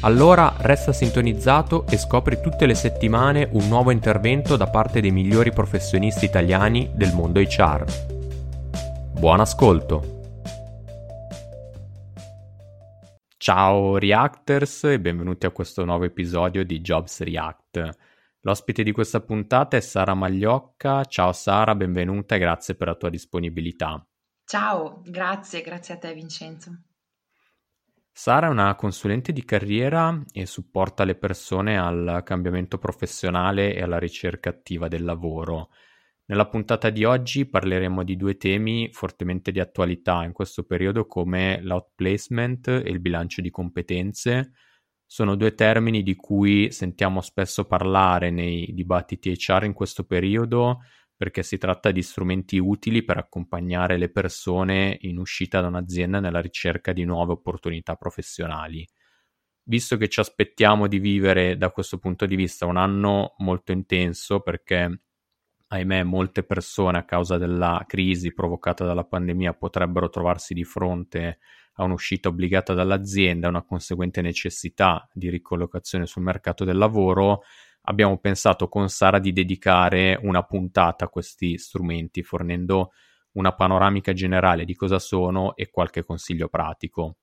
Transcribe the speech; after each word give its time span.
Allora 0.00 0.54
resta 0.58 0.92
sintonizzato 0.92 1.86
e 1.86 1.96
scopri 1.96 2.40
tutte 2.40 2.66
le 2.66 2.74
settimane 2.74 3.48
un 3.52 3.66
nuovo 3.66 3.90
intervento 3.90 4.56
da 4.56 4.68
parte 4.68 5.00
dei 5.00 5.10
migliori 5.10 5.52
professionisti 5.52 6.26
italiani 6.26 6.90
del 6.94 7.12
mondo 7.14 7.40
HR. 7.40 7.84
Buon 9.18 9.40
ascolto! 9.40 10.14
Ciao 13.38 13.96
Reactors 13.96 14.84
e 14.84 15.00
benvenuti 15.00 15.46
a 15.46 15.50
questo 15.50 15.84
nuovo 15.84 16.04
episodio 16.04 16.64
di 16.64 16.80
Jobs 16.80 17.22
React. 17.22 17.90
L'ospite 18.40 18.82
di 18.82 18.92
questa 18.92 19.20
puntata 19.20 19.76
è 19.76 19.80
Sara 19.80 20.14
Magliocca. 20.14 21.04
Ciao 21.04 21.32
Sara, 21.32 21.74
benvenuta 21.74 22.34
e 22.34 22.38
grazie 22.38 22.74
per 22.74 22.88
la 22.88 22.94
tua 22.96 23.08
disponibilità. 23.08 24.04
Ciao, 24.44 25.00
grazie, 25.04 25.62
grazie 25.62 25.94
a 25.94 25.98
te 25.98 26.12
Vincenzo. 26.12 26.85
Sara 28.18 28.46
è 28.46 28.50
una 28.50 28.74
consulente 28.76 29.30
di 29.30 29.44
carriera 29.44 30.24
e 30.32 30.46
supporta 30.46 31.04
le 31.04 31.16
persone 31.16 31.78
al 31.78 32.22
cambiamento 32.24 32.78
professionale 32.78 33.74
e 33.74 33.82
alla 33.82 33.98
ricerca 33.98 34.48
attiva 34.48 34.88
del 34.88 35.04
lavoro. 35.04 35.68
Nella 36.24 36.48
puntata 36.48 36.88
di 36.88 37.04
oggi 37.04 37.44
parleremo 37.44 38.02
di 38.02 38.16
due 38.16 38.38
temi 38.38 38.88
fortemente 38.90 39.52
di 39.52 39.60
attualità 39.60 40.24
in 40.24 40.32
questo 40.32 40.64
periodo 40.64 41.06
come 41.06 41.60
l'outplacement 41.60 42.68
e 42.68 42.88
il 42.88 43.00
bilancio 43.00 43.42
di 43.42 43.50
competenze. 43.50 44.52
Sono 45.04 45.34
due 45.34 45.52
termini 45.52 46.02
di 46.02 46.16
cui 46.16 46.72
sentiamo 46.72 47.20
spesso 47.20 47.66
parlare 47.66 48.30
nei 48.30 48.72
dibattiti 48.72 49.36
HR 49.36 49.64
in 49.64 49.74
questo 49.74 50.04
periodo, 50.04 50.78
perché 51.16 51.42
si 51.42 51.56
tratta 51.56 51.90
di 51.90 52.02
strumenti 52.02 52.58
utili 52.58 53.02
per 53.02 53.16
accompagnare 53.16 53.96
le 53.96 54.10
persone 54.10 54.98
in 55.00 55.18
uscita 55.18 55.60
da 55.60 55.68
un'azienda 55.68 56.20
nella 56.20 56.40
ricerca 56.40 56.92
di 56.92 57.04
nuove 57.04 57.32
opportunità 57.32 57.96
professionali. 57.96 58.86
Visto 59.68 59.96
che 59.96 60.08
ci 60.08 60.20
aspettiamo 60.20 60.86
di 60.86 60.98
vivere 60.98 61.56
da 61.56 61.70
questo 61.70 61.98
punto 61.98 62.26
di 62.26 62.36
vista 62.36 62.66
un 62.66 62.76
anno 62.76 63.34
molto 63.38 63.72
intenso, 63.72 64.40
perché 64.40 65.00
ahimè 65.68 66.04
molte 66.04 66.44
persone 66.44 66.98
a 66.98 67.04
causa 67.04 67.38
della 67.38 67.82
crisi 67.86 68.32
provocata 68.32 68.84
dalla 68.84 69.04
pandemia 69.04 69.54
potrebbero 69.54 70.08
trovarsi 70.08 70.54
di 70.54 70.64
fronte 70.64 71.38
a 71.78 71.84
un'uscita 71.84 72.28
obbligata 72.28 72.74
dall'azienda, 72.74 73.48
una 73.48 73.64
conseguente 73.64 74.22
necessità 74.22 75.08
di 75.12 75.28
ricollocazione 75.28 76.06
sul 76.06 76.22
mercato 76.22 76.64
del 76.64 76.76
lavoro, 76.76 77.42
abbiamo 77.88 78.18
pensato 78.18 78.68
con 78.68 78.88
Sara 78.88 79.18
di 79.18 79.32
dedicare 79.32 80.18
una 80.22 80.42
puntata 80.42 81.06
a 81.06 81.08
questi 81.08 81.58
strumenti, 81.58 82.22
fornendo 82.22 82.92
una 83.32 83.54
panoramica 83.54 84.12
generale 84.12 84.64
di 84.64 84.74
cosa 84.74 84.98
sono 84.98 85.56
e 85.56 85.70
qualche 85.70 86.04
consiglio 86.04 86.48
pratico. 86.48 87.16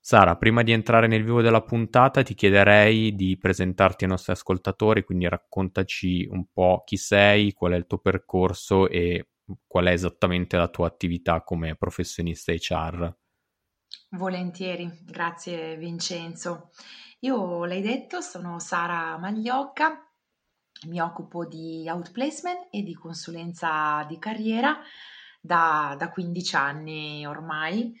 Sara, 0.00 0.36
prima 0.36 0.62
di 0.62 0.72
entrare 0.72 1.06
nel 1.06 1.24
vivo 1.24 1.42
della 1.42 1.62
puntata 1.62 2.22
ti 2.22 2.34
chiederei 2.34 3.14
di 3.14 3.36
presentarti 3.36 4.04
ai 4.04 4.10
nostri 4.10 4.32
ascoltatori, 4.32 5.04
quindi 5.04 5.28
raccontaci 5.28 6.26
un 6.30 6.46
po' 6.52 6.82
chi 6.86 6.96
sei, 6.96 7.52
qual 7.52 7.72
è 7.72 7.76
il 7.76 7.86
tuo 7.86 7.98
percorso 7.98 8.88
e 8.88 9.28
qual 9.66 9.86
è 9.86 9.92
esattamente 9.92 10.56
la 10.56 10.68
tua 10.68 10.86
attività 10.86 11.42
come 11.42 11.74
professionista 11.76 12.52
HR. 12.52 13.14
Volentieri, 14.10 14.90
grazie 15.04 15.76
Vincenzo. 15.76 16.70
Io 17.20 17.64
l'hai 17.64 17.80
detto, 17.80 18.20
sono 18.20 18.60
Sara 18.60 19.18
Magliocca, 19.18 20.08
mi 20.86 21.00
occupo 21.00 21.44
di 21.46 21.88
outplacement 21.88 22.68
e 22.70 22.82
di 22.82 22.94
consulenza 22.94 24.04
di 24.08 24.18
carriera 24.20 24.78
da, 25.40 25.96
da 25.98 26.10
15 26.10 26.54
anni 26.56 27.26
ormai 27.26 27.92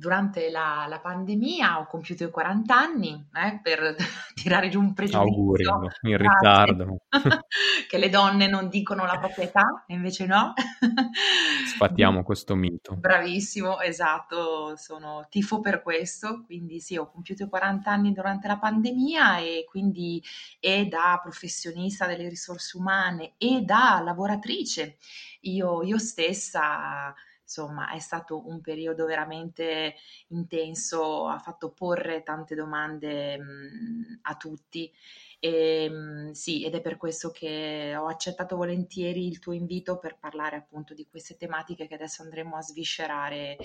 durante 0.00 0.50
la, 0.50 0.86
la, 0.88 1.00
pandemia 1.00 1.80
ho 1.80 1.86
compiuto 1.86 2.24
i 2.24 2.30
40 2.30 2.74
anni 2.74 3.28
eh, 3.34 3.60
per 3.62 3.96
tirare 4.34 4.68
giù 4.68 4.80
un 4.80 4.94
pregiudizio. 4.94 5.30
Auguri, 5.30 5.64
in 6.02 6.16
ritardo. 6.16 6.96
che 7.88 7.98
le 7.98 8.08
donne 8.08 8.46
non 8.46 8.68
dicono 8.68 9.04
la 9.04 9.18
propria 9.18 9.44
età, 9.44 9.84
e 9.86 9.94
invece 9.94 10.26
no. 10.26 10.54
Sfattiamo 11.74 12.22
questo 12.22 12.54
mito. 12.54 12.94
Bravissimo, 12.96 13.80
esatto, 13.80 14.76
sono 14.76 15.26
tifo 15.28 15.60
per 15.60 15.82
questo, 15.82 16.44
quindi 16.44 16.80
sì, 16.80 16.96
ho 16.96 17.10
compiuto 17.10 17.44
i 17.44 17.48
40 17.48 17.90
anni 17.90 18.12
durante 18.12 18.46
la 18.46 18.58
pandemia 18.58 19.38
e 19.38 19.66
quindi 19.68 20.22
e 20.60 20.86
da 20.86 21.18
professionista 21.22 22.06
delle 22.06 22.28
risorse 22.28 22.76
umane 22.76 23.32
e 23.38 23.62
da 23.62 24.00
lavoratrice 24.02 24.96
io, 25.40 25.82
io 25.82 25.98
stessa 25.98 27.14
insomma 27.50 27.90
è 27.90 27.98
stato 27.98 28.46
un 28.46 28.60
periodo 28.60 29.06
veramente 29.06 29.94
intenso, 30.28 31.26
ha 31.26 31.38
fatto 31.40 31.72
porre 31.72 32.22
tante 32.22 32.54
domande 32.54 33.36
mh, 33.38 34.20
a 34.22 34.36
tutti. 34.36 34.90
E, 35.40 35.88
mh, 35.90 36.30
sì, 36.32 36.64
ed 36.64 36.74
è 36.74 36.80
per 36.80 36.96
questo 36.96 37.30
che 37.30 37.94
ho 37.96 38.06
accettato 38.06 38.54
volentieri 38.56 39.26
il 39.26 39.38
tuo 39.40 39.52
invito 39.52 39.98
per 39.98 40.16
parlare 40.18 40.56
appunto 40.56 40.94
di 40.94 41.06
queste 41.08 41.36
tematiche 41.36 41.88
che 41.88 41.94
adesso 41.94 42.22
andremo 42.22 42.56
a 42.56 42.62
sviscerare 42.62 43.56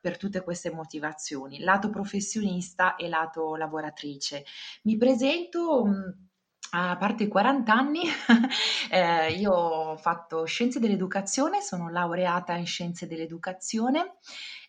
per 0.00 0.16
tutte 0.18 0.42
queste 0.42 0.70
motivazioni, 0.70 1.58
lato 1.60 1.90
professionista 1.90 2.94
e 2.96 3.08
lato 3.08 3.56
lavoratrice. 3.56 4.44
Mi 4.82 4.96
presento. 4.96 5.84
Mh, 5.84 6.30
a 6.70 6.96
parte 6.96 7.24
i 7.24 7.28
40 7.28 7.72
anni, 7.72 8.02
eh, 8.90 9.32
io 9.32 9.52
ho 9.52 9.96
fatto 9.96 10.44
scienze 10.44 10.80
dell'educazione, 10.80 11.60
sono 11.60 11.90
laureata 11.90 12.54
in 12.54 12.66
scienze 12.66 13.06
dell'educazione, 13.06 14.14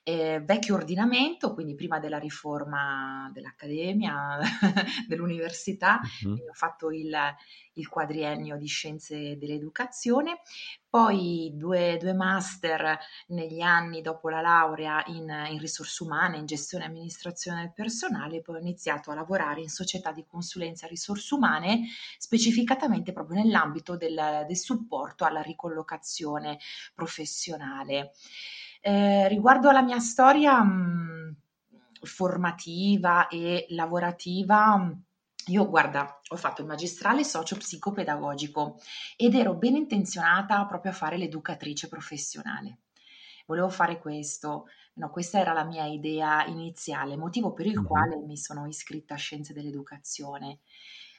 eh, 0.03 0.41
vecchio 0.43 0.75
ordinamento, 0.75 1.53
quindi 1.53 1.75
prima 1.75 1.99
della 1.99 2.19
riforma 2.19 3.29
dell'accademia, 3.33 4.37
dell'università, 5.07 6.01
mm-hmm. 6.27 6.49
ho 6.49 6.53
fatto 6.53 6.91
il, 6.91 7.15
il, 7.75 7.87
quadriennio 7.87 8.57
di 8.57 8.67
scienze 8.67 9.37
dell'educazione, 9.37 10.41
poi 10.89 11.53
due, 11.55 11.97
due, 11.97 12.13
master 12.13 12.99
negli 13.27 13.61
anni 13.61 14.01
dopo 14.01 14.27
la 14.27 14.41
laurea 14.41 15.01
in, 15.07 15.29
in 15.49 15.59
risorse 15.59 16.03
umane, 16.03 16.37
in 16.37 16.45
gestione 16.45 16.83
e 16.83 16.87
amministrazione 16.87 17.61
del 17.61 17.73
personale, 17.73 18.41
poi 18.41 18.57
ho 18.57 18.59
iniziato 18.59 19.09
a 19.09 19.15
lavorare 19.15 19.61
in 19.61 19.69
società 19.69 20.11
di 20.11 20.25
consulenza 20.27 20.85
risorse 20.85 21.33
umane, 21.33 21.87
specificatamente 22.17 23.13
proprio 23.13 23.41
nell'ambito 23.41 23.95
del, 23.95 24.43
del 24.45 24.57
supporto 24.57 25.23
alla 25.23 25.41
ricollocazione 25.41 26.59
professionale. 26.93 28.11
Eh, 28.85 29.29
riguardo 29.29 29.69
alla 29.69 29.81
mia 29.81 29.99
storia 29.99 30.61
mh, 30.61 31.37
formativa 32.01 33.29
e 33.29 33.65
lavorativa, 33.69 34.91
io 35.47 35.69
guarda, 35.69 36.19
ho 36.27 36.35
fatto 36.35 36.59
il 36.59 36.67
magistrale 36.67 37.23
socio-psicopedagogico 37.23 38.81
ed 39.15 39.35
ero 39.35 39.53
ben 39.53 39.77
intenzionata 39.77 40.65
proprio 40.65 40.91
a 40.91 40.95
fare 40.95 41.15
l'educatrice 41.15 41.87
professionale. 41.87 42.79
Volevo 43.45 43.69
fare 43.69 43.99
questo, 43.99 44.65
no, 44.95 45.09
questa 45.09 45.39
era 45.39 45.53
la 45.53 45.63
mia 45.63 45.85
idea 45.85 46.45
iniziale, 46.45 47.15
motivo 47.15 47.53
per 47.53 47.67
il 47.67 47.81
quale 47.83 48.17
mi 48.17 48.35
sono 48.35 48.67
iscritta 48.67 49.13
a 49.13 49.17
Scienze 49.17 49.53
dell'Educazione. 49.53 50.59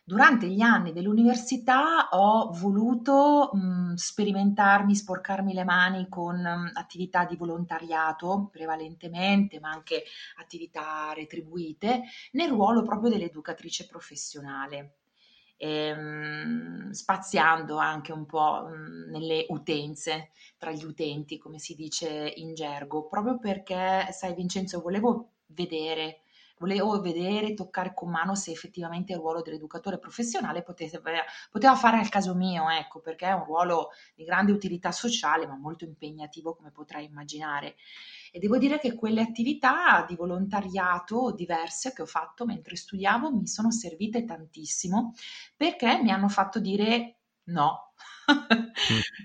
Durante 0.07 0.49
gli 0.49 0.61
anni 0.61 0.93
dell'università 0.93 2.09
ho 2.11 2.51
voluto 2.53 3.51
mh, 3.55 3.95
sperimentarmi, 3.95 4.95
sporcarmi 4.95 5.55
le 5.55 5.65
mani 5.65 6.09
con 6.11 6.37
mh, 6.41 6.73
attività 6.75 7.25
di 7.25 7.37
volontariato 7.37 8.49
prevalentemente, 8.53 9.59
ma 9.61 9.71
anche 9.71 10.05
attività 10.39 11.13
retribuite, 11.15 12.03
nel 12.33 12.51
ruolo 12.51 12.83
proprio 12.83 13.11
dell'educatrice 13.11 13.87
professionale. 13.87 14.97
ehm, 15.57 16.91
spaziando 16.91 17.77
anche 17.79 18.13
un 18.13 18.27
po' 18.27 18.67
mh, 18.69 19.11
nelle 19.11 19.47
utenze, 19.49 20.31
tra 20.59 20.71
gli 20.73 20.85
utenti, 20.85 21.39
come 21.39 21.59
si 21.59 21.75
dice 21.75 22.33
in 22.37 22.55
gergo, 22.55 23.07
proprio 23.07 23.39
perché, 23.39 24.09
sai 24.11 24.35
Vincenzo, 24.35 24.81
volevo 24.81 25.31
vedere 25.47 26.24
volevo 26.59 27.01
vedere, 27.01 27.55
toccare 27.55 27.93
con 27.95 28.11
mano 28.11 28.35
se 28.35 28.51
effettivamente 28.51 29.13
il 29.13 29.19
ruolo 29.19 29.43
dell'educatore 29.43 29.99
professionale 29.99 30.63
potesse, 30.63 31.01
poteva 31.51 31.75
fare 31.75 31.99
al 31.99 32.09
caso 32.09 32.35
mio, 32.35 32.69
ecco, 32.71 33.01
perché 33.01 33.27
è 33.27 33.33
un 33.33 33.45
ruolo 33.45 33.91
di 34.15 34.25
grande 34.25 34.53
utilità 34.53 34.93
sociale, 34.93 35.47
ma 35.47 35.57
molto 35.57 35.85
impegnativo, 35.85 36.55
come 36.55 36.71
potrai 36.71 37.05
immaginare. 37.05 37.77
E 38.33 38.39
devo 38.39 38.59
dire 38.59 38.79
che 38.79 38.95
quelle 38.95 39.21
attività 39.21 40.05
di 40.07 40.17
volontariato 40.17 41.33
diverse 41.33 41.93
che 41.93 42.03
ho 42.03 42.07
fatto 42.07 42.45
mentre 42.45 42.77
studiavo 42.77 43.33
mi 43.33 43.47
sono 43.47 43.71
servite 43.71 44.25
tantissimo 44.25 45.15
perché 45.57 46.01
mi 46.03 46.11
hanno 46.11 46.29
fatto 46.29 46.59
dire 46.59 47.19
no, 47.45 47.93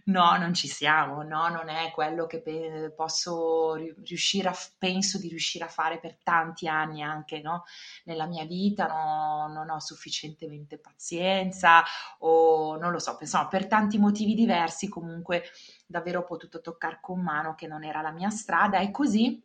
no, 0.05 0.37
non 0.37 0.53
ci 0.53 0.67
siamo, 0.67 1.23
no, 1.23 1.47
non 1.49 1.69
è 1.69 1.91
quello 1.91 2.25
che 2.25 2.41
pe- 2.41 2.93
posso 2.95 3.75
riuscire 3.75 4.49
a, 4.49 4.55
penso 4.77 5.17
di 5.17 5.27
riuscire 5.29 5.65
a 5.65 5.69
fare 5.69 5.99
per 5.99 6.17
tanti 6.23 6.67
anni 6.67 7.01
anche 7.01 7.41
no? 7.41 7.63
nella 8.05 8.25
mia 8.25 8.45
vita, 8.45 8.87
no, 8.87 9.47
non 9.53 9.69
ho 9.69 9.79
sufficientemente 9.79 10.77
pazienza 10.77 11.83
o 12.19 12.77
non 12.77 12.91
lo 12.91 12.99
so, 12.99 13.17
insomma, 13.19 13.47
per 13.47 13.67
tanti 13.67 13.97
motivi 13.97 14.33
diversi 14.35 14.87
comunque 14.89 15.43
davvero 15.85 16.19
ho 16.21 16.23
potuto 16.25 16.61
toccare 16.61 16.99
con 17.01 17.21
mano 17.21 17.55
che 17.55 17.67
non 17.67 17.83
era 17.83 18.01
la 18.01 18.11
mia 18.11 18.29
strada 18.29 18.79
e 18.79 18.91
così 18.91 19.41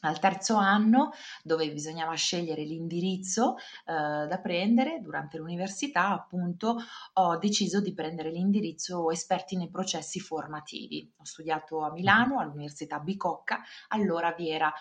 al 0.00 0.18
terzo 0.18 0.56
anno, 0.56 1.12
dove 1.42 1.70
bisognava 1.70 2.14
scegliere 2.14 2.62
l'indirizzo 2.62 3.56
eh, 3.56 4.26
da 4.26 4.38
prendere 4.42 5.00
durante 5.00 5.38
l'università, 5.38 6.08
appunto, 6.08 6.76
ho 7.14 7.36
deciso 7.38 7.80
di 7.80 7.94
prendere 7.94 8.30
l'indirizzo 8.30 9.10
esperti 9.10 9.56
nei 9.56 9.70
processi 9.70 10.20
formativi. 10.20 11.12
Ho 11.16 11.24
studiato 11.24 11.80
a 11.80 11.92
Milano, 11.92 12.38
all'Università 12.40 12.98
Bicocca, 12.98 13.62
allora 13.88 14.32
vi 14.32 14.50
era 14.50 14.72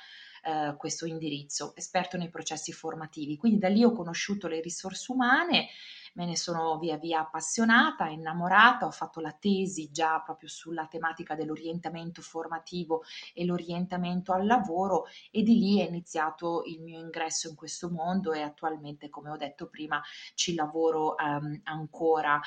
eh, 0.44 0.76
questo 0.78 1.06
indirizzo, 1.06 1.76
esperto 1.76 2.18
nei 2.18 2.30
processi 2.30 2.72
formativi. 2.72 3.38
Quindi 3.38 3.60
da 3.60 3.70
lì 3.70 3.84
ho 3.84 3.92
conosciuto 3.92 4.48
le 4.48 4.62
risorse 4.62 5.12
umane 5.12 5.68
me 6.16 6.26
ne 6.26 6.36
sono 6.36 6.78
via 6.78 6.98
via 6.98 7.22
appassionata, 7.22 8.08
innamorata, 8.08 8.86
ho 8.86 8.92
fatto 8.92 9.20
la 9.20 9.32
tesi 9.32 9.90
già 9.92 10.22
proprio 10.22 10.50
sulla 10.50 10.88
tematica 10.88 11.36
dell'orientamento 11.36 12.22
formativo 12.22 13.04
e 13.34 13.46
l'orientamento 13.46 14.34
al 14.34 14.46
lavoro 14.46 15.06
e 15.32 15.44
di 15.44 15.58
lì 15.58 15.80
è 15.80 15.88
iniziato 15.88 16.64
il 16.66 16.82
mio 16.82 17.00
ingresso 17.00 17.50
in 17.50 17.56
questo 17.56 17.90
mondo 17.90 18.34
e 18.34 18.42
attualmente, 18.42 19.10
come 19.10 19.30
ho 19.30 19.38
detto 19.38 19.68
prima, 19.68 20.02
ci 20.34 20.56
lavoro 20.56 21.16
um, 21.18 21.60
ancora. 21.64 22.40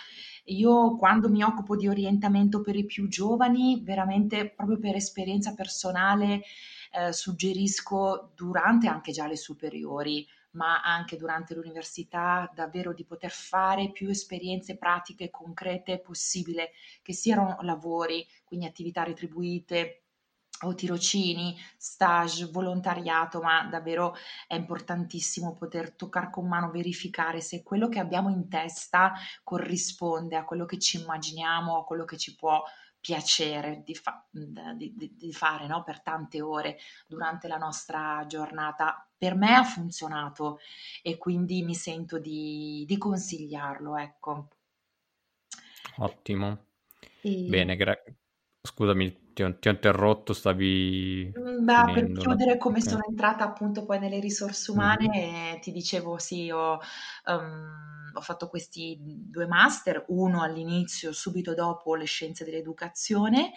Io 0.44 0.96
quando 0.96 1.28
mi 1.28 1.42
occupo 1.42 1.76
di 1.76 1.88
orientamento 1.88 2.60
per 2.60 2.76
i 2.76 2.84
più 2.84 3.08
giovani, 3.08 3.80
veramente 3.82 4.50
proprio 4.50 4.78
per 4.78 4.96
esperienza 4.96 5.54
personale, 5.54 6.42
eh, 6.92 7.12
suggerisco 7.12 8.32
durante 8.34 8.88
anche 8.88 9.12
già 9.12 9.26
le 9.26 9.36
superiori 9.36 10.26
ma 10.52 10.82
anche 10.82 11.17
durante 11.17 11.55
l'università, 11.55 12.50
davvero 12.55 12.93
di 12.93 13.05
poter 13.05 13.31
fare 13.31 13.91
più 13.93 14.08
esperienze 14.08 14.76
pratiche 14.76 15.31
concrete 15.31 16.00
possibile, 16.00 16.73
che 17.02 17.12
siano 17.12 17.56
lavori, 17.61 18.26
quindi 18.44 18.67
attività 18.67 19.02
retribuite 19.02 20.05
o 20.62 20.75
tirocini, 20.75 21.56
stage, 21.76 22.47
volontariato, 22.47 23.41
ma 23.41 23.64
davvero 23.64 24.14
è 24.47 24.55
importantissimo 24.55 25.55
poter 25.55 25.94
toccare 25.94 26.31
con 26.31 26.47
mano, 26.47 26.70
verificare 26.70 27.41
se 27.41 27.62
quello 27.62 27.88
che 27.88 27.99
abbiamo 27.99 28.29
in 28.29 28.49
testa 28.49 29.14
corrisponde 29.43 30.37
a 30.37 30.44
quello 30.44 30.67
che 30.67 30.79
ci 30.79 31.00
immaginiamo, 31.00 31.79
a 31.79 31.85
quello 31.85 32.05
che 32.05 32.19
ci 32.19 32.35
può 32.35 32.62
piacere 33.00 33.82
di, 33.82 33.94
fa- 33.94 34.26
di, 34.31 34.93
di, 34.94 35.17
di 35.17 35.32
fare 35.32 35.67
no? 35.67 35.82
per 35.82 36.02
tante 36.02 36.43
ore 36.43 36.79
durante 37.06 37.49
la 37.49 37.56
nostra 37.56 38.25
giornata. 38.26 39.09
Per 39.20 39.34
me 39.34 39.55
ha 39.55 39.64
funzionato 39.64 40.61
e 41.02 41.19
quindi 41.19 41.62
mi 41.62 41.75
sento 41.75 42.19
di, 42.19 42.84
consigliarlo, 42.96 43.99
ecco. 43.99 44.49
Ottimo. 45.99 46.64
E... 47.20 47.44
Bene, 47.46 47.76
gra- 47.76 48.02
scusami, 48.62 49.32
ti 49.34 49.43
ho, 49.43 49.58
ti 49.58 49.69
ho, 49.69 49.72
interrotto, 49.72 50.32
stavi... 50.32 51.31
Mm, 51.38 51.64
beh, 51.67 51.93
per 51.93 52.12
chiudere 52.12 52.56
come 52.56 52.78
okay. 52.78 52.88
sono 52.88 53.02
entrata 53.06 53.44
appunto 53.44 53.84
poi 53.84 53.99
nelle 53.99 54.20
risorse 54.20 54.70
umane, 54.70 55.08
mm-hmm. 55.08 55.61
ti 55.61 55.70
dicevo 55.70 56.16
sì, 56.16 56.50
ho... 56.50 56.81
Um, 57.26 58.09
ho 58.12 58.20
fatto 58.20 58.48
questi 58.48 58.96
due 59.00 59.46
master, 59.46 60.04
uno 60.08 60.42
all'inizio, 60.42 61.12
subito 61.12 61.54
dopo 61.54 61.94
le 61.94 62.04
scienze 62.04 62.44
dell'educazione, 62.44 63.52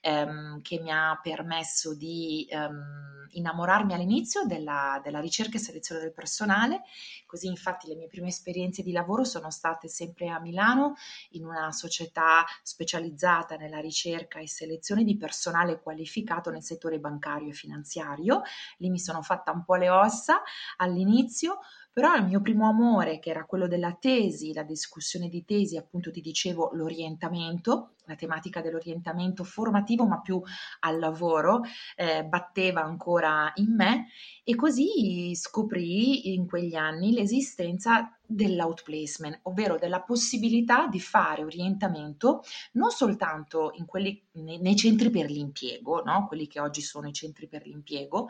ehm, 0.00 0.60
che 0.62 0.80
mi 0.80 0.90
ha 0.90 1.18
permesso 1.22 1.94
di 1.94 2.46
ehm, 2.50 3.18
innamorarmi 3.30 3.92
all'inizio 3.92 4.44
della, 4.44 5.00
della, 5.02 5.20
ricerca 5.20 5.56
e 5.56 5.60
selezione 5.60 6.00
del 6.00 6.12
personale, 6.12 6.82
così 7.26 7.46
infatti 7.46 7.88
le 7.88 7.94
mie 7.94 8.06
prime 8.06 8.28
esperienze 8.28 8.82
di 8.82 8.92
lavoro 8.92 9.24
sono 9.24 9.50
state 9.50 9.88
sempre 9.88 10.28
a 10.28 10.40
Milano 10.40 10.94
in 11.30 11.44
una 11.44 11.72
società 11.72 12.44
specializzata 12.62 13.56
nella 13.56 13.80
ricerca 13.80 14.38
e 14.38 14.48
selezione 14.48 15.04
di 15.04 15.16
personale 15.16 15.80
qualificato 15.80 16.50
nel 16.50 16.62
settore 16.62 16.98
bancario 16.98 17.50
e 17.50 17.52
finanziario. 17.52 18.42
Lì 18.78 18.90
mi 18.90 18.98
sono 18.98 19.22
fatta 19.22 19.52
un 19.52 19.64
po' 19.64 19.76
le 19.76 19.90
ossa 19.90 20.42
all'inizio, 20.76 21.58
però 21.98 22.14
il 22.14 22.26
mio 22.26 22.40
primo 22.40 22.68
amore, 22.68 23.18
che 23.18 23.30
era 23.30 23.44
quello 23.44 23.66
della 23.66 23.92
tesi, 23.92 24.52
la 24.52 24.62
discussione 24.62 25.28
di 25.28 25.44
tesi, 25.44 25.76
appunto 25.76 26.12
ti 26.12 26.20
dicevo 26.20 26.70
l'orientamento, 26.74 27.94
la 28.04 28.14
tematica 28.14 28.60
dell'orientamento 28.60 29.42
formativo, 29.42 30.06
ma 30.06 30.20
più 30.20 30.40
al 30.78 31.00
lavoro, 31.00 31.62
eh, 31.96 32.24
batteva 32.24 32.84
ancora 32.84 33.50
in 33.56 33.74
me 33.74 34.06
e 34.44 34.54
così 34.54 35.34
scoprì 35.34 36.32
in 36.34 36.46
quegli 36.46 36.76
anni 36.76 37.10
l'esistenza 37.12 38.16
dell'outplacement, 38.24 39.40
ovvero 39.42 39.76
della 39.76 40.00
possibilità 40.00 40.86
di 40.86 41.00
fare 41.00 41.42
orientamento 41.42 42.44
non 42.74 42.90
soltanto 42.90 43.72
in 43.74 43.86
quelli, 43.86 44.22
nei, 44.34 44.60
nei 44.60 44.76
centri 44.76 45.10
per 45.10 45.28
l'impiego, 45.28 46.04
no? 46.04 46.28
quelli 46.28 46.46
che 46.46 46.60
oggi 46.60 46.80
sono 46.80 47.08
i 47.08 47.12
centri 47.12 47.48
per 47.48 47.66
l'impiego, 47.66 48.28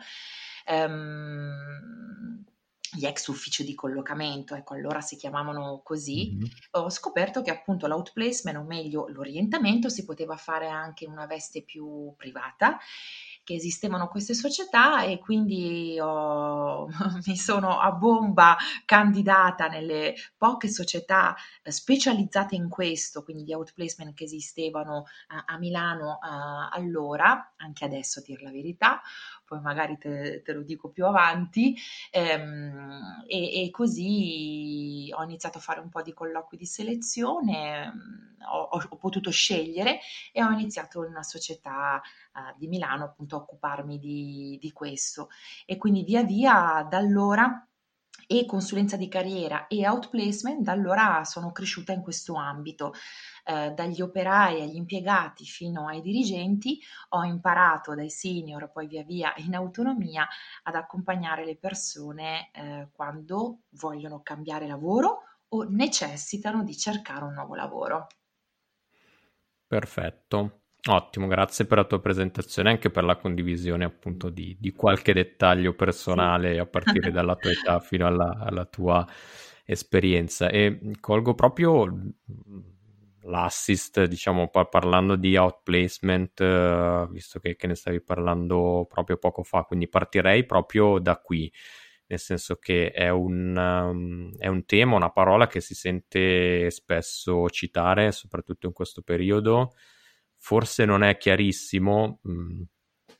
ehm, 0.65 2.45
gli 2.91 3.05
ex 3.05 3.27
uffici 3.27 3.63
di 3.63 3.75
collocamento, 3.75 4.55
ecco 4.55 4.73
allora 4.73 5.01
si 5.01 5.15
chiamavano 5.15 5.81
così, 5.83 6.33
mm-hmm. 6.33 6.49
ho 6.71 6.89
scoperto 6.89 7.41
che 7.41 7.51
appunto 7.51 7.87
l'outplacement, 7.87 8.57
o 8.57 8.63
meglio 8.63 9.07
l'orientamento, 9.09 9.89
si 9.89 10.05
poteva 10.05 10.35
fare 10.37 10.67
anche 10.67 11.05
in 11.05 11.11
una 11.11 11.25
veste 11.25 11.63
più 11.63 12.13
privata, 12.17 12.77
che 13.49 13.55
esistevano 13.55 14.09
queste 14.09 14.35
società 14.35 15.01
e 15.01 15.17
quindi 15.17 15.97
ho, 15.99 16.87
mi 17.25 17.35
sono 17.35 17.79
a 17.79 17.91
bomba 17.91 18.55
candidata 18.85 19.67
nelle 19.67 20.13
poche 20.37 20.67
società 20.69 21.35
eh, 21.63 21.71
specializzate 21.71 22.53
in 22.53 22.69
questo, 22.69 23.23
quindi 23.23 23.43
di 23.43 23.53
outplacement 23.53 24.13
che 24.13 24.25
esistevano 24.25 25.05
a, 25.29 25.45
a 25.47 25.57
Milano 25.57 26.19
uh, 26.21 26.75
allora, 26.75 27.53
anche 27.57 27.85
adesso 27.85 28.19
a 28.19 28.23
dir 28.23 28.39
la 28.43 28.51
verità, 28.51 29.01
poi 29.49 29.59
magari 29.61 29.97
te, 29.97 30.43
te 30.43 30.53
lo 30.53 30.61
dico 30.61 30.89
più 30.89 31.07
avanti, 31.07 31.75
ehm, 32.11 33.23
e, 33.27 33.63
e, 33.63 33.71
così 33.71 35.11
ho 35.11 35.23
iniziato 35.23 35.57
a 35.57 35.61
fare 35.61 35.79
un 35.79 35.89
po' 35.89 36.03
di 36.03 36.13
colloqui 36.13 36.55
di 36.55 36.67
selezione, 36.67 37.91
ho, 38.47 38.69
ho 38.71 38.95
potuto 38.97 39.31
scegliere 39.31 39.99
e 40.31 40.43
ho 40.43 40.51
iniziato 40.51 41.03
in 41.03 41.09
una 41.09 41.23
società 41.23 41.99
uh, 42.33 42.57
di 42.57 42.67
Milano 42.67 43.05
appunto 43.05 43.35
a 43.35 43.39
occuparmi 43.39 43.97
di, 43.97 44.57
di 44.61 44.71
questo 44.71 45.29
e 45.65 45.77
quindi 45.77 46.03
via 46.03 46.23
via 46.23 46.85
da 46.87 46.97
allora 46.97 47.67
e 48.31 48.45
consulenza 48.45 48.95
di 48.95 49.07
carriera 49.07 49.65
e 49.65 49.87
outplacement, 49.87 50.61
da 50.61 50.73
allora 50.73 51.23
sono 51.23 51.51
cresciuta 51.51 51.93
in 51.93 52.01
questo 52.03 52.35
ambito. 52.35 52.93
Eh, 53.49 53.71
dagli 53.71 53.99
operai 53.99 54.61
agli 54.61 54.75
impiegati 54.75 55.43
fino 55.43 55.87
ai 55.87 56.01
dirigenti 56.01 56.79
ho 57.09 57.23
imparato 57.23 57.95
dai 57.95 58.11
senior, 58.11 58.71
poi 58.71 58.85
via 58.85 59.01
via 59.01 59.33
in 59.37 59.55
autonomia, 59.55 60.27
ad 60.63 60.75
accompagnare 60.75 61.45
le 61.45 61.57
persone 61.57 62.51
eh, 62.53 62.89
quando 62.91 63.61
vogliono 63.69 64.21
cambiare 64.21 64.67
lavoro 64.67 65.21
o 65.47 65.63
necessitano 65.63 66.63
di 66.63 66.77
cercare 66.77 67.23
un 67.23 67.33
nuovo 67.33 67.55
lavoro. 67.55 68.07
Perfetto. 69.65 70.59
Ottimo, 70.87 71.25
grazie 71.25 71.65
per 71.65 71.79
la 71.79 71.85
tua 71.85 71.99
presentazione 71.99 72.69
e 72.69 72.73
anche 72.73 72.91
per 72.91 73.03
la 73.03 73.15
condivisione 73.15 73.83
appunto 73.83 74.29
di, 74.29 74.55
di 74.59 74.71
qualche 74.73 75.11
dettaglio 75.11 75.73
personale 75.73 76.53
sì. 76.53 76.59
a 76.59 76.67
partire 76.67 77.09
dalla 77.09 77.35
tua 77.35 77.49
età 77.49 77.79
fino 77.79 78.05
alla, 78.05 78.37
alla, 78.39 78.65
tua 78.65 79.05
esperienza. 79.65 80.49
E 80.49 80.93
colgo 80.99 81.33
proprio 81.33 82.13
l'assist, 83.29 84.03
diciamo, 84.05 84.49
parlando 84.49 85.15
di 85.15 85.37
outplacement, 85.37 86.39
uh, 86.39 87.11
visto 87.11 87.39
che, 87.39 87.55
che, 87.55 87.67
ne 87.67 87.75
stavi 87.75 88.01
parlando 88.01 88.85
proprio 88.89 89.17
poco 89.17 89.43
fa, 89.43 89.63
quindi 89.63 89.87
partirei 89.87 90.45
proprio 90.45 90.99
da 90.99 91.17
qui. 91.17 91.51
nel 92.07 92.19
senso 92.19 92.55
che 92.57 92.91
è 92.91 93.09
un, 93.09 93.55
um, 93.55 94.35
è 94.37 94.47
un 94.47 94.65
tema, 94.65 94.95
una 94.95 95.11
parola 95.11 95.47
che 95.47 95.61
si 95.61 95.75
sente 95.75 96.71
spesso 96.71 97.47
citare, 97.49 98.11
soprattutto 98.11 98.65
in 98.67 98.73
questo 98.73 99.01
periodo. 99.03 99.73
Forse 100.37 100.85
non 100.85 101.03
è 101.03 101.17
chiarissimo, 101.17 102.19
mh, 102.23 102.31
mm, 102.31 102.61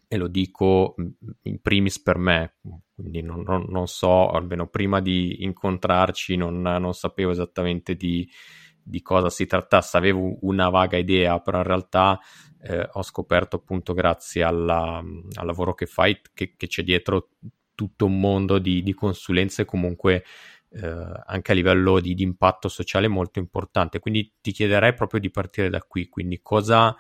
e 0.08 0.18
lo 0.18 0.28
dico 0.28 0.96
mm, 1.00 1.08
in 1.44 1.62
primis 1.62 2.02
per 2.02 2.18
me, 2.18 2.56
quindi 2.96 3.22
non, 3.22 3.42
non, 3.42 3.66
non 3.70 3.88
so, 3.88 4.30
almeno 4.30 4.68
prima 4.68 5.02
di 5.02 5.44
incontrarci 5.44 6.36
non, 6.36 6.62
non 6.62 6.94
sapevo 6.94 7.30
esattamente 7.32 7.96
di, 7.96 8.28
di, 8.90 9.02
cosa 9.02 9.30
si 9.30 9.46
trattasse, 9.46 9.98
avevo 9.98 10.38
una 10.42 10.70
vaga 10.70 10.98
idea, 10.98 11.40
però 11.40 11.60
in 11.60 11.64
realtà 11.64 12.20
eh, 12.62 12.88
ho 12.92 13.04
scoperto 13.04 13.58
appunto 13.58 13.94
grazie 13.94 14.44
alla, 14.44 14.98
al 14.98 15.46
lavoro 15.46 15.74
che 15.74 15.86
fai 15.86 16.20
che, 16.34 16.56
che, 16.58 16.68
c'è 16.68 16.84
dietro 16.84 17.30
tutto 17.74 18.06
un 18.06 18.20
mondo 18.20 18.60
di, 18.60 18.84
di 18.84 18.94
consulenze 18.94 19.64
comunque 19.64 20.26
eh, 20.72 21.22
anche 21.26 21.52
a 21.52 21.56
livello 21.56 22.00
di, 22.00 22.14
di 22.14 22.24
impatto 22.24 22.68
sociale 22.68 23.08
molto 23.08 23.40
importante, 23.40 24.00
quindi 24.00 24.36
ti 24.42 24.52
chiederei 24.52 24.94
proprio 24.94 25.20
di 25.20 25.32
partire 25.32 25.70
da 25.70 25.82
qui, 25.82 26.10
quindi 26.10 26.42
cosa 26.42 26.96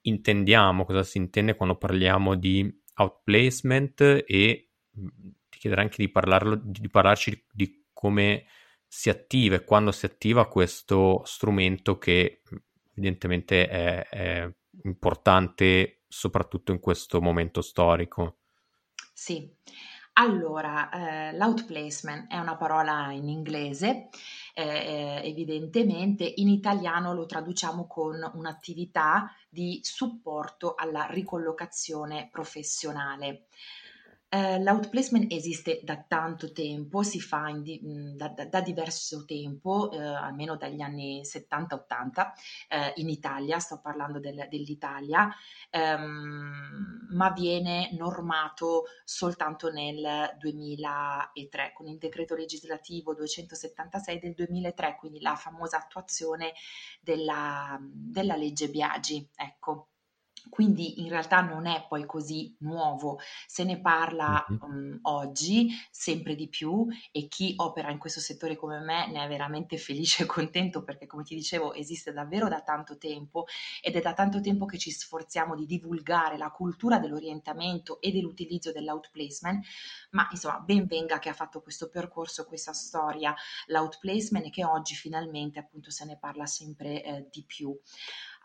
intendiamo, 0.00 0.84
cosa 0.84 1.02
si 1.02 1.18
intende 1.18 1.54
quando 1.54 1.76
parliamo 1.76 2.34
di 2.34 2.82
outplacement 2.96 4.24
e 4.26 4.70
mm, 4.98 5.06
ti 5.48 5.58
chiederei 5.58 5.84
anche 5.84 5.96
di, 5.98 6.10
parlarlo, 6.10 6.60
di 6.62 6.88
parlarci 6.88 7.44
di 7.52 7.84
come 7.92 8.44
si 8.86 9.10
attiva 9.10 9.56
e 9.56 9.64
quando 9.64 9.92
si 9.92 10.06
attiva 10.06 10.48
questo 10.48 11.22
strumento 11.24 11.98
che 11.98 12.42
evidentemente 12.92 13.68
è, 13.68 14.08
è 14.08 14.54
importante 14.84 16.02
soprattutto 16.08 16.72
in 16.72 16.80
questo 16.80 17.20
momento 17.20 17.60
storico. 17.60 18.38
Sì, 19.12 19.50
allora, 20.18 20.88
eh, 21.30 21.36
l'outplacement 21.36 22.30
è 22.30 22.38
una 22.38 22.56
parola 22.56 23.12
in 23.12 23.28
inglese, 23.28 24.08
eh, 24.54 25.20
evidentemente 25.22 26.24
in 26.36 26.48
italiano 26.48 27.12
lo 27.12 27.26
traduciamo 27.26 27.86
con 27.86 28.30
un'attività 28.34 29.30
di 29.50 29.80
supporto 29.82 30.74
alla 30.74 31.06
ricollocazione 31.10 32.28
professionale. 32.30 33.48
Eh, 34.28 34.58
l'outplacement 34.60 35.32
esiste 35.32 35.80
da 35.84 36.02
tanto 36.02 36.50
tempo, 36.50 37.04
si 37.04 37.20
fa 37.20 37.48
di, 37.62 37.80
da, 38.16 38.28
da, 38.28 38.44
da, 38.46 38.60
diverso 38.60 39.24
tempo, 39.24 39.92
eh, 39.92 39.98
almeno 39.98 40.56
dagli 40.56 40.80
anni 40.80 41.20
70-80 41.22 42.32
eh, 42.68 42.92
in 42.96 43.08
Italia, 43.08 43.60
sto 43.60 43.80
parlando 43.80 44.18
del, 44.18 44.48
dell'Italia, 44.50 45.32
ehm, 45.70 47.06
ma 47.10 47.30
viene 47.30 47.90
normato 47.92 48.86
soltanto 49.04 49.70
nel 49.70 50.34
2003 50.38 51.72
con 51.72 51.86
il 51.86 51.98
decreto 51.98 52.34
legislativo 52.34 53.14
276 53.14 54.18
del 54.18 54.34
2003, 54.34 54.96
quindi 54.98 55.20
la 55.20 55.36
famosa 55.36 55.78
attuazione 55.78 56.52
della, 57.00 57.78
della 57.80 58.34
legge 58.34 58.68
Biagi. 58.68 59.28
Ecco. 59.36 59.90
Quindi 60.48 61.00
in 61.02 61.08
realtà 61.08 61.40
non 61.40 61.66
è 61.66 61.86
poi 61.88 62.06
così 62.06 62.54
nuovo, 62.60 63.18
se 63.46 63.64
ne 63.64 63.80
parla 63.80 64.44
um, 64.60 64.98
oggi 65.02 65.68
sempre 65.90 66.34
di 66.34 66.48
più 66.48 66.86
e 67.12 67.28
chi 67.28 67.54
opera 67.56 67.90
in 67.90 67.98
questo 67.98 68.20
settore 68.20 68.56
come 68.56 68.78
me 68.80 69.10
ne 69.10 69.24
è 69.24 69.28
veramente 69.28 69.76
felice 69.76 70.22
e 70.22 70.26
contento 70.26 70.82
perché 70.82 71.06
come 71.06 71.24
ti 71.24 71.34
dicevo 71.34 71.74
esiste 71.74 72.12
davvero 72.12 72.48
da 72.48 72.62
tanto 72.62 72.96
tempo 72.96 73.46
ed 73.82 73.96
è 73.96 74.00
da 74.00 74.12
tanto 74.12 74.40
tempo 74.40 74.66
che 74.66 74.78
ci 74.78 74.90
sforziamo 74.90 75.54
di 75.54 75.66
divulgare 75.66 76.36
la 76.36 76.50
cultura 76.50 76.98
dell'orientamento 76.98 78.00
e 78.00 78.12
dell'utilizzo 78.12 78.72
dell'outplacement, 78.72 79.64
ma 80.10 80.28
insomma 80.30 80.58
ben 80.60 80.86
venga 80.86 81.18
che 81.18 81.28
ha 81.28 81.34
fatto 81.34 81.60
questo 81.60 81.88
percorso, 81.88 82.46
questa 82.46 82.72
storia, 82.72 83.34
l'outplacement 83.66 84.46
e 84.46 84.50
che 84.50 84.64
oggi 84.64 84.94
finalmente 84.94 85.58
appunto 85.58 85.90
se 85.90 86.04
ne 86.04 86.18
parla 86.18 86.46
sempre 86.46 87.02
eh, 87.02 87.28
di 87.30 87.44
più. 87.44 87.78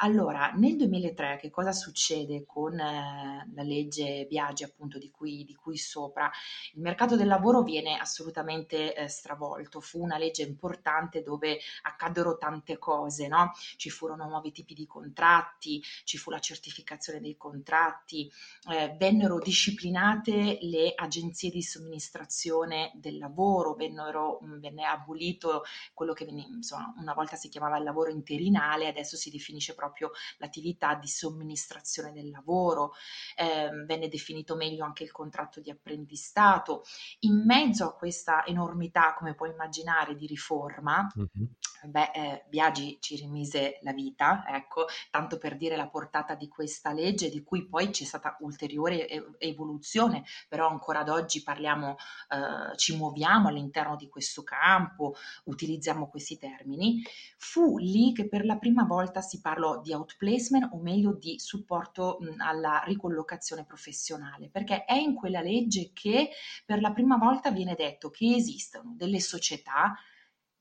Allora, 0.04 0.52
nel 0.56 0.78
2003 0.78 1.38
che 1.38 1.52
cosa 1.52 1.72
succede 1.72 2.44
con 2.48 2.74
eh, 2.80 3.48
la 3.54 3.62
legge 3.62 4.26
Biagi, 4.28 4.64
appunto, 4.64 4.98
di 4.98 5.12
cui, 5.12 5.44
di 5.46 5.54
cui, 5.54 5.78
sopra? 5.78 6.28
Il 6.74 6.82
mercato 6.82 7.16
del 7.16 7.28
lavoro 7.28 7.62
viene 7.62 7.98
assolutamente 8.00 8.96
eh, 8.96 9.08
stravolto. 9.08 9.80
Fu 9.80 10.02
una 10.02 10.18
legge 10.18 10.42
importante 10.42 11.22
dove 11.22 11.60
accaddero 11.84 12.36
tante 12.38 12.80
cose, 12.80 13.28
no? 13.28 13.52
Ci 13.78 13.92
furono 13.92 14.28
nuovi 14.28 14.52
tipi 14.52 14.74
di 14.74 14.88
contratti, 14.88 15.84
ci 16.04 16.18
fu 16.18 16.32
la 16.32 16.40
certificazione 16.40 17.22
dei 17.22 17.38
contratti, 17.38 18.32
eh, 18.72 18.96
vennero 18.98 19.38
disciplinate 19.38 20.58
le 20.62 20.94
agenzie 20.96 21.52
di 21.52 21.62
somministrazione 21.62 22.92
del 22.96 23.20
lavoro, 23.20 23.76
vennero, 23.76 24.40
mh, 24.42 24.60
venne 24.62 24.84
abolito 24.84 25.62
quello 25.94 26.14
che 26.14 26.26
venne, 26.26 26.42
insomma, 26.42 26.92
una 26.98 27.14
volta 27.14 27.36
si 27.36 27.50
chiamava 27.50 27.78
il 27.78 27.84
lavoro 27.84 28.10
interinale, 28.10 28.88
adesso 28.88 29.16
si 29.16 29.30
definisce 29.30 29.76
proprio 29.76 29.90
proprio 29.92 30.12
l'attività 30.38 30.96
di 30.96 31.08
somministrazione 31.08 32.14
del 32.14 32.30
lavoro, 32.30 32.94
eh, 33.36 33.70
venne 33.86 34.08
definito 34.08 34.56
meglio 34.56 34.86
anche 34.86 35.04
il 35.04 35.12
contratto 35.12 35.60
di 35.60 35.70
apprendistato. 35.70 36.84
In 37.20 37.44
mezzo 37.46 37.86
a 37.86 37.94
questa 37.94 38.46
enormità, 38.46 39.14
come 39.14 39.36
puoi 39.36 39.52
immaginare, 39.52 40.16
di 40.16 40.26
riforma, 40.26 41.08
mm-hmm. 41.18 41.50
Beh, 41.84 42.12
eh, 42.14 42.44
Biagi 42.48 42.98
ci 43.00 43.16
rimise 43.16 43.80
la 43.82 43.94
vita, 43.94 44.44
ecco, 44.48 44.86
tanto 45.10 45.38
per 45.38 45.58
dire 45.58 45.76
la 45.76 45.88
portata 45.88 46.36
di 46.36 46.48
questa 46.48 46.92
legge, 46.94 47.30
di 47.30 47.44
cui 47.44 47.68
poi 47.68 47.90
c'è 47.90 48.04
stata 48.04 48.38
ulteriore 48.42 49.08
evoluzione, 49.40 50.24
però 50.48 50.70
ancora 50.70 51.00
ad 51.00 51.10
oggi 51.10 51.44
parliamo, 51.44 51.96
eh, 52.30 52.78
ci 52.78 52.96
muoviamo 52.96 53.48
all'interno 53.48 53.96
di 53.96 54.08
questo 54.08 54.44
campo, 54.44 55.16
utilizziamo 55.46 56.08
questi 56.08 56.38
termini. 56.38 57.04
Fu 57.38 57.78
lì 57.78 58.14
che 58.14 58.28
per 58.28 58.46
la 58.46 58.58
prima 58.58 58.84
volta 58.84 59.22
si 59.22 59.42
parlò 59.42 59.82
di 59.82 59.94
outplacement 59.94 60.70
o 60.74 60.78
meglio 60.78 61.14
di 61.14 61.40
supporto 61.40 62.18
mh, 62.20 62.42
alla 62.42 62.84
ricollocazione 62.86 63.66
professionale, 63.66 64.50
perché 64.50 64.86
è 64.86 64.94
in 64.94 65.16
quella 65.16 65.42
legge 65.42 65.92
che 65.94 66.30
per 66.66 66.82
la 66.82 66.92
prima 66.92 67.18
volta 67.18 67.52
viene 67.52 67.76
detto 67.76 68.10
che 68.10 68.36
esistono 68.36 68.94
delle 68.96 69.20
società 69.20 69.96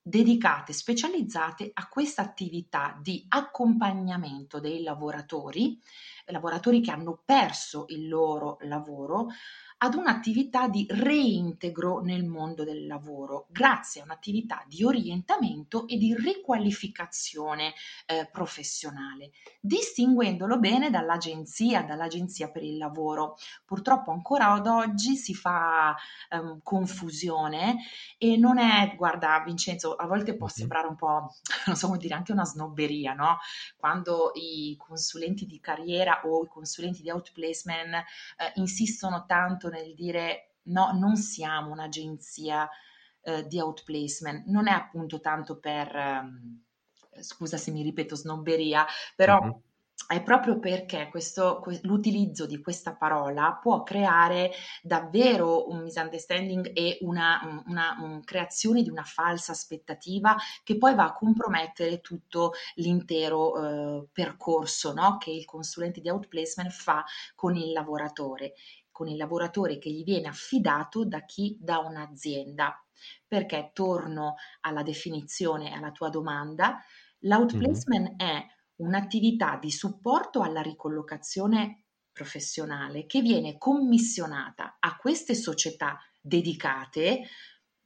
dedicate, 0.03 0.73
specializzate 0.73 1.71
a 1.73 1.89
questa 1.89 2.23
attività 2.23 2.99
di 3.01 3.25
accompagnamento 3.29 4.59
dei 4.59 4.83
lavoratori, 4.83 5.79
lavoratori 6.27 6.81
che 6.81 6.91
hanno 6.91 7.23
perso 7.25 7.85
il 7.89 8.09
loro 8.09 8.57
lavoro, 8.61 9.29
ad 9.83 9.95
un'attività 9.95 10.69
di 10.69 10.87
reintegro 10.91 12.01
nel 12.01 12.25
mondo 12.27 12.65
del 12.65 12.87
lavoro, 12.87 13.47
grazie 13.49 14.03
a 14.03 14.05
un'attività 14.05 14.63
di 14.67 14.85
orientamento 14.85 15.87
e 15.87 15.97
di 15.97 16.15
riqualificazione 16.15 17.73
eh, 18.05 18.29
professionale, 18.31 19.31
distinguendolo 19.59 20.59
bene 20.59 20.91
dall'agenzia, 20.91 21.83
dall'agenzia 21.83 22.51
per 22.51 22.63
il 22.63 22.77
lavoro. 22.77 23.39
Purtroppo 23.65 24.11
ancora 24.11 24.53
ad 24.53 24.67
oggi 24.67 25.17
si 25.17 25.35
fa 25.35 25.97
ehm, 26.29 26.61
confusione 26.63 27.79
e 28.19 28.37
non 28.37 28.59
è, 28.59 28.95
guarda 28.99 29.43
Vincenzo, 29.47 29.95
a 29.95 30.07
volte 30.07 30.37
può 30.37 30.49
sembrare 30.49 30.89
un 30.89 30.97
po', 30.97 31.37
non 31.65 31.77
so 31.77 31.87
come 31.87 31.99
dire, 31.99 32.15
anche 32.15 32.33
una 32.33 32.45
snobberia, 32.45 33.15
no? 33.15 33.39
Quando 33.79 34.33
i 34.35 34.77
consulenti 34.77 35.47
di 35.47 35.59
carriera 35.59 36.21
o 36.27 36.45
i 36.45 36.49
consulenti 36.49 37.01
di 37.01 37.09
outplacement 37.09 37.95
eh, 37.95 38.05
insistono 38.57 39.25
tanto 39.27 39.69
nel 39.71 39.95
dire 39.95 40.57
no, 40.65 40.93
non 40.93 41.17
siamo 41.17 41.71
un'agenzia 41.71 42.69
eh, 43.23 43.47
di 43.47 43.59
outplacement, 43.59 44.47
non 44.47 44.69
è 44.69 44.73
appunto 44.73 45.21
tanto 45.21 45.59
per, 45.59 45.95
eh, 45.97 47.23
scusa 47.23 47.57
se 47.57 47.71
mi 47.71 47.83
ripeto 47.83 48.15
snobberia, 48.15 48.85
però... 49.17 49.41
Mm-hmm 49.41 49.51
è 50.11 50.25
proprio 50.25 50.59
perché 50.59 51.09
questo, 51.09 51.63
l'utilizzo 51.83 52.45
di 52.45 52.61
questa 52.61 52.97
parola 52.97 53.57
può 53.63 53.85
creare 53.85 54.51
davvero 54.83 55.71
un 55.71 55.83
misunderstanding 55.85 56.73
e 56.75 56.99
una, 57.03 57.63
una, 57.67 57.97
una, 58.01 58.21
creazione 58.25 58.83
di 58.83 58.91
una 58.91 59.05
falsa 59.05 59.53
aspettativa 59.53 60.35
che 60.65 60.79
poi 60.79 60.97
va 60.97 61.05
a 61.05 61.13
compromettere 61.13 62.01
tutto 62.01 62.55
l'intero 62.75 64.01
eh, 64.01 64.09
percorso 64.11 64.93
no? 64.93 65.17
che 65.19 65.31
il 65.31 65.45
consulente 65.45 66.01
di 66.01 66.09
outplacement 66.09 66.73
fa 66.73 67.05
con 67.37 67.55
il 67.55 67.71
lavoratore 67.71 68.55
con 69.01 69.09
il 69.09 69.17
lavoratore 69.17 69.79
che 69.79 69.91
gli 69.91 70.05
viene 70.05 70.29
affidato 70.29 71.07
da 71.07 71.25
chi? 71.25 71.57
Da 71.59 71.79
un'azienda. 71.79 72.85
Perché 73.27 73.71
torno 73.73 74.35
alla 74.61 74.83
definizione, 74.83 75.73
alla 75.73 75.91
tua 75.91 76.11
domanda, 76.11 76.85
l'outplacement 77.21 78.11
mm-hmm. 78.11 78.19
è 78.19 78.47
un'attività 78.77 79.57
di 79.59 79.71
supporto 79.71 80.43
alla 80.43 80.61
ricollocazione 80.61 81.87
professionale 82.13 83.07
che 83.07 83.23
viene 83.23 83.57
commissionata 83.57 84.77
a 84.79 84.99
queste 84.99 85.35
società 85.35 85.99
dedicate, 86.21 87.23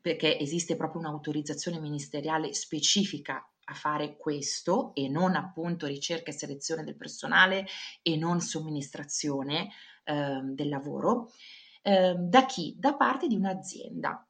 perché 0.01 0.37
esiste 0.37 0.75
proprio 0.75 1.01
un'autorizzazione 1.03 1.79
ministeriale 1.79 2.53
specifica 2.55 3.49
a 3.67 3.75
fare 3.75 4.17
questo 4.17 4.93
e 4.97 5.09
non 5.09 5.37
appunto 5.37 5.87
ricerca 5.87 6.33
e 6.33 6.35
selezione 6.35 6.83
del 6.83 6.97
personale 6.97 7.67
e 8.03 8.17
non 8.17 8.41
somministrazione 8.41 9.71
eh, 10.05 10.41
del 10.43 10.69
lavoro 10.69 11.31
eh, 11.83 12.15
da 12.17 12.47
chi? 12.47 12.75
Da 12.79 12.95
parte 12.95 13.27
di 13.27 13.37
un'azienda. 13.37 14.27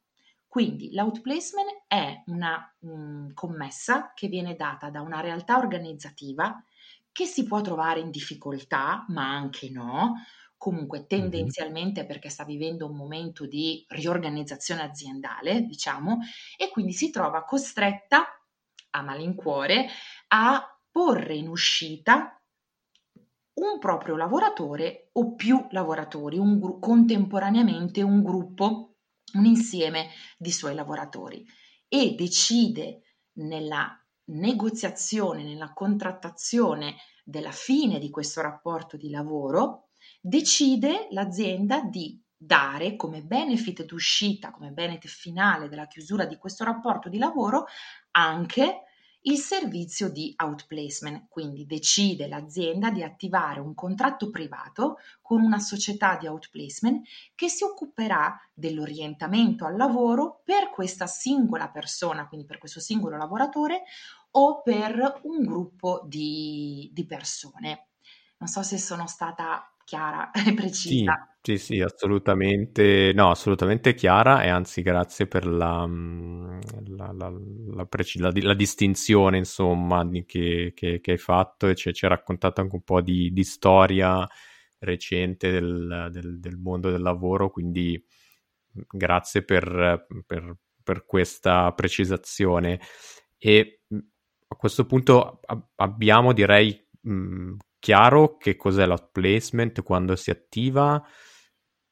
Quindi 0.48 0.92
l'outplacement 0.92 1.84
è 1.86 2.22
una 2.26 2.74
mh, 2.80 2.88
mm, 2.88 3.28
commessa 3.34 4.12
che 4.14 4.28
viene 4.28 4.56
data 4.56 4.90
da 4.90 5.00
una 5.00 5.20
realtà 5.20 5.58
organizzativa 5.58 6.62
che 7.10 7.26
si 7.26 7.44
può 7.44 7.60
trovare 7.60 8.00
in 8.00 8.10
difficoltà, 8.10 9.04
ma 9.08 9.28
anche 9.30 9.70
no, 9.70 10.14
comunque 10.56 11.06
tendenzialmente 11.06 12.06
perché 12.06 12.28
sta 12.28 12.44
vivendo 12.44 12.86
un 12.86 12.96
momento 12.96 13.46
di 13.46 13.84
riorganizzazione 13.88 14.82
aziendale, 14.82 15.62
diciamo, 15.62 16.18
e 16.56 16.70
quindi 16.70 16.92
si 16.92 17.10
trova 17.10 17.44
costretta 17.44 18.26
a 18.90 19.02
malincuore 19.02 19.86
a 20.28 20.80
porre 20.90 21.34
in 21.34 21.48
uscita 21.48 22.40
un 23.72 23.78
proprio 23.78 24.16
lavoratore 24.16 25.10
o 25.12 25.34
più 25.34 25.66
lavoratori, 25.70 26.38
un 26.38 26.58
gru- 26.58 26.78
contemporaneamente 26.80 28.02
un 28.02 28.22
gruppo, 28.22 28.96
un 29.34 29.44
insieme 29.44 30.10
di 30.36 30.52
suoi 30.52 30.74
lavoratori 30.74 31.44
e 31.88 32.14
decide 32.16 33.02
nella 33.38 33.98
negoziazione, 34.26 35.42
nella 35.42 35.72
contrattazione 35.72 36.96
della 37.24 37.50
fine 37.50 37.98
di 37.98 38.10
questo 38.10 38.40
rapporto 38.40 38.96
di 38.96 39.10
lavoro, 39.10 39.88
decide 40.20 41.08
l'azienda 41.10 41.82
di 41.82 42.22
dare 42.36 42.96
come 42.96 43.22
benefit 43.22 43.84
d'uscita, 43.84 44.50
come 44.50 44.70
benefit 44.70 45.10
finale 45.10 45.68
della 45.68 45.86
chiusura 45.86 46.26
di 46.26 46.36
questo 46.36 46.64
rapporto 46.64 47.08
di 47.08 47.18
lavoro 47.18 47.66
anche 48.12 48.83
il 49.26 49.38
servizio 49.38 50.10
di 50.10 50.34
outplacement, 50.36 51.28
quindi 51.28 51.66
decide 51.66 52.28
l'azienda 52.28 52.90
di 52.90 53.02
attivare 53.02 53.60
un 53.60 53.74
contratto 53.74 54.30
privato 54.30 54.98
con 55.22 55.40
una 55.40 55.58
società 55.58 56.16
di 56.16 56.26
outplacement 56.26 57.06
che 57.34 57.48
si 57.48 57.64
occuperà 57.64 58.38
dell'orientamento 58.52 59.64
al 59.64 59.76
lavoro 59.76 60.42
per 60.44 60.70
questa 60.70 61.06
singola 61.06 61.68
persona, 61.68 62.28
quindi 62.28 62.46
per 62.46 62.58
questo 62.58 62.80
singolo 62.80 63.16
lavoratore 63.16 63.84
o 64.32 64.60
per 64.62 65.20
un 65.22 65.42
gruppo 65.42 66.02
di, 66.04 66.90
di 66.92 67.06
persone. 67.06 67.88
Non 68.38 68.48
so 68.48 68.62
se 68.62 68.78
sono 68.78 69.06
stata 69.06 69.73
chiara 69.84 70.30
e 70.32 70.54
precisa. 70.54 71.36
Sì, 71.40 71.58
sì, 71.58 71.58
sì, 71.58 71.80
assolutamente, 71.80 73.12
no, 73.14 73.30
assolutamente 73.30 73.94
chiara 73.94 74.42
e 74.42 74.48
anzi 74.48 74.82
grazie 74.82 75.26
per 75.26 75.46
la, 75.46 75.86
mm, 75.86 76.58
la, 76.96 77.12
la, 77.12 77.32
la, 77.74 77.84
preci- 77.86 78.18
la 78.18 78.54
distinzione 78.54 79.36
insomma 79.36 80.08
che, 80.26 80.72
che, 80.74 81.00
che, 81.00 81.10
hai 81.10 81.18
fatto 81.18 81.68
e 81.68 81.74
ci, 81.74 81.92
ci 81.92 82.04
hai 82.04 82.10
raccontato 82.10 82.60
anche 82.62 82.74
un 82.74 82.82
po' 82.82 83.00
di, 83.02 83.30
di 83.30 83.44
storia 83.44 84.26
recente 84.78 85.50
del, 85.50 86.08
del, 86.10 86.40
del, 86.40 86.56
mondo 86.56 86.90
del 86.90 87.02
lavoro, 87.02 87.50
quindi 87.50 88.02
mm, 88.78 88.82
grazie 88.90 89.42
per, 89.42 90.06
per, 90.26 90.56
per 90.82 91.04
questa 91.04 91.72
precisazione. 91.72 92.80
E 93.38 93.82
mm, 93.94 93.98
a 94.48 94.56
questo 94.56 94.86
punto 94.86 95.40
abbiamo, 95.76 96.32
direi, 96.32 96.88
mh, 97.00 97.54
chiaro 97.84 98.38
che 98.38 98.56
cos'è 98.56 98.86
l'outplacement, 98.86 99.82
quando 99.82 100.16
si 100.16 100.30
attiva. 100.30 101.06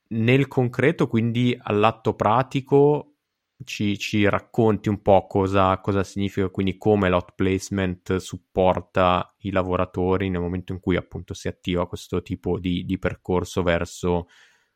Nel 0.09 0.49
concreto, 0.49 1.07
quindi 1.07 1.55
all'atto 1.61 2.15
pratico, 2.15 3.17
ci, 3.63 3.99
ci 3.99 4.27
racconti 4.27 4.89
un 4.89 5.03
po' 5.03 5.27
cosa, 5.27 5.79
cosa 5.81 6.03
significa, 6.03 6.49
quindi 6.49 6.79
come 6.79 7.11
l'outplacement 7.11 8.17
supporta 8.17 9.35
i 9.41 9.51
lavoratori 9.51 10.31
nel 10.31 10.41
momento 10.41 10.73
in 10.73 10.81
cui 10.81 10.97
appunto 10.97 11.35
si 11.35 11.47
attiva 11.47 11.87
questo 11.87 12.23
tipo 12.23 12.59
di, 12.59 12.87
di 12.87 12.99
percorso 12.99 13.63
verso 13.63 14.29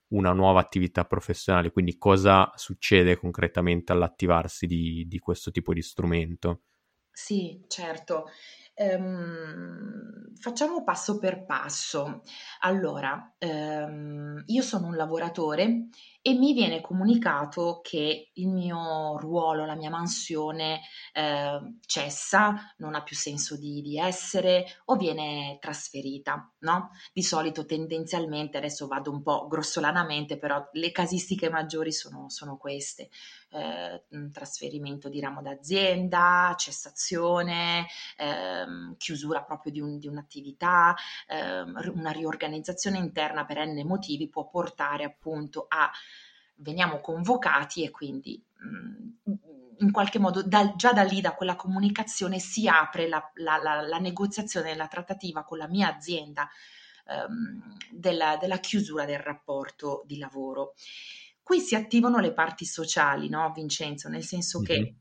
una 0.08 0.32
nuova 0.32 0.60
attività 0.60 1.06
professionale, 1.06 1.72
quindi 1.72 1.96
cosa 1.96 2.52
succede 2.56 3.16
concretamente 3.16 3.90
all'attivarsi 3.90 4.66
di, 4.66 5.06
di 5.08 5.18
questo 5.18 5.50
tipo 5.50 5.72
di 5.72 5.80
strumento. 5.80 6.60
Sì, 7.10 7.64
certo. 7.66 8.26
Ehm, 8.78 10.34
facciamo 10.38 10.84
passo 10.84 11.18
per 11.18 11.46
passo. 11.46 12.20
Allora, 12.60 13.34
ehm, 13.38 14.42
io 14.46 14.62
sono 14.62 14.88
un 14.88 14.96
lavoratore 14.96 15.88
e 16.26 16.34
mi 16.34 16.54
viene 16.54 16.80
comunicato 16.80 17.78
che 17.84 18.32
il 18.32 18.48
mio 18.48 19.16
ruolo, 19.16 19.64
la 19.64 19.76
mia 19.76 19.90
mansione 19.90 20.80
eh, 21.12 21.76
cessa, 21.86 22.74
non 22.78 22.96
ha 22.96 23.04
più 23.04 23.14
senso 23.14 23.56
di, 23.56 23.80
di, 23.80 23.96
essere 23.96 24.66
o 24.86 24.96
viene 24.96 25.56
trasferita, 25.60 26.52
no? 26.62 26.90
Di 27.12 27.22
solito 27.22 27.64
tendenzialmente, 27.64 28.56
adesso 28.56 28.88
vado 28.88 29.12
un 29.12 29.22
po' 29.22 29.46
grossolanamente, 29.46 30.36
però 30.36 30.68
le 30.72 30.90
casistiche 30.90 31.48
maggiori 31.48 31.92
sono, 31.92 32.28
sono 32.28 32.56
queste. 32.56 33.08
Eh, 33.50 34.02
trasferimento 34.32 35.08
di 35.08 35.20
ramo 35.20 35.40
d'azienda, 35.40 36.54
cessazione, 36.58 37.86
ehm, 38.16 38.96
chiusura 38.96 39.44
proprio 39.44 39.70
di, 39.70 39.80
un, 39.80 39.98
di 39.98 40.08
un'attività, 40.08 40.92
ehm, 41.28 41.92
una 41.94 42.10
riorganizzazione 42.10 42.98
interna 42.98 43.46
per 43.46 43.64
n 43.64 43.80
motivi 43.86 44.28
può 44.28 44.48
portare 44.48 45.04
appunto 45.04 45.66
a 45.68 45.88
veniamo 46.56 47.00
convocati 47.00 47.84
e 47.84 47.90
quindi 47.90 48.42
mm, 48.64 49.34
in 49.78 49.90
qualche 49.90 50.18
modo 50.18 50.42
da, 50.42 50.74
già 50.76 50.92
da 50.92 51.02
lì, 51.02 51.20
da 51.20 51.34
quella 51.34 51.56
comunicazione, 51.56 52.38
si 52.38 52.66
apre 52.68 53.08
la, 53.08 53.30
la, 53.34 53.58
la, 53.62 53.80
la 53.82 53.98
negoziazione, 53.98 54.74
la 54.74 54.88
trattativa 54.88 55.44
con 55.44 55.58
la 55.58 55.68
mia 55.68 55.94
azienda 55.94 56.48
ehm, 57.06 57.76
della, 57.90 58.36
della, 58.38 58.58
chiusura 58.58 59.04
del 59.04 59.18
rapporto 59.18 60.02
di 60.06 60.18
lavoro. 60.18 60.74
Qui 61.42 61.60
si 61.60 61.74
attivano 61.74 62.18
le 62.18 62.32
parti 62.32 62.64
sociali, 62.64 63.28
no 63.28 63.52
Vincenzo? 63.54 64.08
Nel 64.08 64.24
senso 64.24 64.60
mm-hmm. 64.60 64.66
che 64.66 64.96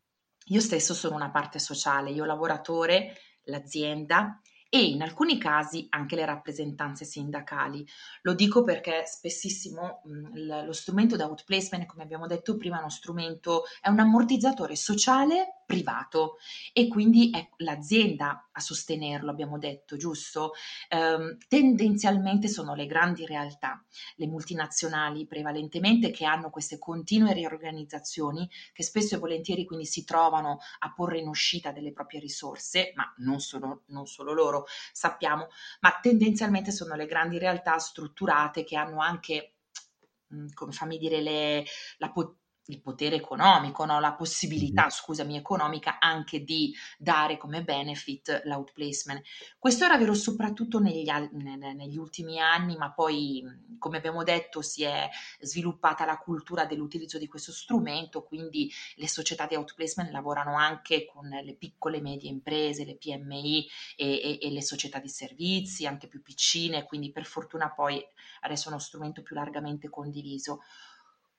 io 0.48 0.62
stesso 0.62 0.94
sono 0.94 1.16
una 1.16 1.32
parte 1.32 1.60
sociale, 1.60 2.12
io 2.12 2.26
lavoratore, 2.26 3.18
l'azienda 3.46 4.42
e 4.76 4.88
in 4.88 5.02
alcuni 5.02 5.38
casi 5.38 5.88
anche 5.92 6.18
le 6.18 6.26
rappresentanze 6.26 7.06
sindacali. 7.06 7.88
Lo 8.24 8.34
dico 8.34 8.62
perché 8.64 9.06
spessissimo 9.06 10.02
mh, 10.04 10.66
lo 10.66 10.74
strumento 10.74 11.16
da 11.16 11.28
outplacement, 11.28 11.86
come 11.86 12.04
abbiamo 12.04 12.28
detto 12.28 12.58
prima, 12.58 12.76
è 12.76 12.80
uno 12.80 12.90
strumento, 12.90 13.64
è 13.80 13.88
un 13.88 14.00
ammortizzatore 14.00 14.76
sociale 14.76 15.64
privato 15.66 16.38
e 16.74 16.88
quindi 16.88 17.32
è 17.32 17.50
l'azienda 17.58 18.50
a 18.52 18.60
sostenerlo, 18.60 19.32
abbiamo 19.32 19.58
detto, 19.58 19.98
giusto? 19.98 20.54
Eh, 20.90 21.38
tendenzialmente 21.48 22.48
sono 22.48 22.76
le 22.76 22.86
grandi 22.86 23.26
realtà, 23.26 23.84
le 24.16 24.28
multinazionali 24.28 25.26
prevalentemente 25.26 26.12
che 26.12 26.26
hanno 26.26 26.50
queste 26.50 26.78
continue 26.78 27.34
riorganizzazioni 27.34 28.50
che 28.72 28.84
spesso 28.84 29.16
e 29.16 29.20
volentieri 29.20 29.66
quindi 29.66 29.86
si 29.86 30.04
trovano 30.04 30.60
a 30.80 30.94
porre 30.94 31.20
in 31.20 31.28
uscita 31.28 31.72
delle 31.72 31.92
proprie 31.92 32.20
risorse, 32.20 32.92
ma 32.96 33.12
non 33.18 33.40
solo, 33.40 33.84
non 33.88 34.06
solo 34.06 34.34
loro, 34.34 34.66
sappiamo, 34.92 35.48
ma 35.82 36.00
tendenzialmente 36.02 36.72
sono 36.72 36.96
le 36.96 37.06
grandi 37.06 37.38
realtà 37.38 37.78
strutturate 37.78 38.64
che 38.64 38.76
hanno 38.76 39.00
anche 39.00 39.52
come 40.54 40.72
fammi 40.72 40.98
dire, 40.98 41.22
le, 41.22 41.66
la, 41.98 42.10
potenza 42.12 42.44
il 42.68 42.82
potere 42.82 43.16
economico, 43.16 43.86
no? 43.86 44.00
la 44.00 44.14
possibilità, 44.14 44.90
scusami, 44.90 45.36
economica 45.36 46.00
anche 46.00 46.44
di 46.44 46.74
dare 46.98 47.38
come 47.38 47.64
benefit 47.64 48.42
l'outplacement. 48.46 49.22
Questo 49.60 49.86
era 49.86 49.98
vero 49.98 50.14
soprattutto 50.14 50.80
negli, 50.80 51.10
negli, 51.32 51.98
ultimi 51.98 52.40
anni, 52.40 52.76
ma 52.76 52.92
poi, 52.92 53.44
come 53.78 53.98
abbiamo 53.98 54.24
detto, 54.24 54.62
si 54.62 54.84
è 54.84 55.10
sviluppata 55.40 56.06
la 56.06 56.18
cultura 56.18 56.66
dell'utilizzo 56.66 57.18
di 57.18 57.28
questo 57.28 57.52
strumento, 57.52 58.24
quindi 58.24 58.72
le 58.96 59.08
società 59.08 59.46
di 59.46 59.56
outplacement 59.56 60.12
lavorano 60.12 60.58
anche 60.58 61.06
con 61.06 61.28
le 61.28 61.56
piccole 61.56 61.98
e 61.98 62.02
medie 62.02 62.30
imprese, 62.30 62.86
le 62.86 62.98
PMI 62.98 63.68
e, 63.96 64.06
e, 64.06 64.40
e 64.42 64.52
le 64.52 64.62
società 64.62 65.00
di 65.00 65.10
servizi, 65.10 65.86
anche 65.86 66.08
più 66.08 66.22
piccine, 66.22 66.86
quindi 66.86 67.12
per 67.12 67.26
fortuna 67.26 67.72
poi 67.72 68.04
adesso 68.42 68.66
è 68.68 68.72
uno 68.72 68.80
strumento 68.80 69.22
più 69.22 69.36
largamente 69.36 69.90
condiviso. 69.90 70.62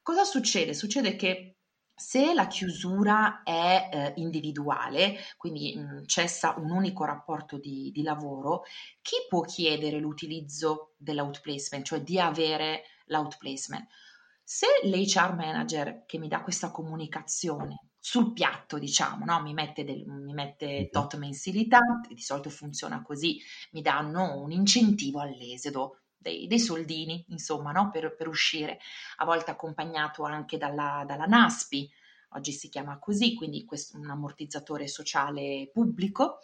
Cosa 0.06 0.22
succede? 0.22 0.72
Succede 0.72 1.16
che 1.16 1.56
se 1.92 2.32
la 2.32 2.46
chiusura 2.46 3.42
è 3.42 3.88
eh, 3.92 4.12
individuale, 4.20 5.16
quindi 5.36 5.74
mh, 5.74 5.80
mm, 5.80 6.04
cessa 6.04 6.54
un 6.58 6.70
unico 6.70 7.04
rapporto 7.04 7.58
di, 7.58 7.90
di, 7.92 8.04
lavoro, 8.04 8.62
chi 9.02 9.16
può 9.28 9.40
chiedere 9.40 9.98
l'utilizzo 9.98 10.94
dell'outplacement, 10.96 11.84
cioè 11.84 12.02
di 12.02 12.20
avere 12.20 12.84
l'outplacement? 13.06 13.84
Se 14.44 14.68
l'HR 14.84 15.34
manager 15.34 16.04
che 16.06 16.18
mi 16.18 16.28
dà 16.28 16.40
questa 16.40 16.70
comunicazione 16.70 17.88
sul 17.98 18.32
piatto, 18.32 18.78
diciamo, 18.78 19.24
no? 19.24 19.42
mi 19.42 19.54
mette, 19.54 19.82
del, 19.82 20.06
mi 20.06 20.34
mette 20.34 20.88
tot 20.88 21.16
mensilità, 21.16 21.80
di 22.08 22.20
solito 22.20 22.48
funziona 22.48 23.02
così, 23.02 23.40
mi 23.72 23.82
danno 23.82 24.40
un 24.40 24.52
incentivo 24.52 25.18
all'esodo, 25.18 26.02
dei, 26.16 26.46
dei 26.46 26.60
soldini, 26.60 27.24
insomma, 27.28 27.72
no? 27.72 27.90
per, 27.90 28.14
per, 28.14 28.28
uscire, 28.28 28.78
a 29.16 29.24
volte 29.24 29.50
accompagnato 29.50 30.24
anche 30.24 30.58
dalla, 30.58 31.04
dalla 31.06 31.26
NASPI, 31.26 31.90
oggi 32.30 32.52
si 32.52 32.68
chiama 32.68 32.98
così, 32.98 33.34
quindi 33.34 33.64
questo, 33.64 33.96
un 33.96 34.10
ammortizzatore 34.10 34.88
sociale 34.88 35.70
pubblico. 35.72 36.38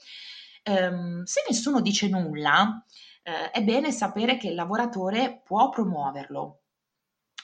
Um, 0.64 1.24
se 1.24 1.42
nessuno 1.48 1.80
dice 1.80 2.08
nulla, 2.08 2.84
eh, 3.22 3.50
è 3.50 3.62
bene 3.62 3.90
sapere 3.92 4.36
che 4.36 4.48
il 4.48 4.54
lavoratore 4.54 5.42
può 5.44 5.68
promuoverlo, 5.68 6.60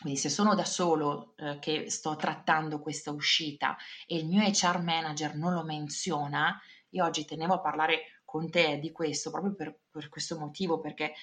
Quindi 0.00 0.18
se 0.18 0.28
sono 0.28 0.54
da 0.54 0.64
solo 0.64 1.34
eh, 1.36 1.58
che 1.58 1.90
sto 1.90 2.16
trattando 2.16 2.80
questa 2.80 3.10
uscita 3.10 3.76
e 4.06 4.16
il 4.16 4.26
mio 4.26 4.42
HR 4.42 4.80
manager 4.82 5.34
non 5.36 5.52
lo 5.52 5.64
menziona, 5.64 6.60
io 6.90 7.04
oggi 7.04 7.24
tenevo 7.24 7.54
a 7.54 7.60
parlare 7.60 8.22
con 8.24 8.50
te 8.50 8.78
di 8.78 8.92
questo 8.92 9.30
proprio 9.30 9.54
per, 9.54 9.78
per 9.90 10.08
questo 10.08 10.38
motivo, 10.38 10.80
perché 10.80 11.14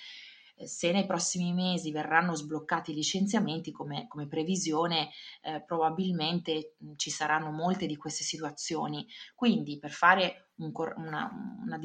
se 0.63 0.91
nei 0.91 1.05
prossimi 1.05 1.53
mesi 1.53 1.91
verranno 1.91 2.33
sbloccati 2.33 2.91
i 2.91 2.95
licenziamenti 2.95 3.71
come, 3.71 4.07
come 4.07 4.27
previsione, 4.27 5.09
eh, 5.41 5.61
probabilmente 5.61 6.75
ci 6.95 7.09
saranno 7.09 7.51
molte 7.51 7.85
di 7.85 7.97
queste 7.97 8.23
situazioni. 8.23 9.05
Quindi 9.35 9.77
per 9.77 9.91
fare 9.91 10.51
un, 10.55 10.71
una, 10.95 11.29
una, 11.63 11.79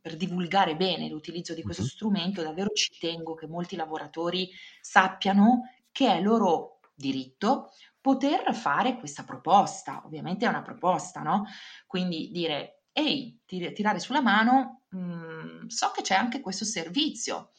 per 0.00 0.16
divulgare 0.16 0.76
bene 0.76 1.08
l'utilizzo 1.08 1.54
di 1.54 1.62
questo 1.62 1.84
strumento, 1.84 2.42
davvero 2.42 2.70
ci 2.70 2.96
tengo 2.98 3.34
che 3.34 3.46
molti 3.46 3.76
lavoratori 3.76 4.50
sappiano 4.80 5.70
che 5.90 6.12
è 6.12 6.20
loro 6.20 6.80
diritto 6.94 7.70
poter 8.00 8.54
fare 8.54 8.98
questa 8.98 9.24
proposta. 9.24 10.02
Ovviamente 10.04 10.44
è 10.44 10.48
una 10.48 10.62
proposta, 10.62 11.20
no? 11.20 11.46
Quindi 11.86 12.30
dire, 12.30 12.84
ehi, 12.92 13.40
tirare 13.44 13.98
sulla 13.98 14.20
mano, 14.20 14.82
mh, 14.90 14.98
mm, 14.98 15.66
so 15.66 15.90
che 15.94 16.02
c'è 16.02 16.14
anche 16.14 16.40
questo 16.40 16.64
servizio, 16.64 17.50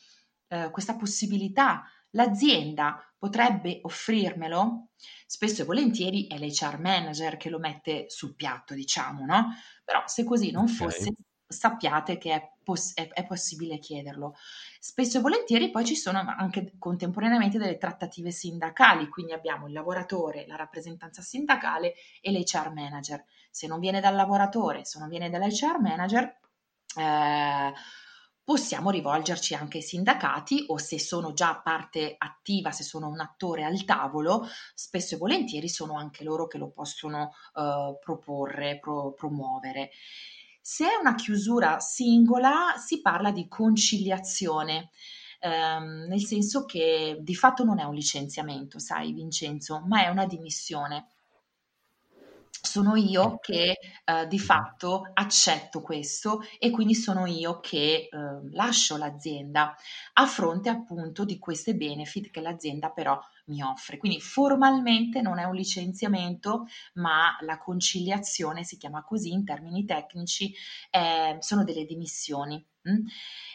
eh, 0.50 0.70
questa 0.72 0.96
possibilità. 0.96 1.84
L'azienda 2.12 3.02
potrebbe 3.18 3.80
offrirmelo? 3.84 4.90
Spesso 5.26 5.62
e 5.62 5.66
volentieri 5.66 6.28
è 6.28 6.38
l'HR 6.38 6.80
manager 6.80 7.38
che 7.38 7.50
lo 7.50 7.60
mette 7.60 8.10
sul 8.10 8.36
piatto, 8.36 8.74
diciamo, 8.74 9.26
no? 9.26 9.54
Però 9.84 10.04
se 10.06 10.24
così 10.24 10.52
non 10.52 10.64
okay. 10.64 10.76
fosse, 10.76 11.14
sappiate 11.50 12.18
che 12.18 12.34
è, 12.34 12.52
poss- 12.64 12.94
è, 12.96 13.08
è, 13.10 13.26
possibile 13.26 13.80
chiederlo. 13.80 14.36
Spesso 14.80 15.18
e 15.18 15.22
volentieri 15.22 15.72
poi 15.72 15.84
ci 15.84 15.96
sono 15.96 16.20
anche 16.20 16.74
contemporaneamente 16.78 17.58
delle 17.58 17.78
trattative 17.78 18.32
sindacali, 18.32 19.10
quindi 19.10 19.34
abbiamo 19.34 19.68
il 19.68 19.74
lavoratore, 19.74 20.46
la 20.48 20.56
rappresentanza 20.56 21.22
sindacale 21.22 21.94
e 22.22 22.32
l'HR 22.32 22.72
manager. 22.72 23.24
Se 23.50 23.68
non 23.68 23.80
viene 23.80 24.00
dal 24.00 24.16
lavoratore, 24.16 24.86
se 24.86 25.00
non 25.00 25.10
viene 25.10 25.30
dall'HR 25.30 25.80
manager, 25.80 26.40
eh, 26.96 27.74
possiamo 28.50 28.90
rivolgerci 28.90 29.54
anche 29.54 29.78
ai 29.78 29.84
sindacati 29.84 30.64
o 30.70 30.80
se 30.80 30.98
sono 30.98 31.34
già 31.34 31.62
parte 31.64 32.16
attiva, 32.18 32.72
se 32.72 32.82
sono 32.82 33.08
un 33.08 33.20
attore 33.20 33.64
al 33.64 33.86
tavolo, 33.86 34.44
spesso 34.74 35.14
e 35.14 35.18
volentieri 35.20 35.70
sono 35.70 35.96
anche 35.96 36.24
loro 36.24 36.48
che 36.48 36.58
lo 36.58 36.72
possono 36.72 37.30
eh, 37.54 37.96
proporre, 38.04 38.80
pro- 38.80 39.14
promuovere. 39.14 39.92
Se 40.60 40.86
è 40.86 40.96
una 41.00 41.14
chiusura 41.14 41.80
singola, 41.80 42.74
si 42.76 43.02
parla 43.02 43.30
di 43.30 43.48
conciliazione. 43.48 44.90
Ehm, 45.42 46.08
nel 46.08 46.26
senso 46.26 46.66
che 46.66 47.20
di 47.22 47.36
fatto 47.36 47.64
non 47.64 47.78
è 47.78 47.84
un 47.84 47.94
licenziamento, 47.94 48.80
sai 48.80 49.14
Vincenzo, 49.14 49.84
ma 49.86 50.04
è 50.04 50.08
una 50.08 50.26
dimissione 50.26 51.19
sono 52.62 52.96
io 52.96 53.38
che 53.40 53.78
eh, 54.04 54.28
di 54.28 54.40
fatto 54.40 55.10
accetto 55.14 55.82
questo 55.82 56.42
e 56.60 56.70
quindi 56.72 56.96
sono 56.96 57.26
io 57.26 57.60
che 57.60 58.10
eh, 58.10 58.10
lascio 58.52 58.98
l'azienda 58.98 59.76
a 60.14 60.26
fronte 60.26 60.70
appunto 60.70 61.26
di 61.26 61.38
queste 61.40 61.76
benefit 61.76 62.30
che 62.32 62.42
l'azienda 62.42 62.90
però 62.90 63.20
mi 63.46 63.62
offre. 63.64 63.98
Quindi 63.98 64.22
formalmente 64.22 65.22
non 65.22 65.40
è 65.40 65.44
un 65.44 65.56
licenziamento, 65.56 66.68
ma 66.94 67.36
la 67.42 67.58
conciliazione 67.58 68.64
si 68.64 68.78
chiama 68.78 69.04
così 69.04 69.32
in 69.32 69.44
termini 69.44 69.86
tecnici, 69.86 70.54
eh, 70.92 71.38
sono 71.40 71.64
delle 71.64 71.86
dimissioni. 71.86 72.64
Mm? 72.90 73.06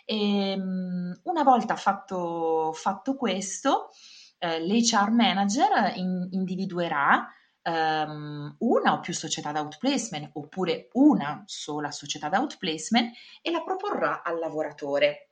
E, 0.05 0.51
ehm, 0.51 1.21
una 1.25 1.43
volta 1.43 1.77
fatto, 1.77 2.73
fatto 2.75 3.17
questo, 3.17 3.91
eh, 4.39 4.61
l'HR 4.61 5.11
manager 5.11 5.93
in, 5.97 6.29
individuerà 6.33 7.27
um, 7.65 8.55
una 8.59 8.93
o 8.93 9.01
più 9.01 9.13
società 9.13 9.53
d'outplacement 9.53 10.31
oppure 10.35 10.89
una 10.93 11.43
sola 11.47 11.91
società 11.91 12.29
d'outplacement 12.29 13.13
e 13.43 13.51
la 13.51 13.63
proporrà 13.63 14.23
al 14.23 14.39
lavoratore. 14.39 15.29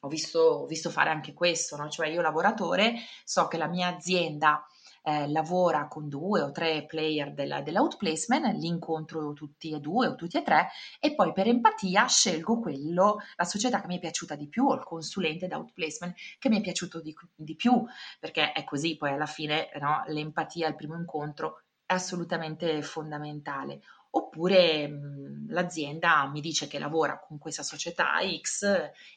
Ho 0.00 0.08
visto, 0.08 0.38
ho 0.38 0.66
visto 0.66 0.90
fare 0.90 1.10
anche 1.10 1.34
questo, 1.34 1.76
no? 1.76 1.88
cioè 1.88 2.08
io 2.08 2.20
lavoratore 2.20 2.94
so 3.24 3.48
che 3.48 3.56
la 3.56 3.66
mia 3.66 3.88
azienda 3.88 4.64
eh, 5.02 5.26
lavora 5.28 5.88
con 5.88 6.08
due 6.08 6.42
o 6.42 6.52
tre 6.52 6.84
player 6.86 7.32
della, 7.32 7.62
dell'outplacement, 7.62 8.54
li 8.58 8.66
incontro 8.66 9.32
tutti 9.32 9.72
e 9.72 9.80
due 9.80 10.06
o 10.06 10.14
tutti 10.14 10.36
e 10.36 10.42
tre 10.42 10.68
e 11.00 11.14
poi 11.14 11.32
per 11.32 11.48
empatia 11.48 12.06
scelgo 12.06 12.60
quello, 12.60 13.18
la 13.36 13.44
società 13.44 13.80
che 13.80 13.86
mi 13.86 13.96
è 13.96 14.00
piaciuta 14.00 14.34
di 14.34 14.46
più 14.46 14.66
o 14.66 14.74
il 14.74 14.84
consulente 14.84 15.48
d'outplacement 15.48 16.14
che 16.38 16.48
mi 16.48 16.58
è 16.58 16.60
piaciuto 16.60 17.00
di, 17.00 17.14
di 17.34 17.56
più, 17.56 17.84
perché 18.20 18.52
è 18.52 18.64
così 18.64 18.96
poi 18.96 19.12
alla 19.12 19.26
fine 19.26 19.70
no? 19.80 20.04
l'empatia 20.08 20.66
al 20.66 20.76
primo 20.76 20.96
incontro 20.96 21.62
è 21.88 21.94
assolutamente 21.94 22.82
fondamentale. 22.82 23.80
Oppure 24.10 24.86
mh, 24.88 25.46
l'azienda 25.48 26.28
mi 26.28 26.40
dice 26.40 26.66
che 26.66 26.78
lavora 26.78 27.18
con 27.18 27.38
questa 27.38 27.62
società 27.62 28.18
X 28.40 28.62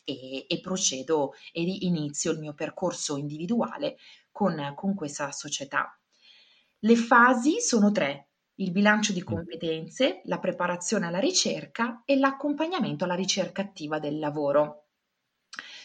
e, 0.05 0.45
e 0.47 0.59
procedo 0.61 1.33
e 1.51 1.61
inizio 1.61 2.31
il 2.31 2.39
mio 2.39 2.53
percorso 2.53 3.17
individuale 3.17 3.97
con, 4.31 4.73
con 4.75 4.95
questa 4.95 5.31
società. 5.33 5.97
Le 6.79 6.95
fasi 6.95 7.59
sono 7.59 7.91
tre, 7.91 8.29
il 8.55 8.71
bilancio 8.71 9.11
di 9.11 9.21
competenze, 9.21 10.21
la 10.25 10.39
preparazione 10.39 11.07
alla 11.07 11.19
ricerca 11.19 12.03
e 12.05 12.17
l'accompagnamento 12.17 13.03
alla 13.03 13.15
ricerca 13.15 13.61
attiva 13.61 13.99
del 13.99 14.17
lavoro. 14.17 14.85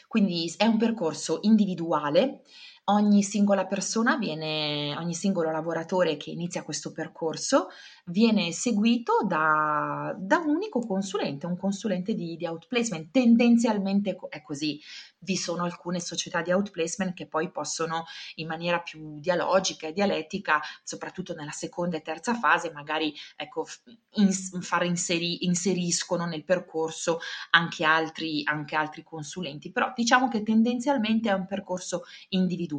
Quindi 0.06 0.54
è 0.56 0.66
un 0.66 0.78
percorso 0.78 1.40
individuale 1.42 2.42
ogni 2.88 3.22
singola 3.22 3.66
persona 3.66 4.16
viene, 4.16 4.94
ogni 4.96 5.14
singolo 5.14 5.50
lavoratore 5.50 6.16
che 6.16 6.30
inizia 6.30 6.62
questo 6.62 6.92
percorso 6.92 7.68
viene 8.06 8.52
seguito 8.52 9.24
da, 9.26 10.14
da 10.16 10.36
un 10.38 10.50
unico 10.50 10.78
consulente, 10.86 11.46
un 11.46 11.56
consulente 11.56 12.14
di, 12.14 12.36
di 12.36 12.46
outplacement. 12.46 13.10
Tendenzialmente 13.10 14.16
è 14.28 14.42
così. 14.42 14.80
Vi 15.18 15.36
sono 15.36 15.64
alcune 15.64 15.98
società 15.98 16.42
di 16.42 16.52
outplacement 16.52 17.12
che 17.12 17.26
poi 17.26 17.50
possono 17.50 18.04
in 18.36 18.46
maniera 18.46 18.78
più 18.78 19.18
dialogica 19.18 19.88
e 19.88 19.92
dialettica, 19.92 20.60
soprattutto 20.84 21.34
nella 21.34 21.50
seconda 21.50 21.96
e 21.96 22.02
terza 22.02 22.34
fase, 22.34 22.70
magari 22.70 23.12
ecco, 23.34 23.66
in, 24.14 24.30
inseri, 24.82 25.44
inseriscono 25.44 26.26
nel 26.26 26.44
percorso 26.44 27.18
anche 27.50 27.84
altri, 27.84 28.42
anche 28.44 28.76
altri 28.76 29.02
consulenti. 29.02 29.72
Però 29.72 29.92
diciamo 29.96 30.28
che 30.28 30.44
tendenzialmente 30.44 31.30
è 31.30 31.32
un 31.32 31.46
percorso 31.46 32.04
individuale 32.28 32.74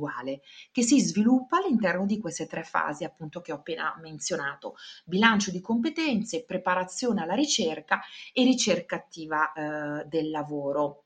che 0.72 0.84
si 0.84 1.00
sviluppa 1.02 1.58
all'interno 1.58 2.06
di 2.06 2.20
queste 2.20 2.48
tre 2.48 2.64
fasi 2.64 3.04
appunto 3.04 3.42
che 3.42 3.52
ho 3.52 3.56
appena 3.56 3.98
menzionato 4.02 4.76
bilancio 5.06 5.52
di 5.52 5.62
competenze, 5.62 6.46
preparazione 6.46 7.22
alla 7.22 7.34
ricerca 7.34 8.02
e 8.34 8.44
ricerca 8.44 8.96
attiva 8.96 9.52
eh, 9.54 10.06
del 10.06 10.30
lavoro. 10.30 11.06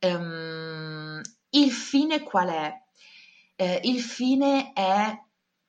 Um, 0.00 1.20
il 1.50 1.70
fine 1.72 2.22
qual 2.22 2.48
è? 2.48 2.82
Eh, 3.56 3.80
il 3.84 4.00
fine 4.00 4.72
è 4.72 5.26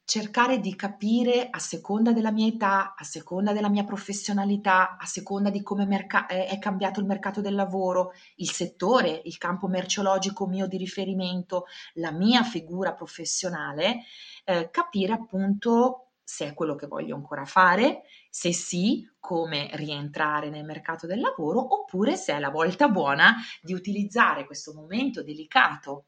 cercare 0.09 0.59
di 0.59 0.75
capire 0.75 1.49
a 1.51 1.59
seconda 1.59 2.11
della 2.11 2.31
mia 2.31 2.47
età, 2.47 2.95
a 2.97 3.03
seconda 3.03 3.53
della 3.53 3.69
mia 3.69 3.83
professionalità, 3.83 4.97
a 4.97 5.05
seconda 5.05 5.51
di 5.51 5.61
come 5.61 5.85
merca- 5.85 6.25
è 6.25 6.57
cambiato 6.57 6.99
il 6.99 7.05
mercato 7.05 7.41
del 7.41 7.53
lavoro, 7.53 8.13
il 8.37 8.49
settore, 8.49 9.21
il 9.25 9.37
campo 9.37 9.67
merceologico 9.67 10.47
mio 10.47 10.65
di 10.65 10.77
riferimento, 10.77 11.65
la 11.93 12.09
mia 12.09 12.41
figura 12.41 12.95
professionale, 12.95 13.99
eh, 14.45 14.71
capire 14.71 15.13
appunto 15.13 16.13
se 16.23 16.47
è 16.47 16.53
quello 16.55 16.73
che 16.73 16.87
voglio 16.87 17.13
ancora 17.13 17.45
fare, 17.45 18.01
se 18.31 18.51
sì, 18.51 19.07
come 19.19 19.69
rientrare 19.73 20.49
nel 20.49 20.65
mercato 20.65 21.05
del 21.05 21.19
lavoro, 21.19 21.81
oppure 21.81 22.15
se 22.15 22.33
è 22.33 22.39
la 22.39 22.49
volta 22.49 22.87
buona 22.89 23.35
di 23.61 23.73
utilizzare 23.73 24.47
questo 24.47 24.73
momento 24.73 25.21
delicato 25.21 26.05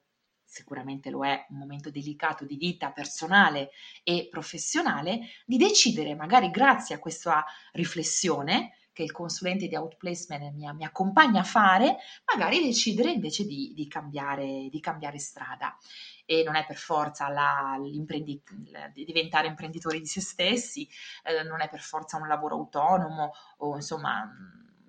sicuramente 0.52 1.10
lo 1.10 1.26
è 1.26 1.46
un 1.50 1.58
momento 1.58 1.90
delicato 1.90 2.44
di 2.44 2.58
vita 2.58 2.92
personale 2.92 3.70
e 4.04 4.28
professionale, 4.30 5.22
di 5.46 5.56
decidere 5.56 6.14
magari 6.14 6.52
grazie 6.52 6.94
a 6.94 7.00
questa 7.00 7.46
riflessione 7.72 8.76
che 8.92 9.04
il 9.04 9.14
consulente 9.14 9.68
di 9.70 9.76
outplacement 9.78 10.54
mi, 10.54 10.70
mi 10.74 10.84
accompagna 10.84 11.40
a 11.40 11.46
fare, 11.46 12.00
magari 12.26 12.62
decidere 12.62 13.12
invece 13.12 13.46
di, 13.46 13.72
di, 13.74 13.88
cambiare, 13.88 14.68
di 14.70 14.80
cambiare 14.82 15.20
strada. 15.20 15.78
E 16.26 16.44
non 16.44 16.56
è 16.56 16.66
per 16.66 16.76
forza 16.76 17.30
la, 17.30 17.78
di 17.80 19.06
diventare 19.06 19.48
imprenditori 19.48 20.02
di 20.02 20.06
se 20.06 20.20
stessi, 20.20 20.86
eh, 21.24 21.44
non 21.44 21.62
è 21.62 21.70
per 21.70 21.80
forza 21.80 22.18
un 22.18 22.28
lavoro 22.28 22.56
autonomo 22.56 23.32
o 23.60 23.76
insomma 23.76 24.30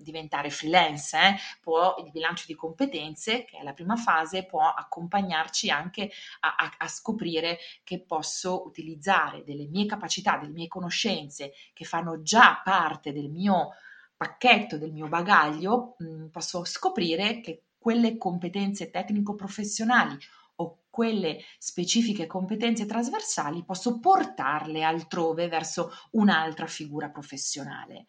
diventare 0.03 0.51
freelance, 0.51 1.17
eh? 1.17 1.37
può 1.61 1.95
il 2.05 2.11
bilancio 2.11 2.45
di 2.47 2.55
competenze, 2.55 3.45
che 3.45 3.59
è 3.59 3.63
la 3.63 3.73
prima 3.73 3.97
fase, 3.97 4.45
può 4.45 4.63
accompagnarci 4.63 5.71
anche 5.71 6.11
a, 6.41 6.55
a, 6.57 6.75
a, 6.79 6.89
scoprire 6.89 7.59
che 7.85 8.01
posso 8.01 8.67
utilizzare 8.67 9.45
delle 9.45 9.67
mie 9.67 9.87
capacità, 9.87 10.37
delle 10.37 10.53
mie 10.53 10.69
conoscenze 10.69 11.53
che 11.73 11.85
fanno 11.85 12.23
già 12.23 12.61
parte 12.63 13.13
del 13.13 13.31
mio 13.31 13.71
pacchetto, 14.17 14.79
del 14.79 14.93
mio 14.93 15.09
bagaglio, 15.09 15.97
mh, 15.99 16.27
posso 16.27 16.65
scoprire 16.65 17.41
che 17.41 17.63
quelle 17.79 18.17
competenze 18.17 18.91
tecnico-professionali 18.91 20.17
o 20.57 20.83
quelle 20.89 21.41
specifiche 21.59 22.27
competenze 22.27 22.87
trasversali 22.87 23.65
posso 23.65 23.99
portarle 23.99 24.85
altrove 24.85 25.49
verso 25.49 25.91
un'altra 26.13 26.67
figura 26.67 27.09
professionale. 27.09 28.07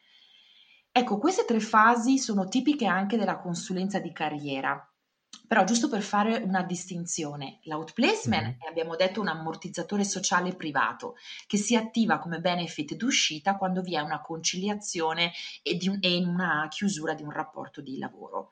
Ecco, 0.95 1.17
queste 1.17 1.43
tre 1.43 1.59
fasi 1.59 2.19
sono 2.19 2.47
tipiche 2.47 2.85
anche 2.85 3.17
della 3.17 3.39
consulenza 3.39 3.97
di 3.97 4.13
carriera. 4.13 4.87
Però 5.47 5.63
giusto 5.63 5.89
per 5.89 6.03
fare 6.03 6.37
una 6.37 6.61
distinzione, 6.61 7.61
l'outplacement 7.63 8.43
mm-hmm. 8.43 8.59
è, 8.59 8.67
abbiamo 8.67 8.95
detto, 8.95 9.19
un 9.19 9.27
ammortizzatore 9.27 10.03
sociale 10.03 10.53
privato 10.55 11.15
che 11.47 11.57
si 11.57 11.75
attiva 11.75 12.19
come 12.19 12.39
benefit 12.39 12.93
d'uscita 12.93 13.57
quando 13.57 13.81
vi 13.81 13.95
è 13.95 14.01
una 14.01 14.21
conciliazione 14.21 15.31
e, 15.63 15.79
un, 15.87 15.97
e 15.99 16.17
una 16.17 16.67
chiusura 16.69 17.15
di 17.15 17.23
un 17.23 17.31
rapporto 17.31 17.81
di 17.81 17.97
lavoro. 17.97 18.51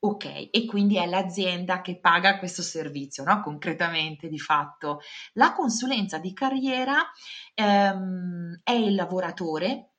Ok, 0.00 0.50
e 0.50 0.66
quindi 0.66 0.98
è 0.98 1.06
l'azienda 1.06 1.80
che 1.80 1.98
paga 1.98 2.38
questo 2.38 2.60
servizio, 2.60 3.24
no? 3.24 3.40
concretamente 3.40 4.28
di 4.28 4.38
fatto. 4.38 5.00
La 5.32 5.54
consulenza 5.54 6.18
di 6.18 6.34
carriera 6.34 7.10
ehm, 7.54 8.60
è 8.62 8.72
il 8.72 8.94
lavoratore 8.94 9.94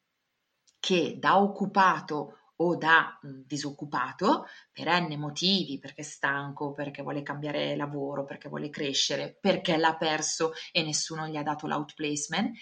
che 0.80 1.18
da 1.20 1.42
occupato 1.42 2.36
o 2.62 2.76
da 2.76 3.18
disoccupato 3.22 4.46
per 4.72 4.89
n 4.89 5.15
motivi, 5.18 5.80
perché 5.80 6.02
è 6.02 6.04
stanco, 6.04 6.74
perché 6.74 7.02
vuole 7.04 7.24
cambiare 7.24 7.76
lavoro, 7.76 8.26
perché 8.26 8.50
vuole 8.50 8.70
crescere, 8.70 9.38
perché 9.39 9.78
l'ha 9.78 9.96
perso 9.96 10.52
e 10.72 10.84
nessuno 10.84 11.28
gli 11.28 11.38
ha 11.38 11.44
dato 11.44 11.68
l'outplacement, 11.68 12.54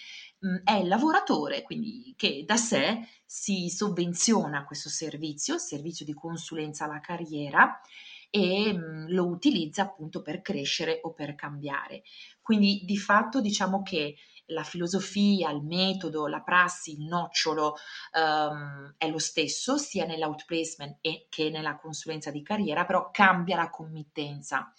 è 0.64 0.74
il 0.74 0.88
lavoratore 0.88 1.64
quindi 1.64 2.14
che 2.16 2.44
da 2.46 2.58
sé 2.58 3.08
si 3.26 3.70
sovvenziona 3.70 4.66
questo 4.66 4.90
servizio, 4.90 5.58
servizio 5.58 6.06
di 6.06 6.14
consulenza 6.14 6.86
alla 6.86 7.00
carriera 7.00 7.82
e 8.30 8.76
lo 9.08 9.26
utilizza 9.26 9.82
appunto 9.82 10.22
per 10.22 10.42
crescere 10.42 11.00
o 11.02 11.14
per 11.14 11.34
cambiare. 11.34 12.04
Quindi 12.42 12.84
di 12.86 12.98
fatto 12.98 13.42
diciamo 13.42 13.82
che 13.82 14.16
la 14.48 14.64
filosofia, 14.64 15.50
il 15.52 15.62
metodo, 15.62 16.28
la 16.28 16.42
prassi, 16.42 16.94
il 16.94 17.06
nocciolo 17.06 17.76
um, 18.14 18.94
è 18.98 19.10
lo 19.10 19.20
stesso 19.20 19.78
sia 19.78 20.06
nell'outplacement 20.06 21.00
che 21.30 21.50
nella 21.50 21.78
consulenza 21.78 22.32
di 22.32 22.42
carriera, 22.42 22.86
però 22.86 23.10
cambia 23.12 23.56
la 23.56 23.70
committenza. 23.70 24.72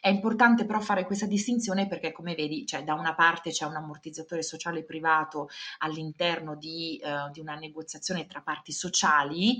È 0.00 0.08
importante 0.08 0.66
però 0.66 0.80
fare 0.80 1.06
questa 1.06 1.26
distinzione 1.26 1.86
perché 1.86 2.12
come 2.12 2.34
vedi, 2.34 2.66
cioè, 2.66 2.84
da 2.84 2.94
una 2.94 3.14
parte 3.14 3.50
c'è 3.50 3.64
un 3.64 3.76
ammortizzatore 3.76 4.42
sociale 4.42 4.84
privato 4.84 5.48
all'interno 5.78 6.56
di, 6.56 7.00
uh, 7.02 7.30
di 7.30 7.40
una 7.40 7.54
negoziazione 7.54 8.26
tra 8.26 8.42
parti 8.42 8.72
sociali 8.72 9.58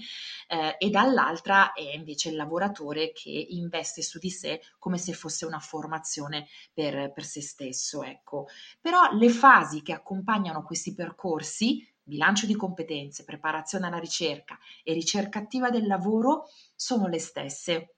uh, 0.48 0.74
e 0.78 0.90
dall'altra 0.90 1.72
è 1.72 1.94
invece 1.94 2.28
il 2.28 2.36
lavoratore 2.36 3.12
che 3.12 3.30
investe 3.50 4.02
su 4.02 4.18
di 4.18 4.30
sé 4.30 4.60
come 4.78 4.98
se 4.98 5.12
fosse 5.14 5.46
una 5.46 5.58
formazione 5.58 6.46
per, 6.72 7.12
per 7.12 7.24
se 7.24 7.40
stesso. 7.40 8.02
Ecco. 8.02 8.46
Però 8.80 9.10
le 9.12 9.30
fasi 9.30 9.53
fasi 9.54 9.82
che 9.82 9.92
accompagnano 9.92 10.64
questi 10.64 10.94
percorsi, 10.94 11.86
bilancio 12.02 12.44
di 12.44 12.56
competenze, 12.56 13.24
preparazione 13.24 13.86
alla 13.86 13.98
ricerca 13.98 14.58
e 14.82 14.92
ricerca 14.92 15.38
attiva 15.38 15.70
del 15.70 15.86
lavoro, 15.86 16.46
sono 16.74 17.06
le 17.06 17.20
stesse. 17.20 17.94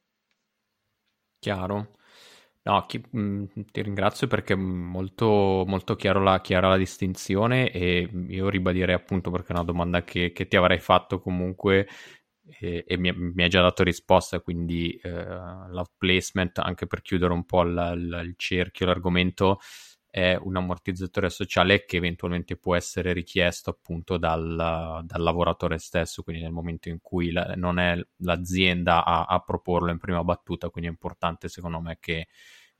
Chiaro. 1.39 1.93
No, 2.65 2.85
chi, 2.87 3.03
mh, 3.11 3.21
mm, 3.21 3.45
ti 3.73 3.81
ringrazio 3.81 4.27
perché 4.27 4.53
è 4.53 4.57
molto, 4.57 5.65
molto 5.67 5.95
chiaro 5.97 6.21
la, 6.21 6.41
chiara 6.41 6.69
la 6.69 6.77
distinzione 6.77 7.71
e 7.71 8.11
io 8.29 8.49
ribadirei 8.49 8.95
appunto 8.95 9.31
perché 9.31 9.53
è 9.53 9.57
una 9.57 9.65
domanda 9.65 10.03
che, 10.03 10.33
che 10.33 10.49
ti 10.49 10.57
avrei 10.57 10.81
fatto 10.81 11.21
comunque 11.21 11.87
e, 12.61 12.85
e 12.87 12.99
mi, 12.99 13.13
mi, 13.13 13.43
hai 13.43 13.49
già 13.49 13.63
dato 13.63 13.83
risposta, 13.83 14.41
quindi 14.41 14.91
eh, 15.03 15.11
l'outplacement, 15.11 16.59
anche 16.59 16.87
per 16.87 17.03
chiudere 17.03 17.33
un 17.33 17.45
po' 17.45 17.63
la, 17.63 17.95
la, 17.95 18.21
il 18.21 18.35
cerchio, 18.37 18.87
l'argomento, 18.87 19.59
è 20.17 20.35
un 20.41 20.57
ammortizzatore 20.57 21.29
sociale 21.29 21.85
che 21.85 21.99
eventualmente 21.99 22.57
può 22.57 22.75
essere 22.75 23.13
richiesto 23.13 23.69
appunto 23.69 24.17
dal, 24.17 25.03
dal 25.05 25.23
lavoratore 25.23 25.77
stesso, 25.77 26.23
quindi 26.23 26.41
nel 26.41 26.53
momento 26.53 26.89
in 26.89 27.01
cui 27.03 27.31
la, 27.33 27.53
non 27.55 27.79
è 27.79 28.03
l'azienda 28.21 29.05
a, 29.05 29.27
a, 29.27 29.41
proporlo 29.41 29.91
in 29.91 29.99
prima 29.99 30.25
battuta, 30.25 30.71
quindi 30.71 30.89
è 30.89 30.93
importante 30.93 31.49
secondo 31.49 31.83
me 31.83 31.99
che 32.01 32.29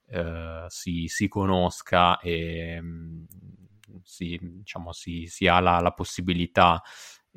eh, 0.07 0.65
si, 0.69 1.09
si, 1.09 1.29
conosca 1.29 2.19
e 2.21 2.81
mm, 2.81 3.25
si, 4.03 4.39
diciamo, 4.41 4.93
si, 4.93 5.27
si 5.27 5.47
ha 5.47 5.61
la, 5.61 5.79
la 5.81 5.93
possibilità 5.93 6.83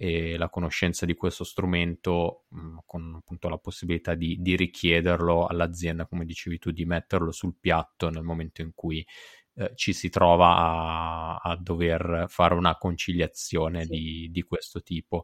e 0.02 0.38
la 0.38 0.48
conoscenza 0.48 1.06
di 1.06 1.14
questo 1.14 1.44
strumento 1.44 2.46
mm, 2.56 2.78
con 2.86 3.16
appunto 3.18 3.50
la 3.50 3.58
possibilità 3.58 4.16
di, 4.16 4.38
di, 4.40 4.56
richiederlo 4.56 5.46
all'azienda, 5.46 6.06
come 6.06 6.24
dicevi 6.24 6.58
tu, 6.58 6.72
di 6.72 6.86
metterlo 6.86 7.34
sul 7.34 7.56
piatto 7.60 8.10
nel 8.10 8.24
momento 8.24 8.62
in 8.62 8.72
cui 8.74 9.06
eh, 9.60 9.74
ci 9.76 9.91
si 9.91 10.08
trova 10.08 10.56
a, 10.56 11.36
a, 11.36 11.58
dover 11.58 12.26
fare 12.30 12.54
una 12.54 12.78
conciliazione 12.78 13.84
sì. 13.84 13.89
di, 13.89 14.30
di, 14.32 14.43
questo 14.43 14.82
tipo. 14.82 15.24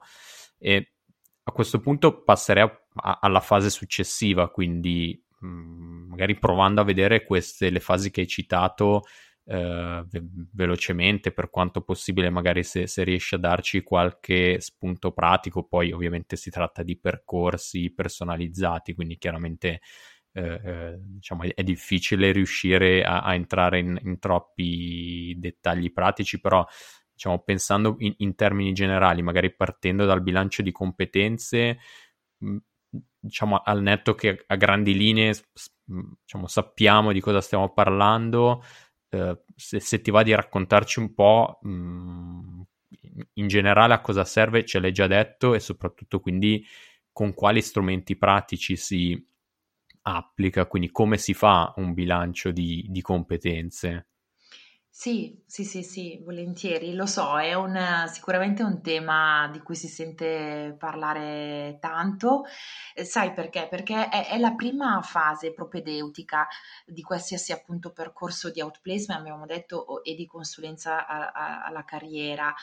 E 0.57 0.95
a 1.43 1.51
questo 1.53 1.79
punto 1.79 2.21
passerei 2.21 2.63
a, 2.63 2.81
a, 2.95 3.19
alla 3.21 3.39
fase 3.39 3.69
successiva, 3.69 4.49
quindi 4.49 5.23
mh, 5.39 5.47
mm, 5.47 6.09
magari 6.09 6.37
provando 6.37 6.81
a 6.81 6.83
vedere 6.83 7.23
queste, 7.23 7.69
le 7.69 7.79
fasi 7.79 8.11
che 8.11 8.21
hai 8.21 8.27
citato 8.27 9.03
eh, 9.45 10.03
ve- 10.05 10.23
velocemente 10.51 11.31
per 11.31 11.49
quanto 11.49 11.81
possibile, 11.81 12.29
magari 12.29 12.63
se, 12.63 12.87
se 12.87 13.03
riesci 13.05 13.35
a 13.35 13.37
darci 13.37 13.83
qualche 13.83 14.59
spunto 14.59 15.13
pratico, 15.13 15.63
poi 15.63 15.93
ovviamente 15.93 16.35
si 16.35 16.49
tratta 16.49 16.83
di 16.83 16.99
percorsi 16.99 17.93
personalizzati, 17.93 18.93
quindi 18.93 19.17
chiaramente 19.17 19.79
eh, 20.35 20.61
eh, 20.63 20.99
diciamo, 20.99 21.43
è, 21.43 21.63
difficile 21.63 22.33
riuscire 22.33 23.03
a, 23.03 23.21
a 23.21 23.33
entrare 23.35 23.79
in, 23.79 23.97
in, 24.03 24.19
troppi 24.19 25.33
dettagli 25.37 25.93
pratici, 25.93 26.41
però 26.41 26.65
diciamo, 27.13 27.39
pensando 27.39 27.95
in, 27.99 28.13
in, 28.17 28.35
termini 28.35 28.73
generali, 28.73 29.21
magari 29.21 29.55
partendo 29.55 30.05
dal 30.05 30.21
bilancio 30.21 30.61
di 30.61 30.73
competenze, 30.73 31.79
mh, 32.39 32.57
diciamo 33.17 33.61
al 33.63 33.81
netto 33.81 34.13
che 34.13 34.43
a 34.47 34.55
grandi 34.55 34.93
linee 34.93 35.33
diciamo, 35.85 36.47
sappiamo 36.47 37.13
di 37.13 37.21
cosa 37.21 37.39
stiamo 37.39 37.71
parlando, 37.71 38.61
eh, 39.09 39.41
se, 39.55 39.79
se, 39.79 40.01
ti 40.01 40.11
va 40.11 40.21
di 40.21 40.35
raccontarci 40.35 40.99
un 40.99 41.13
po' 41.13 41.59
mh, 41.61 42.61
in 43.35 43.47
generale 43.47 43.93
a 43.93 44.01
cosa 44.01 44.25
serve, 44.25 44.65
ce 44.65 44.79
l'hai 44.79 44.91
già 44.91 45.07
detto 45.07 45.53
e 45.53 45.61
soprattutto 45.61 46.19
quindi 46.19 46.65
con 47.13 47.33
quali 47.33 47.61
strumenti 47.61 48.17
pratici 48.17 48.75
si, 48.75 49.25
applica, 50.07 50.67
quindi 50.67 50.91
come 50.91 51.17
si 51.17 51.33
fa 51.33 51.73
un 51.77 51.93
bilancio 51.93 52.51
di, 52.51 52.85
di 52.89 53.01
competenze? 53.01 54.07
Sì, 54.97 55.43
sì, 55.45 55.65
sì, 55.65 55.83
sì, 55.83 56.21
volentieri. 56.23 56.93
Lo 56.93 57.05
so, 57.05 57.37
è 57.37 57.53
un, 57.53 57.77
sicuramente 58.07 58.63
un 58.63 58.81
tema 58.81 59.49
di 59.51 59.59
cui 59.59 59.75
si 59.75 59.89
sente 59.89 60.73
parlare 60.79 61.77
tanto. 61.81 62.43
Eh, 62.93 63.03
sai 63.03 63.33
perché? 63.33 63.67
Perché 63.69 64.07
è, 64.07 64.29
è 64.29 64.37
la 64.39 64.53
prima 64.53 65.01
fase 65.01 65.51
propedeutica 65.53 66.47
di 66.85 67.01
qualsiasi 67.01 67.51
appunto 67.51 67.91
percorso 67.91 68.49
di 68.51 68.61
outplacement, 68.61 69.19
abbiamo 69.19 69.45
detto, 69.45 70.01
e 70.01 70.15
di 70.15 70.25
consulenza 70.25 71.05
a- 71.05 71.27
a- 71.31 71.63
alla 71.65 71.83
carriera. 71.83 72.53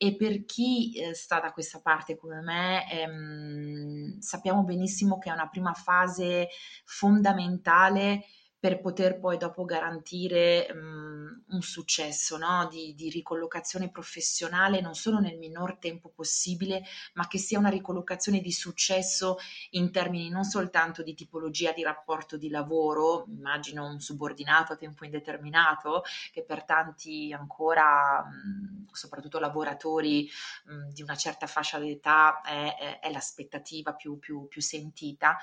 E 0.00 0.14
per 0.16 0.44
chi 0.44 0.92
eh, 0.94 1.14
sta 1.14 1.40
da 1.40 1.52
questa 1.52 1.80
parte 1.80 2.16
come 2.16 2.40
me, 2.40 2.88
ehm, 2.90 4.18
sappiamo 4.20 4.62
benissimo 4.62 5.18
che 5.18 5.28
è 5.30 5.32
una 5.32 5.48
prima 5.48 5.72
fase 5.74 6.48
fondamentale 6.84 8.24
per 8.60 8.80
poter 8.80 9.20
poi 9.20 9.36
dopo 9.36 9.64
garantire 9.64 10.66
um, 10.72 11.44
un 11.50 11.62
successo 11.62 12.36
no? 12.36 12.66
di, 12.68 12.92
di, 12.94 13.08
ricollocazione 13.08 13.88
professionale 13.88 14.80
non 14.80 14.94
solo 14.94 15.20
nel 15.20 15.38
minor 15.38 15.76
tempo 15.76 16.08
possibile, 16.08 16.82
ma 17.14 17.28
che 17.28 17.38
sia 17.38 17.58
una 17.58 17.68
ricollocazione 17.68 18.40
di 18.40 18.50
successo 18.50 19.36
in 19.70 19.92
termini 19.92 20.28
non 20.28 20.42
soltanto 20.42 21.04
di 21.04 21.14
tipologia 21.14 21.72
di 21.72 21.84
rapporto 21.84 22.36
di 22.36 22.48
lavoro, 22.48 23.26
immagino 23.28 23.86
un 23.86 24.00
subordinato 24.00 24.72
a 24.72 24.76
tempo 24.76 25.04
indeterminato, 25.04 26.02
che 26.32 26.42
per 26.42 26.64
tanti 26.64 27.32
ancora, 27.32 28.24
um, 28.24 28.86
soprattutto 28.90 29.38
lavoratori 29.38 30.28
um, 30.66 30.90
di 30.90 31.02
una 31.02 31.16
certa 31.16 31.46
fascia 31.46 31.78
d'età, 31.78 32.40
è, 32.40 32.76
è, 32.76 32.98
è 33.00 33.12
l'aspettativa 33.12 33.94
più, 33.94 34.18
più, 34.18 34.48
più 34.48 34.60
sentita 34.60 35.36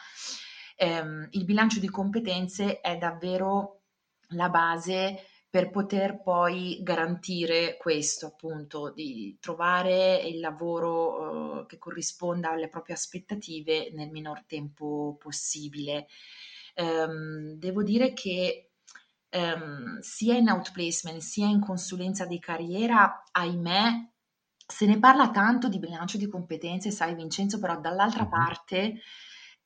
ehm, 0.75 1.27
il 1.31 1.45
bilancio 1.45 1.79
di 1.79 1.89
competenze 1.89 2.79
è 2.81 2.97
davvero 2.97 3.81
la 4.29 4.49
base 4.49 5.23
per 5.55 5.69
poter 5.69 6.21
poi 6.21 6.79
garantire 6.81 7.77
questo, 7.77 8.25
appunto, 8.25 8.91
di 8.91 9.37
trovare 9.39 10.17
il 10.17 10.41
lavoro 10.41 11.61
eh, 11.61 11.65
che 11.65 11.77
corrisponda 11.77 12.51
alle 12.51 12.67
proprie 12.67 12.95
aspettative 12.95 13.89
nel 13.93 14.09
minor 14.09 14.43
tempo 14.45 15.15
possibile. 15.17 16.07
Um, 16.75 17.53
devo 17.53 17.83
dire 17.83 18.11
che 18.11 18.71
um, 19.29 19.97
sia 20.01 20.35
in 20.35 20.49
outplacement 20.49 21.21
sia 21.21 21.47
in 21.47 21.61
consulenza 21.61 22.25
di 22.25 22.37
carriera, 22.37 23.23
ahimè, 23.31 24.09
se 24.67 24.85
ne 24.85 24.99
parla 24.99 25.31
tanto 25.31 25.69
di 25.69 25.79
bilancio 25.79 26.17
di 26.17 26.27
competenze, 26.27 26.91
sai 26.91 27.15
Vincenzo, 27.15 27.59
però 27.59 27.79
dall'altra 27.79 28.25
parte 28.25 28.99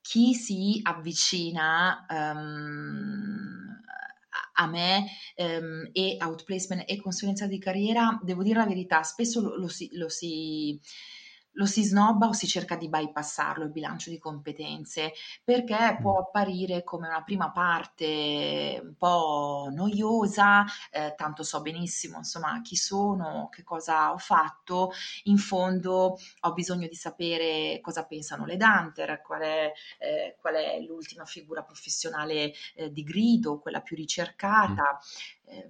chi 0.00 0.34
si 0.34 0.80
avvicina 0.82 2.06
um, 2.08 3.60
a 4.54 4.66
me 4.66 5.06
ehm, 5.34 5.90
e 5.92 6.16
outplacement 6.20 6.84
e 6.86 7.00
consulenza 7.00 7.46
di 7.46 7.58
carriera, 7.58 8.18
devo 8.22 8.42
dire 8.42 8.58
la 8.58 8.66
verità, 8.66 9.02
spesso 9.02 9.40
lo, 9.40 9.56
lo 9.56 9.68
si, 9.68 9.88
lo 9.94 10.08
si 10.08 10.78
lo 11.52 11.66
si 11.66 11.84
snobba 11.84 12.28
o 12.28 12.32
si 12.32 12.46
cerca 12.46 12.76
di 12.76 12.88
bypassarlo 12.88 13.64
il 13.64 13.70
bilancio 13.70 14.10
di 14.10 14.18
competenze 14.18 15.12
perché 15.42 15.98
può 16.00 16.18
apparire 16.18 16.84
come 16.84 17.08
una 17.08 17.22
prima 17.22 17.50
parte 17.50 18.80
un 18.82 18.94
po' 18.96 19.68
noiosa, 19.72 20.64
eh, 20.90 21.14
tanto 21.16 21.42
so 21.42 21.60
benissimo 21.60 22.18
insomma 22.18 22.60
chi 22.62 22.76
sono, 22.76 23.48
che 23.50 23.62
cosa 23.62 24.12
ho 24.12 24.18
fatto, 24.18 24.92
in 25.24 25.38
fondo 25.38 26.16
ho 26.40 26.52
bisogno 26.52 26.86
di 26.86 26.94
sapere 26.94 27.80
cosa 27.80 28.04
pensano 28.06 28.44
le 28.44 28.56
Danter, 28.56 29.20
qual 29.22 29.40
è, 29.40 29.72
eh, 29.98 30.36
qual 30.40 30.54
è 30.54 30.80
l'ultima 30.80 31.24
figura 31.24 31.62
professionale 31.62 32.52
eh, 32.74 32.92
di 32.92 33.02
grido, 33.02 33.58
quella 33.58 33.80
più 33.80 33.96
ricercata. 33.96 34.98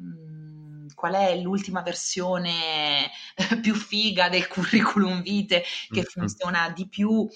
Mm 0.01 0.69
qual 0.95 1.14
è 1.14 1.37
l'ultima 1.37 1.83
versione 1.83 3.11
eh, 3.35 3.61
più 3.61 3.75
figa 3.75 4.29
del 4.29 4.49
curriculum 4.49 5.23
vitae 5.23 5.62
che 5.88 6.01
mm-hmm. 6.01 6.05
funziona 6.05 6.71
di 6.71 6.88
più. 6.88 7.29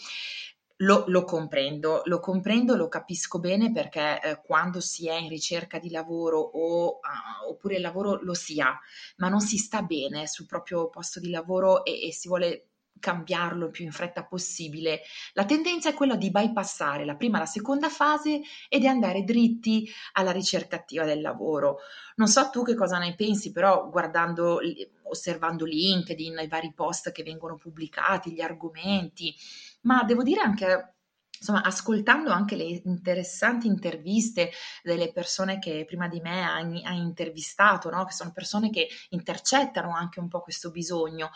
Lo, 0.78 1.04
lo, 1.06 1.22
comprendo, 1.22 2.02
lo 2.06 2.18
comprendo, 2.18 2.74
lo 2.74 2.88
capisco 2.88 3.38
bene 3.38 3.70
perché 3.70 4.20
eh, 4.20 4.40
quando 4.44 4.80
si 4.80 5.08
è 5.08 5.14
in 5.14 5.28
ricerca 5.28 5.78
di 5.78 5.88
lavoro 5.88 6.40
o, 6.40 6.98
uh, 6.98 7.48
oppure 7.48 7.76
il 7.76 7.80
lavoro 7.80 8.20
lo 8.20 8.34
si 8.34 8.60
ha, 8.60 8.76
ma 9.18 9.28
non 9.28 9.40
si 9.40 9.56
sta 9.56 9.82
bene 9.82 10.26
sul 10.26 10.46
proprio 10.46 10.90
posto 10.90 11.20
di 11.20 11.30
lavoro 11.30 11.84
e, 11.84 12.08
e 12.08 12.12
si 12.12 12.26
vuole 12.26 12.70
cambiarlo 13.00 13.66
il 13.66 13.70
più 13.70 13.84
in 13.84 13.92
fretta 13.92 14.24
possibile. 14.24 15.02
La 15.32 15.44
tendenza 15.44 15.88
è 15.88 15.94
quella 15.94 16.16
di 16.16 16.30
bypassare 16.30 17.04
la 17.04 17.16
prima 17.16 17.36
e 17.36 17.40
la 17.40 17.46
seconda 17.46 17.88
fase 17.88 18.40
e 18.68 18.78
di 18.78 18.86
andare 18.86 19.24
dritti 19.24 19.88
alla 20.12 20.30
ricerca 20.30 20.76
attiva 20.76 21.04
del 21.04 21.20
lavoro. 21.20 21.78
Non 22.16 22.28
so 22.28 22.48
tu 22.50 22.62
che 22.62 22.74
cosa 22.74 22.98
ne 22.98 23.14
pensi, 23.14 23.52
però 23.52 23.88
guardando, 23.88 24.60
osservando 25.02 25.64
LinkedIn, 25.64 26.38
i 26.42 26.48
vari 26.48 26.72
post 26.74 27.12
che 27.12 27.22
vengono 27.22 27.56
pubblicati, 27.56 28.32
gli 28.32 28.40
argomenti, 28.40 29.34
ma 29.82 30.02
devo 30.04 30.22
dire 30.22 30.40
anche 30.40 30.94
insomma, 31.36 31.62
ascoltando 31.62 32.30
anche 32.30 32.56
le 32.56 32.80
interessanti 32.84 33.66
interviste 33.66 34.50
delle 34.82 35.12
persone 35.12 35.58
che 35.58 35.84
prima 35.86 36.08
di 36.08 36.20
me 36.20 36.42
ha, 36.42 36.54
ha 36.54 36.92
intervistato, 36.92 37.90
no? 37.90 38.04
che 38.04 38.12
sono 38.12 38.32
persone 38.32 38.70
che 38.70 38.88
intercettano 39.10 39.94
anche 39.94 40.20
un 40.20 40.28
po' 40.28 40.40
questo 40.40 40.70
bisogno 40.70 41.30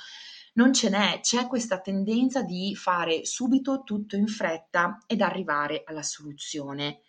non 0.59 0.73
ce 0.73 0.89
n'è, 0.89 1.21
c'è 1.21 1.47
questa 1.47 1.81
tendenza 1.81 2.43
di 2.43 2.75
fare 2.75 3.25
subito 3.25 3.85
tutto 3.85 4.17
in 4.17 4.27
fretta 4.27 4.99
ed 5.07 5.21
arrivare 5.21 5.85
alla 5.87 6.03
soluzione. 6.03 7.03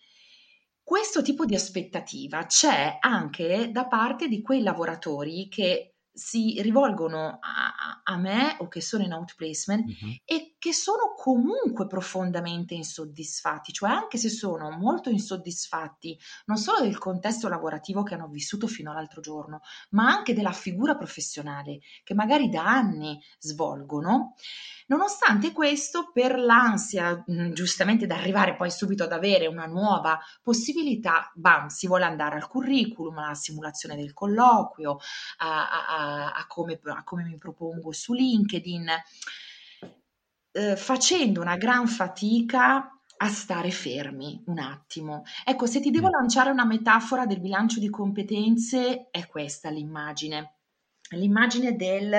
Questo 0.83 1.23
tipo 1.23 1.45
di 1.45 1.55
aspettativa 1.55 2.45
c'è 2.45 2.97
anche 2.99 3.71
da 3.71 3.87
parte 3.87 4.27
di 4.27 4.43
quei 4.43 4.61
lavoratori 4.61 5.47
che 5.49 5.95
si 6.19 6.61
rivolgono 6.61 7.39
a, 7.41 8.01
a, 8.03 8.17
me 8.17 8.57
o 8.59 8.67
che 8.67 8.81
sono 8.81 9.03
in 9.03 9.13
outplacement 9.13 9.85
uh-huh. 9.87 10.15
e 10.25 10.55
che 10.59 10.73
sono 10.73 11.13
comunque 11.15 11.87
profondamente 11.87 12.73
insoddisfatti, 12.73 13.71
cioè 13.71 13.89
anche 13.89 14.17
se 14.17 14.29
sono 14.29 14.69
molto 14.71 15.09
insoddisfatti 15.09 16.19
non 16.45 16.57
solo 16.57 16.81
del 16.81 16.97
contesto 16.97 17.47
lavorativo 17.47 18.03
che 18.03 18.15
hanno 18.15 18.27
vissuto 18.27 18.67
fino 18.67 18.91
all'altro 18.91 19.21
giorno, 19.21 19.61
ma 19.91 20.07
anche 20.07 20.33
della 20.33 20.51
figura 20.51 20.97
professionale 20.97 21.79
che 22.03 22.13
magari 22.13 22.49
da 22.49 22.65
anni 22.65 23.17
svolgono, 23.39 24.35
Nonostante 24.89 25.51
questo, 25.51 26.09
per 26.11 26.39
l'ansia, 26.39 27.23
mm, 27.31 27.51
giustamente 27.51 28.07
da 28.07 28.15
arrivare 28.15 28.55
poi 28.55 28.71
subito 28.71 29.03
ad 29.03 29.11
avere 29.11 29.45
una 29.45 29.67
nuova 29.67 30.19
possibilità, 30.41 31.31
bam, 31.35 31.67
si 31.67 31.85
vuole 31.85 32.05
andare 32.05 32.37
al 32.37 32.47
curriculum, 32.47 33.19
alla 33.19 33.35
simulazione 33.35 33.95
del 33.95 34.13
colloquio, 34.13 34.97
a, 35.37 35.69
a, 35.69 35.87
a, 36.09 36.45
come, 36.47 36.79
a 36.83 37.03
come, 37.03 37.23
mi 37.23 37.37
propongo 37.37 37.91
su 37.91 38.13
LinkedIn, 38.13 38.89
eh, 40.51 40.75
facendo 40.75 41.41
una 41.41 41.57
gran 41.57 41.87
fatica 41.87 42.99
a 43.21 43.27
stare 43.27 43.71
fermi 43.71 44.41
un 44.45 44.59
attimo. 44.59 45.23
Ecco, 45.43 45.65
se 45.65 45.81
ti 45.81 45.91
devo 45.91 46.07
mm. 46.07 46.11
lanciare 46.11 46.51
una 46.51 46.65
metafora 46.65 47.25
del 47.25 47.41
bilancio 47.41 47.79
di 47.79 47.89
competenze, 47.89 49.09
è 49.11 49.27
questa 49.27 49.69
l'immagine. 49.69 50.55
L'immagine 51.11 51.75
del 51.75 52.15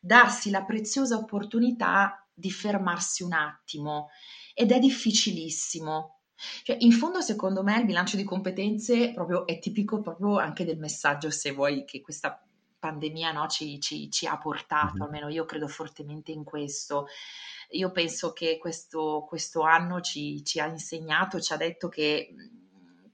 darsi 0.00 0.50
la 0.50 0.64
preziosa 0.64 1.16
opportunità 1.16 2.26
di 2.34 2.50
fermarsi 2.50 3.22
un 3.22 3.32
attimo 3.32 4.08
ed 4.54 4.72
è 4.72 4.78
difficilissimo. 4.78 6.18
Cioè, 6.64 6.76
in 6.80 6.92
fondo, 6.92 7.20
secondo 7.20 7.62
me, 7.62 7.78
il 7.78 7.84
bilancio 7.86 8.16
di 8.16 8.24
competenze 8.24 9.12
proprio 9.12 9.46
è 9.46 9.58
tipico 9.58 10.00
proprio 10.00 10.38
anche 10.38 10.64
del 10.64 10.78
messaggio, 10.78 11.30
se 11.30 11.52
vuoi, 11.52 11.84
che 11.84 12.00
questa 12.00 12.44
pandemia 12.82 13.30
no, 13.30 13.46
ci, 13.46 13.80
ci, 13.80 14.10
ci, 14.10 14.26
ha 14.26 14.36
portato, 14.38 15.04
almeno 15.04 15.28
io 15.28 15.44
credo 15.44 15.68
fortemente 15.68 16.32
in 16.32 16.42
questo. 16.42 17.06
Io 17.70 17.92
penso 17.92 18.32
che 18.32 18.58
questo, 18.58 19.24
questo 19.28 19.62
anno 19.62 20.00
ci, 20.00 20.44
ci, 20.44 20.58
ha 20.58 20.66
insegnato, 20.66 21.40
ci 21.40 21.52
ha 21.52 21.56
detto 21.56 21.88
che 21.88 22.34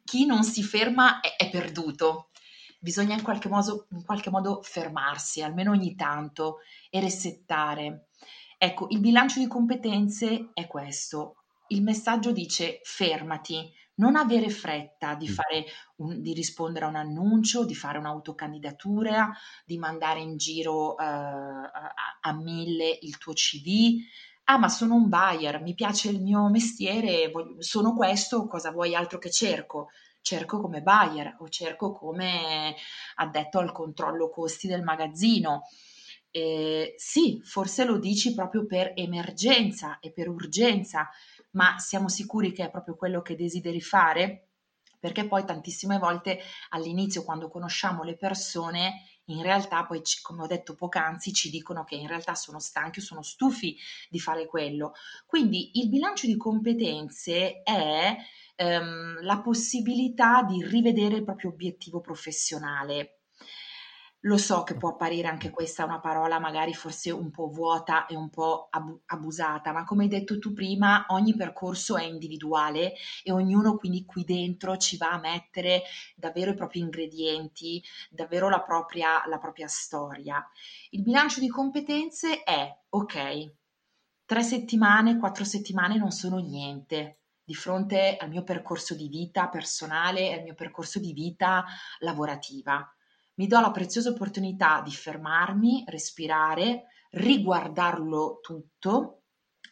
chi 0.05 0.25
non 0.25 0.43
si 0.43 0.63
ferma 0.63 1.21
è, 1.21 1.37
è 1.37 1.51
perduto 1.51 2.31
bisogna 2.79 3.15
in 3.15 3.23
qualche, 3.23 3.49
modo, 3.49 3.87
in 3.91 4.05
qualche 4.05 4.31
modo 4.31 4.63
fermarsi, 4.63 5.43
almeno 5.43 5.73
ogni 5.73 5.95
tanto, 5.95 6.61
e 6.89 7.01
resettare. 7.01 8.07
Ecco, 8.57 8.87
il 8.89 9.01
bilancio 9.01 9.39
di 9.39 9.47
competenze 9.47 10.51
è 10.55 10.67
questo. 10.67 11.43
Il 11.69 11.83
messaggio 11.83 12.33
dice 12.33 12.81
fermati, 12.85 13.71
non 13.99 14.17
avere 14.17 14.49
fretta 14.51 15.15
di, 15.15 15.29
mm. 15.29 15.63
un, 15.97 16.21
di 16.21 16.33
rispondere 16.33 16.87
a 16.87 16.89
un 16.89 16.97
annuncio, 16.97 17.65
di 17.65 17.75
fare 17.75 17.99
un'autocandidatura, 17.99 19.33
di 19.65 19.79
mandare 19.79 20.21
in 20.21 20.37
giro 20.37 20.95
uh, 20.95 20.97
a, 20.99 21.93
a, 22.21 22.33
mille 22.33 22.99
il 23.03 23.19
tuo 23.19 23.33
CV. 23.33 24.01
Ah, 24.45 24.59
ma 24.59 24.69
sono 24.69 24.95
un 24.95 25.09
buyer, 25.09 25.61
mi 25.61 25.75
piace 25.75 26.09
il 26.09 26.23
mio 26.23 26.49
mestiere, 26.49 27.29
voglio, 27.31 27.61
sono 27.61 27.95
questo, 27.95 28.47
cosa 28.47 28.71
vuoi 28.71 28.95
altro 28.95 29.19
che 29.19 29.31
cerco? 29.31 29.89
cerco 30.21 30.61
come 30.61 30.83
buyer 30.83 31.37
o 31.39 31.49
cerco 31.49 31.93
come 31.93 32.75
addetto 33.15 33.59
al 33.59 33.73
controllo 33.73 34.29
costi 34.29 34.67
del 34.67 34.83
magazzino. 34.83 35.63
Eh, 36.31 36.95
sì, 36.99 37.41
forse 37.43 37.85
lo 37.85 37.99
dici 37.99 38.35
proprio 38.35 38.67
per 38.67 38.93
emergenza 38.95 39.99
e 40.01 40.13
per 40.13 40.29
urgenza, 40.29 41.09
ma 41.53 41.79
siamo 41.79 42.09
sicuri 42.09 42.53
che 42.53 42.65
è 42.65 42.71
proprio 42.71 42.97
quello 42.97 43.23
che 43.23 43.37
desideri 43.37 43.81
fare? 43.81 44.49
Perché 45.01 45.27
poi 45.29 45.45
tantissime 45.45 45.99
volte 45.99 46.41
all'inizio, 46.71 47.23
quando 47.25 47.49
conosciamo 47.49 48.03
le 48.03 48.17
persone, 48.17 49.05
in 49.27 49.43
realtà 49.43 49.85
poi, 49.87 50.03
come 50.23 50.43
ho 50.43 50.47
detto 50.47 50.75
poc'anzi, 50.75 51.33
ci 51.33 51.51
dicono 51.51 51.85
che 51.85 51.95
in 51.95 52.09
realtà 52.09 52.35
sono 52.35 52.59
stanchi 52.59 52.99
o 52.99 53.03
sono 53.03 53.23
stufi 53.23 53.77
di 54.09 54.19
fare 54.19 54.47
quello. 54.47 54.93
Quindi 55.27 55.79
il 55.79 55.89
bilancio 55.89 56.27
di 56.27 56.37
competenze 56.37 57.63
è 57.63 58.17
ehm, 58.57 59.23
la 59.23 59.41
possibilità 59.41 60.43
di 60.43 60.65
rivedere 60.65 61.17
il 61.17 61.25
proprio 61.25 61.51
obiettivo 61.51 62.01
professionale. 62.01 63.18
Lo 64.23 64.37
so 64.37 64.65
che 64.65 64.75
può 64.77 64.91
apparire 64.91 65.29
anche 65.29 65.51
questa 65.51 65.85
una 65.85 66.01
parola 66.01 66.41
magari 66.41 66.75
forse 66.75 67.11
un 67.13 67.31
po' 67.31 67.49
vuota 67.51 68.07
e 68.07 68.17
un 68.17 68.31
po' 68.31 68.67
abu- 68.71 69.01
abusata, 69.07 69.73
ma 69.73 69.85
come 69.85 70.05
hai 70.05 70.09
detto 70.09 70.39
tu 70.41 70.53
prima, 70.53 71.07
ogni 71.11 71.37
percorso 71.37 71.97
è 71.97 72.03
individuale 72.03 72.95
e 73.23 73.31
ognuno 73.31 73.77
quindi 73.77 74.05
qui 74.05 74.25
dentro 74.25 74.77
ci 74.77 74.97
va 74.97 75.11
a 75.13 75.21
mettere 75.21 75.83
davvero 76.17 76.51
i 76.51 76.55
propri 76.57 76.81
ingredienti, 76.81 77.83
davvero 78.11 78.49
la 78.49 78.61
propria, 78.61 79.25
la 79.27 79.39
propria 79.39 79.69
storia. 79.69 80.45
Il 80.91 81.03
bilancio 81.03 81.39
di 81.39 81.49
competenze 81.49 82.43
è, 82.43 82.77
ok, 82.89 83.53
tre 84.25 84.43
settimane, 84.43 85.17
quattro 85.19 85.45
settimane 85.45 85.97
non 85.97 86.11
sono 86.11 86.39
niente, 86.39 87.21
di 87.45 87.55
fronte 87.55 88.17
al 88.17 88.29
mio 88.31 88.43
percorso 88.43 88.95
di 88.97 89.09
vita 89.09 89.49
personale 89.49 90.29
e 90.31 90.33
al 90.35 90.43
mio 90.43 90.55
percorso 90.55 90.99
di 90.99 91.13
vita 91.13 91.65
lavorativa. 92.01 92.93
Mi 93.39 93.47
do 93.47 93.61
la 93.61 93.71
preziosa 93.71 94.11
opportunità 94.11 94.81
di 94.85 94.91
fermarmi, 94.91 95.85
respirare, 95.87 96.87
riguardarlo 97.11 98.41
tutto, 98.43 99.23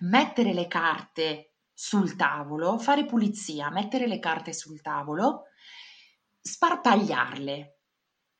mettere 0.00 0.54
le 0.54 0.68
carte 0.68 1.54
sul 1.72 2.14
tavolo, 2.14 2.78
fare 2.78 3.04
pulizia, 3.04 3.68
mettere 3.70 4.06
le 4.06 4.20
carte 4.20 4.52
sul 4.52 4.80
tavolo, 4.80 5.46
sparpagliarle, 6.40 7.75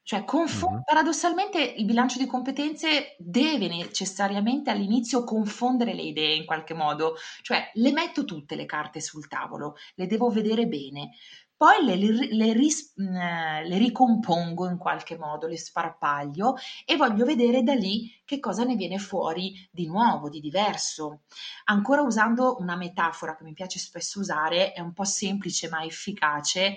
cioè, 0.07 0.25
confo- 0.25 0.71
mm-hmm. 0.71 0.81
paradossalmente 0.85 1.61
il 1.61 1.85
bilancio 1.85 2.19
di 2.19 2.27
competenze 2.27 3.17
deve 3.19 3.67
necessariamente 3.67 4.71
all'inizio 4.71 5.25
confondere 5.25 5.95
le 5.95 6.03
idee 6.03 6.37
in 6.37 6.45
qualche 6.45 6.75
modo, 6.75 7.17
cioè 7.43 7.73
le 7.75 7.91
metto 7.91 8.25
tutte 8.25 8.55
le 8.55 8.67
carte 8.67 9.01
sul 9.01 9.27
tavolo, 9.27 9.75
le 9.97 10.07
devo 10.07 10.31
vedere 10.31 10.69
bene, 10.69 11.11
poi 11.57 11.85
le, 11.85 11.97
le, 11.97 12.29
le, 12.31 12.53
ris- 12.53 12.93
le 12.95 13.79
ricompongo 13.79 14.69
in 14.69 14.77
qualche 14.77 15.19
modo, 15.19 15.49
le 15.49 15.59
sparpaglio 15.59 16.55
e 16.85 16.95
voglio 16.95 17.25
vedere 17.25 17.65
da 17.65 17.75
lì 17.75 18.09
che 18.25 18.39
cosa 18.39 18.63
ne 18.63 18.77
viene 18.77 18.99
fuori 18.99 19.69
di 19.73 19.89
nuovo, 19.89 20.29
di 20.29 20.39
diverso. 20.39 21.23
Ancora 21.65 22.03
usando 22.03 22.59
una 22.61 22.77
metafora 22.77 23.35
che 23.35 23.43
mi 23.43 23.55
piace 23.55 23.81
spesso 23.81 24.21
usare, 24.21 24.73
è 24.73 24.79
un 24.79 24.93
po' 24.93 25.03
semplice 25.03 25.69
ma 25.69 25.83
efficace 25.83 26.77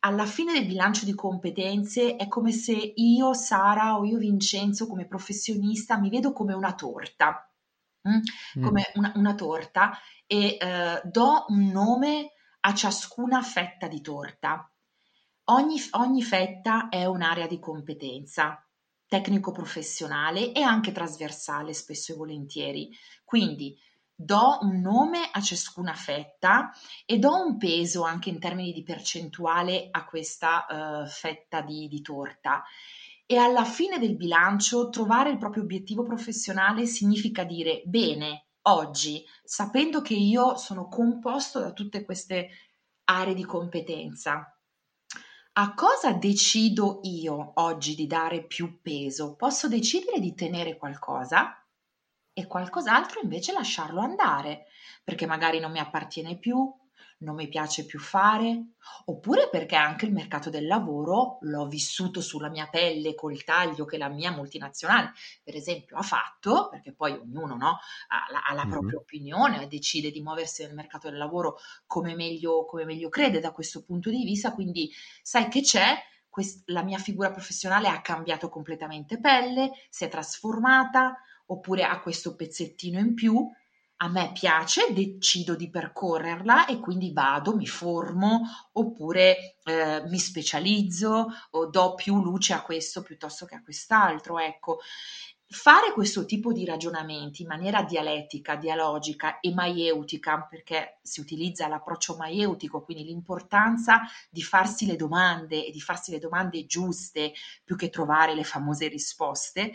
alla 0.00 0.26
fine 0.26 0.52
del 0.52 0.66
bilancio 0.66 1.04
di 1.04 1.14
competenze 1.14 2.16
è 2.16 2.28
come 2.28 2.52
se 2.52 2.72
io, 2.72 3.34
Sara 3.34 3.98
o 3.98 4.04
io, 4.04 4.18
Vincenzo, 4.18 4.86
come 4.86 5.06
professionista, 5.06 5.98
mi 5.98 6.08
vedo 6.08 6.32
come 6.32 6.54
una 6.54 6.74
torta, 6.74 7.50
mm? 8.08 8.12
mm. 8.58 8.64
come 8.64 8.90
una, 8.94 9.12
una, 9.16 9.34
torta 9.34 9.98
e 10.26 10.56
eh, 10.58 11.00
do 11.04 11.44
un 11.48 11.66
nome 11.66 12.32
a 12.60 12.74
ciascuna 12.74 13.42
fetta 13.42 13.88
di 13.88 14.00
torta. 14.00 14.70
Ogni, 15.44 15.78
ogni 15.92 16.22
fetta 16.22 16.88
è 16.88 17.04
un'area 17.04 17.46
di 17.46 17.58
competenza 17.58 18.64
tecnico-professionale 19.06 20.52
e 20.52 20.62
anche 20.62 20.92
trasversale, 20.92 21.74
spesso 21.74 22.12
e 22.12 22.16
volentieri. 22.16 22.90
Quindi 23.24 23.76
do 24.22 24.58
un 24.60 24.82
nome 24.82 25.30
a 25.32 25.40
ciascuna 25.40 25.94
fetta 25.94 26.70
e 27.06 27.18
do 27.18 27.42
un 27.42 27.56
peso 27.56 28.02
anche 28.02 28.28
in 28.28 28.38
termini 28.38 28.70
di 28.70 28.82
percentuale 28.82 29.88
a 29.90 30.04
questa 30.04 30.66
uh, 30.68 31.06
fetta 31.06 31.62
di, 31.62 31.88
di 31.88 32.02
torta. 32.02 32.62
E 33.24 33.36
alla 33.36 33.64
fine 33.64 33.98
del 33.98 34.16
bilancio 34.16 34.90
trovare 34.90 35.30
il 35.30 35.38
proprio 35.38 35.62
obiettivo 35.62 36.02
professionale 36.02 36.84
significa 36.84 37.44
dire 37.44 37.80
bene, 37.86 38.48
oggi, 38.62 39.24
sapendo 39.42 40.02
che 40.02 40.14
io 40.14 40.56
sono 40.56 40.88
composto 40.88 41.58
da 41.58 41.72
tutte 41.72 42.04
queste 42.04 42.50
aree 43.04 43.34
di 43.34 43.44
competenza, 43.44 44.54
a 45.52 45.74
cosa 45.74 46.12
decido 46.12 47.00
io 47.04 47.52
oggi 47.54 47.94
di 47.94 48.06
dare 48.06 48.44
più 48.44 48.80
peso? 48.82 49.34
Posso 49.34 49.66
decidere 49.66 50.20
di 50.20 50.34
tenere 50.34 50.76
qualcosa 50.76 51.59
e 52.40 52.46
qualcos'altro 52.46 53.20
invece 53.22 53.52
lasciarlo 53.52 54.00
andare, 54.00 54.66
perché 55.04 55.26
magari 55.26 55.60
non 55.60 55.70
mi 55.70 55.78
appartiene 55.78 56.38
più, 56.38 56.72
non 57.18 57.34
mi 57.34 57.48
piace 57.48 57.84
più 57.84 57.98
fare, 57.98 58.76
oppure 59.04 59.50
perché 59.50 59.76
anche 59.76 60.06
il 60.06 60.12
mercato 60.12 60.48
del 60.48 60.66
lavoro 60.66 61.36
l'ho 61.42 61.66
vissuto 61.66 62.22
sulla 62.22 62.48
mia 62.48 62.66
pelle 62.68 63.14
col 63.14 63.44
taglio 63.44 63.84
che 63.84 63.98
la 63.98 64.08
mia 64.08 64.30
multinazionale, 64.30 65.12
per 65.42 65.54
esempio, 65.54 65.98
ha 65.98 66.02
fatto, 66.02 66.68
perché 66.70 66.94
poi 66.94 67.12
ognuno 67.12 67.56
no, 67.56 67.78
ha, 68.08 68.32
la, 68.32 68.40
ha 68.46 68.54
la 68.54 68.62
mm-hmm. 68.62 68.70
propria 68.70 68.98
opinione 68.98 69.68
decide 69.68 70.10
di 70.10 70.22
muoversi 70.22 70.62
nel 70.62 70.74
mercato 70.74 71.10
del 71.10 71.18
lavoro 71.18 71.58
come 71.86 72.14
meglio, 72.14 72.64
come 72.64 72.86
meglio 72.86 73.10
crede 73.10 73.38
da 73.38 73.52
questo 73.52 73.84
punto 73.84 74.08
di 74.08 74.24
vista, 74.24 74.54
quindi 74.54 74.90
sai 75.22 75.48
che 75.48 75.60
c'è, 75.60 75.94
la 76.66 76.82
mia 76.82 76.98
figura 76.98 77.30
professionale 77.30 77.88
ha 77.88 78.00
cambiato 78.00 78.48
completamente 78.48 79.20
pelle, 79.20 79.72
si 79.90 80.04
è 80.04 80.08
trasformata, 80.08 81.18
oppure 81.50 81.84
ha 81.84 82.00
questo 82.00 82.34
pezzettino 82.34 82.98
in 82.98 83.14
più, 83.14 83.48
a 84.02 84.08
me 84.08 84.32
piace, 84.32 84.92
decido 84.92 85.54
di 85.54 85.68
percorrerla 85.68 86.66
e 86.66 86.80
quindi 86.80 87.12
vado, 87.12 87.54
mi 87.54 87.66
formo 87.66 88.42
oppure 88.72 89.56
eh, 89.64 90.02
mi 90.06 90.18
specializzo 90.18 91.26
o 91.50 91.66
do 91.66 91.94
più 91.94 92.22
luce 92.22 92.54
a 92.54 92.62
questo 92.62 93.02
piuttosto 93.02 93.44
che 93.44 93.56
a 93.56 93.62
quest'altro. 93.62 94.38
Ecco, 94.38 94.78
fare 95.52 95.92
questo 95.92 96.24
tipo 96.24 96.52
di 96.52 96.64
ragionamenti 96.64 97.42
in 97.42 97.48
maniera 97.48 97.82
dialettica, 97.82 98.54
dialogica 98.54 99.40
e 99.40 99.52
maieutica, 99.52 100.46
perché 100.48 101.00
si 101.02 101.20
utilizza 101.20 101.66
l'approccio 101.66 102.16
maieutico, 102.16 102.82
quindi 102.82 103.04
l'importanza 103.04 104.02
di 104.30 104.42
farsi 104.42 104.86
le 104.86 104.96
domande 104.96 105.66
e 105.66 105.72
di 105.72 105.80
farsi 105.80 106.12
le 106.12 106.20
domande 106.20 106.66
giuste 106.66 107.32
più 107.64 107.76
che 107.76 107.90
trovare 107.90 108.34
le 108.34 108.44
famose 108.44 108.86
risposte, 108.86 109.72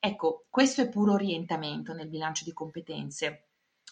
Ecco, 0.00 0.46
questo 0.48 0.80
è 0.80 0.88
puro 0.88 1.14
orientamento 1.14 1.92
nel 1.92 2.08
bilancio 2.08 2.44
di 2.44 2.52
competenze. 2.52 3.48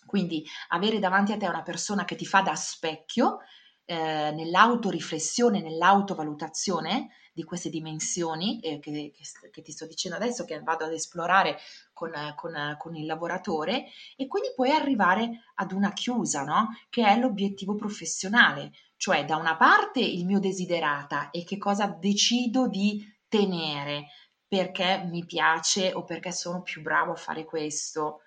Quindi 0.07 0.45
avere 0.69 1.01
davanti 1.01 1.33
a 1.33 1.37
te 1.37 1.49
una 1.49 1.63
persona 1.63 2.05
che 2.05 2.15
ti 2.15 2.25
fa 2.25 2.43
da 2.43 2.55
specchio 2.55 3.39
eh, 3.85 4.31
nell'autoriflessione, 4.33 5.61
nell'autovalutazione 5.61 7.09
di 7.37 7.45
queste 7.45 7.69
dimensioni 7.69 8.61
eh, 8.61 8.79
che, 8.79 9.13
che, 9.15 9.51
che, 9.51 9.61
ti 9.61 9.71
sto 9.71 9.85
dicendo 9.87 10.17
adesso, 10.17 10.47
che 10.47 10.59
vado 10.63 10.87
ad 10.87 10.93
esplorare 10.95 11.59
con, 11.93 12.11
con, 12.35 12.75
con, 12.79 12.97
il 12.97 13.05
lavoratore 13.05 13.89
e 14.17 14.27
quindi 14.27 14.53
puoi 14.55 14.71
arrivare 14.71 15.43
ad 15.57 15.73
una 15.73 15.93
chiusa, 15.93 16.45
no? 16.45 16.69
che 16.89 17.05
è 17.07 17.19
l'obiettivo 17.19 17.75
professionale, 17.75 18.73
cioè 18.97 19.27
da 19.27 19.37
una 19.37 19.55
parte 19.59 20.01
il 20.01 20.25
mio 20.25 20.41
desiderata 20.41 21.29
e 21.29 21.45
che 21.45 21.59
cosa 21.59 21.89
decido 21.89 22.69
di 22.69 23.07
tenere, 23.29 24.07
perché 24.49 25.05
mi 25.05 25.27
piace 25.27 25.93
o 25.93 26.05
perché 26.05 26.33
sono 26.33 26.63
più 26.63 26.81
bravo 26.81 27.13
a 27.13 27.17
fare 27.17 27.45
questo 27.45 28.21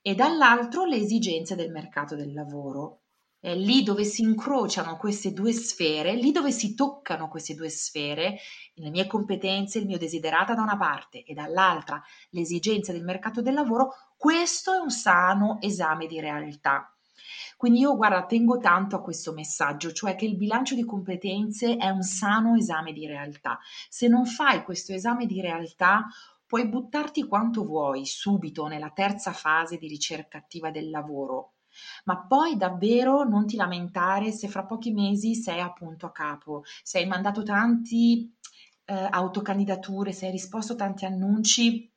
e 0.00 0.14
dall'altro 0.14 0.86
le 0.86 0.96
esigenze 0.96 1.54
del 1.54 1.70
mercato 1.70 2.16
del 2.16 2.32
lavoro. 2.32 3.02
È 3.40 3.54
lì 3.54 3.84
dove 3.84 4.02
si 4.02 4.22
incrociano 4.22 4.96
queste 4.96 5.32
due 5.32 5.52
sfere, 5.52 6.14
lì 6.14 6.32
dove 6.32 6.50
si 6.50 6.74
toccano 6.74 7.28
queste 7.28 7.54
due 7.54 7.68
sfere, 7.68 8.38
le 8.74 8.90
mie 8.90 9.06
competenze, 9.06 9.78
il 9.78 9.86
mio 9.86 9.96
desiderata 9.96 10.54
da 10.54 10.62
una 10.62 10.76
parte 10.76 11.22
e 11.22 11.34
dall'altra 11.34 12.02
le 12.30 12.40
esigenze 12.40 12.92
del 12.92 13.04
mercato 13.04 13.40
del 13.40 13.54
lavoro, 13.54 13.94
questo 14.16 14.74
è 14.74 14.78
un 14.78 14.90
sano 14.90 15.58
esame 15.60 16.08
di 16.08 16.18
realtà. 16.18 16.92
Quindi 17.56 17.78
io 17.78 17.94
guarda, 17.96 18.26
tengo 18.26 18.58
tanto 18.58 18.96
a 18.96 19.02
questo 19.02 19.32
messaggio, 19.32 19.92
cioè 19.92 20.16
che 20.16 20.24
il 20.24 20.36
bilancio 20.36 20.74
di 20.74 20.84
competenze 20.84 21.76
è 21.76 21.90
un 21.90 22.02
sano 22.02 22.56
esame 22.56 22.92
di 22.92 23.06
realtà. 23.06 23.60
Se 23.88 24.08
non 24.08 24.26
fai 24.26 24.64
questo 24.64 24.92
esame 24.92 25.26
di 25.26 25.40
realtà, 25.40 26.06
puoi 26.44 26.66
buttarti 26.66 27.26
quanto 27.28 27.64
vuoi 27.64 28.04
subito 28.04 28.66
nella 28.66 28.90
terza 28.90 29.32
fase 29.32 29.76
di 29.76 29.86
ricerca 29.86 30.38
attiva 30.38 30.70
del 30.70 30.90
lavoro, 30.90 31.52
ma 32.04 32.26
poi 32.26 32.56
davvero 32.56 33.24
non 33.24 33.46
ti 33.46 33.56
lamentare 33.56 34.32
se 34.32 34.48
fra 34.48 34.64
pochi 34.64 34.92
mesi 34.92 35.34
sei 35.34 35.60
appunto 35.60 36.06
a 36.06 36.12
capo, 36.12 36.62
se 36.82 36.98
hai 36.98 37.06
mandato 37.06 37.42
tanti 37.42 38.32
eh, 38.84 39.08
autocandidature, 39.10 40.12
se 40.12 40.26
hai 40.26 40.32
risposto 40.32 40.74
tanti 40.74 41.04
annunci 41.04 41.90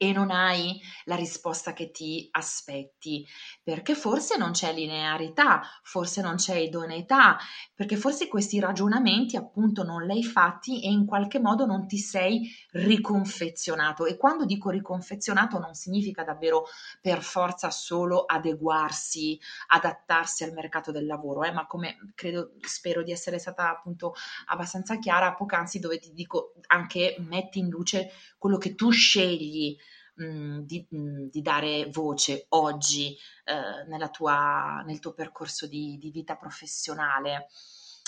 e 0.00 0.12
non 0.12 0.30
hai 0.30 0.80
la 1.04 1.16
risposta 1.16 1.72
che 1.72 1.90
ti 1.90 2.28
aspetti, 2.30 3.26
perché 3.64 3.96
forse 3.96 4.36
non 4.36 4.52
c'è 4.52 4.72
linearità, 4.72 5.60
forse 5.82 6.22
non 6.22 6.36
c'è 6.36 6.54
idoneità, 6.54 7.36
perché 7.74 7.96
forse 7.96 8.28
questi 8.28 8.60
ragionamenti 8.60 9.36
appunto 9.36 9.82
non 9.82 10.04
li 10.04 10.12
hai 10.12 10.24
fatti 10.24 10.84
e 10.84 10.88
in 10.88 11.04
qualche 11.04 11.40
modo 11.40 11.66
non 11.66 11.88
ti 11.88 11.98
sei 11.98 12.48
riconfezionato. 12.70 14.06
E 14.06 14.16
quando 14.16 14.44
dico 14.44 14.70
riconfezionato 14.70 15.58
non 15.58 15.74
significa 15.74 16.22
davvero 16.22 16.66
per 17.00 17.20
forza 17.20 17.70
solo 17.70 18.24
adeguarsi, 18.24 19.38
adattarsi 19.66 20.44
al 20.44 20.52
mercato 20.52 20.92
del 20.92 21.06
lavoro, 21.06 21.42
eh, 21.42 21.50
ma 21.50 21.66
come 21.66 22.12
credo, 22.14 22.52
spero 22.60 23.02
di 23.02 23.10
essere 23.10 23.40
stata 23.40 23.68
appunto 23.68 24.14
abbastanza 24.46 24.98
chiara 24.98 25.34
poc'anzi 25.34 25.80
dove 25.80 25.98
ti 25.98 26.12
dico 26.12 26.52
anche 26.68 27.16
metti 27.18 27.58
in 27.58 27.68
luce 27.68 28.12
quello 28.38 28.58
che 28.58 28.76
tu 28.76 28.90
scegli 28.90 29.76
mh, 30.18 30.60
di, 30.64 30.86
mh, 30.90 31.28
di, 31.30 31.42
dare 31.42 31.88
voce 31.90 32.46
oggi 32.50 33.16
eh, 33.44 34.10
tua, 34.10 34.82
nel 34.84 34.98
tuo 34.98 35.12
percorso 35.12 35.66
di, 35.66 35.96
di 35.98 36.10
vita 36.10 36.36
professionale. 36.36 37.46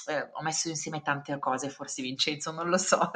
Eh, 0.07 0.31
ho 0.33 0.43
messo 0.43 0.71
insieme 0.71 1.03
tante 1.03 1.39
cose, 1.39 1.69
forse 1.69 2.03
Vincenzo, 2.03 2.51
non 2.53 2.71
lo 2.71 2.79
so. 2.79 3.11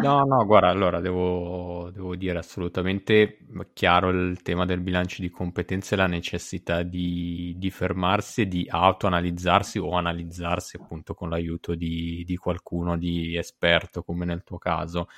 no, 0.00 0.22
no, 0.24 0.46
guarda, 0.46 0.68
allora 0.68 1.00
devo, 1.00 1.90
devo, 1.92 2.14
dire 2.14 2.38
assolutamente 2.38 3.38
chiaro 3.74 4.10
il 4.10 4.40
tema 4.40 4.64
del 4.64 4.80
bilancio 4.80 5.20
di 5.20 5.30
competenze 5.30 5.94
e 5.94 5.98
la 5.98 6.06
necessità 6.06 6.84
di, 6.84 7.54
di 7.58 7.70
fermarsi 7.70 8.42
e 8.42 8.46
di 8.46 8.66
autoanalizzarsi 8.70 9.78
o 9.78 9.94
analizzarsi 9.94 10.76
appunto 10.76 11.12
con 11.12 11.28
l'aiuto 11.28 11.74
di, 11.74 12.22
di 12.24 12.36
qualcuno 12.36 12.96
di 12.96 13.36
esperto, 13.36 14.04
come 14.04 14.24
nel 14.24 14.44
tuo 14.44 14.58
caso 14.58 15.08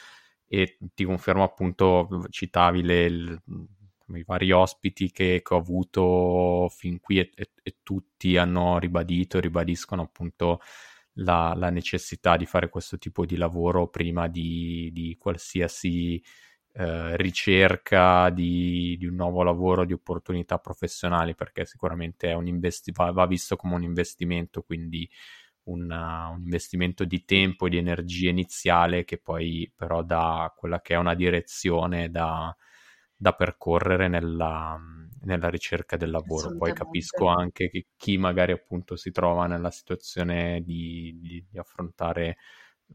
e 0.63 0.79
ti 0.95 1.05
confermo 1.05 1.43
appunto, 1.43 2.27
citavi 2.31 2.83
le, 2.83 3.09
le, 3.09 3.43
i 4.15 4.25
vari 4.25 4.53
ospiti 4.53 5.11
che, 5.11 5.43
che, 5.45 5.55
ho 5.55 5.59
avuto 5.59 6.69
fin 6.71 7.01
qui 7.01 7.19
e, 7.19 7.31
e, 7.35 7.51
e, 7.63 7.77
tutti 7.83 8.37
hanno 8.37 8.79
ribadito 8.79 9.39
e 9.39 9.41
ribadiscono 9.41 10.03
appunto 10.03 10.61
la, 11.15 11.55
la, 11.57 11.71
necessità 11.71 12.37
di 12.37 12.47
fare 12.47 12.69
questo 12.69 12.99
tipo 12.99 13.25
di 13.27 13.37
lavoro 13.37 13.89
prima 13.89 14.29
di, 14.29 14.91
di 14.93 15.17
qualsiasi 15.19 16.23
eh, 16.75 17.17
ricerca 17.17 18.31
di, 18.31 18.97
di, 18.99 19.07
un 19.07 19.15
nuovo 19.15 19.43
lavoro, 19.43 19.85
di 19.85 19.93
opportunità 19.93 20.59
professionali, 20.59 21.35
perché 21.35 21.65
sicuramente 21.65 22.29
investi- 22.29 22.93
va, 22.93 23.11
va 23.13 23.27
visto 23.27 23.57
come 23.57 23.75
un 23.75 23.83
investimento, 23.83 24.63
quindi 24.63 25.09
una, 25.65 26.29
un 26.29 26.43
investimento 26.43 27.05
di 27.05 27.25
tempo 27.25 27.67
e 27.67 27.71
di 27.71 27.79
energia 27.79 28.31
iniziale 28.31 29.05
che 29.05 29.19
poi 29.19 29.71
però 29.75 30.03
dà 30.03 30.53
quella 30.57 30.81
che 30.81 30.95
è 30.95 30.97
una 30.99 31.15
direzione 31.15 32.11
da, 32.11 32.55
da 33.17 33.33
percorrere 33.33 34.09
nella, 34.09 34.79
nella, 35.23 35.49
ricerca 35.49 35.97
del 35.97 36.11
lavoro. 36.11 36.57
Poi 36.57 36.73
capisco 36.73 37.27
anche 37.29 37.71
che 37.71 37.87
chi 37.97 38.19
magari 38.19 38.53
appunto 38.53 38.97
si 38.97 39.11
trova 39.11 39.47
nella 39.47 39.71
situazione 39.71 40.62
di, 40.62 41.19
di, 41.21 41.47
di 41.49 41.59
affrontare 41.59 42.37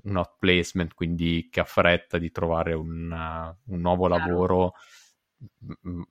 un 0.03 0.17
outplacement, 0.17 0.93
quindi 0.93 1.49
che 1.49 1.59
ha 1.61 1.65
fretta 1.65 2.17
di 2.17 2.31
trovare 2.31 2.73
un, 2.73 3.11
un 3.65 3.79
nuovo 3.79 4.07
Chiaro. 4.07 4.25
lavoro, 4.27 4.73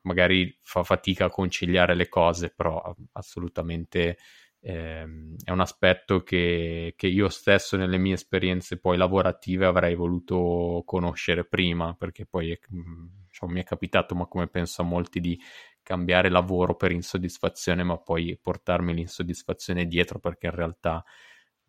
magari 0.03 0.59
fa 0.63 0.83
fatica 0.83 1.27
a 1.27 1.31
conciliare 1.31 1.95
le 1.95 2.09
cose, 2.09 2.51
però 2.51 2.95
assolutamente 3.13 4.19
ehm, 4.61 5.37
è 5.45 5.51
un 5.51 5.61
aspetto 5.61 6.23
che, 6.23 6.95
che, 6.97 7.07
io 7.07 7.29
stesso 7.29 7.77
nelle 7.77 7.99
mie 7.99 8.15
esperienze 8.15 8.79
poi 8.79 8.97
lavorative 8.97 9.67
avrei 9.67 9.95
voluto 9.95 10.83
conoscere 10.85 11.45
prima, 11.45 11.95
perché 11.95 12.27
poi 12.27 12.59
diciamo, 12.69 13.53
mi 13.53 13.61
è 13.61 13.65
capitato, 13.65 14.15
ma 14.15 14.27
come 14.27 14.49
penso 14.49 14.83
a 14.83 14.85
molti, 14.85 15.21
di 15.21 15.39
cambiare 15.83 16.29
lavoro 16.29 16.75
per 16.77 16.93
insoddisfazione, 16.93 17.83
ma 17.83 17.99
poi 17.99 18.39
portarmi 18.41 18.93
l'insoddisfazione 18.95 19.87
dietro 19.87 20.19
perché 20.19 20.47
in 20.47 20.55
realtà 20.55 21.03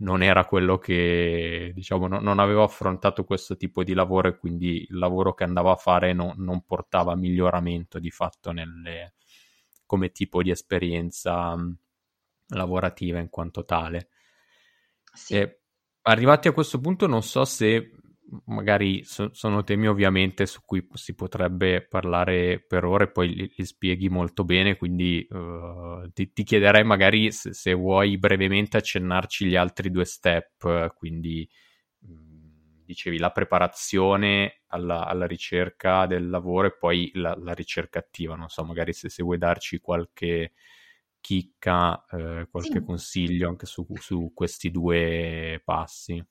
non 0.02 0.22
era 0.24 0.46
quello 0.46 0.78
che, 0.78 1.72
diciamo, 1.74 2.08
no, 2.08 2.20
non 2.20 2.40
avevo 2.40 2.64
affrontato 2.64 3.24
questo 3.26 3.58
tipo 3.58 3.84
di 3.84 3.94
lavoro 3.94 4.30
e 4.30 4.38
quindi 4.38 4.86
il 4.90 4.98
lavoro 4.98 5.34
che 5.34 5.44
andavo 5.44 5.72
a 5.72 5.76
fare 5.76 6.14
no, 6.14 6.34
non 6.38 6.64
portava 6.64 7.16
miglioramento 7.16 8.00
di 8.00 8.10
fatto 8.10 8.52
nelle, 8.52 9.14
come 9.86 10.12
tipo 10.12 10.42
di 10.42 10.52
esperienza 10.52 11.56
lavorativa 12.50 13.20
in 13.20 13.30
quanto 13.30 13.66
tale. 13.66 14.10
Sì. 15.14 15.36
E 15.36 15.62
arrivati 16.04 16.48
a 16.48 16.54
questo 16.54 16.80
punto 16.80 17.08
non 17.08 17.24
so 17.24 17.46
se 17.46 17.92
magari 18.46 19.04
so, 19.04 19.34
sono 19.34 19.64
temi 19.64 19.88
ovviamente 19.88 20.46
su 20.46 20.62
cui 20.66 20.88
si 20.94 21.16
potrebbe 21.16 21.86
parlare 21.88 22.64
per 22.66 22.86
ore, 22.86 23.12
poi 23.12 23.34
li, 23.34 23.54
li 23.56 23.66
spieghi 23.66 24.10
molto 24.10 24.44
bene, 24.44 24.78
quindi 24.78 25.26
uh, 25.30 26.10
ti, 26.14 26.32
ti, 26.32 26.44
chiederei 26.44 26.84
magari 26.84 27.32
se, 27.32 27.54
se, 27.54 27.74
vuoi 27.74 28.18
brevemente 28.18 28.78
accennarci 28.78 29.46
gli 29.46 29.56
altri 29.56 29.90
due 29.90 30.06
step, 30.06 30.94
quindi 30.94 31.50
mh, 32.00 32.12
mm, 32.12 32.84
dicevi 32.86 33.18
la 33.18 33.32
preparazione 33.32 34.62
alla, 34.68 35.06
alla, 35.06 35.26
ricerca 35.26 36.06
del 36.06 36.30
lavoro 36.30 36.68
e 36.68 36.78
poi 36.78 37.12
la, 37.16 37.36
la, 37.36 37.54
ricerca 37.54 38.00
attiva, 38.00 38.36
non 38.36 38.50
so, 38.50 38.64
magari 38.64 38.94
se, 38.94 39.10
se 39.10 39.24
vuoi 39.24 39.38
darci 39.38 39.80
qualche 39.80 40.54
chicca, 41.22 42.06
eh, 42.12 42.48
qualche 42.50 42.80
sì. 42.80 42.84
consiglio 42.84 43.50
anche 43.50 43.66
su, 43.66 43.86
su 44.00 44.32
questi 44.34 44.72
due 44.72 45.62
passi. 45.64 46.24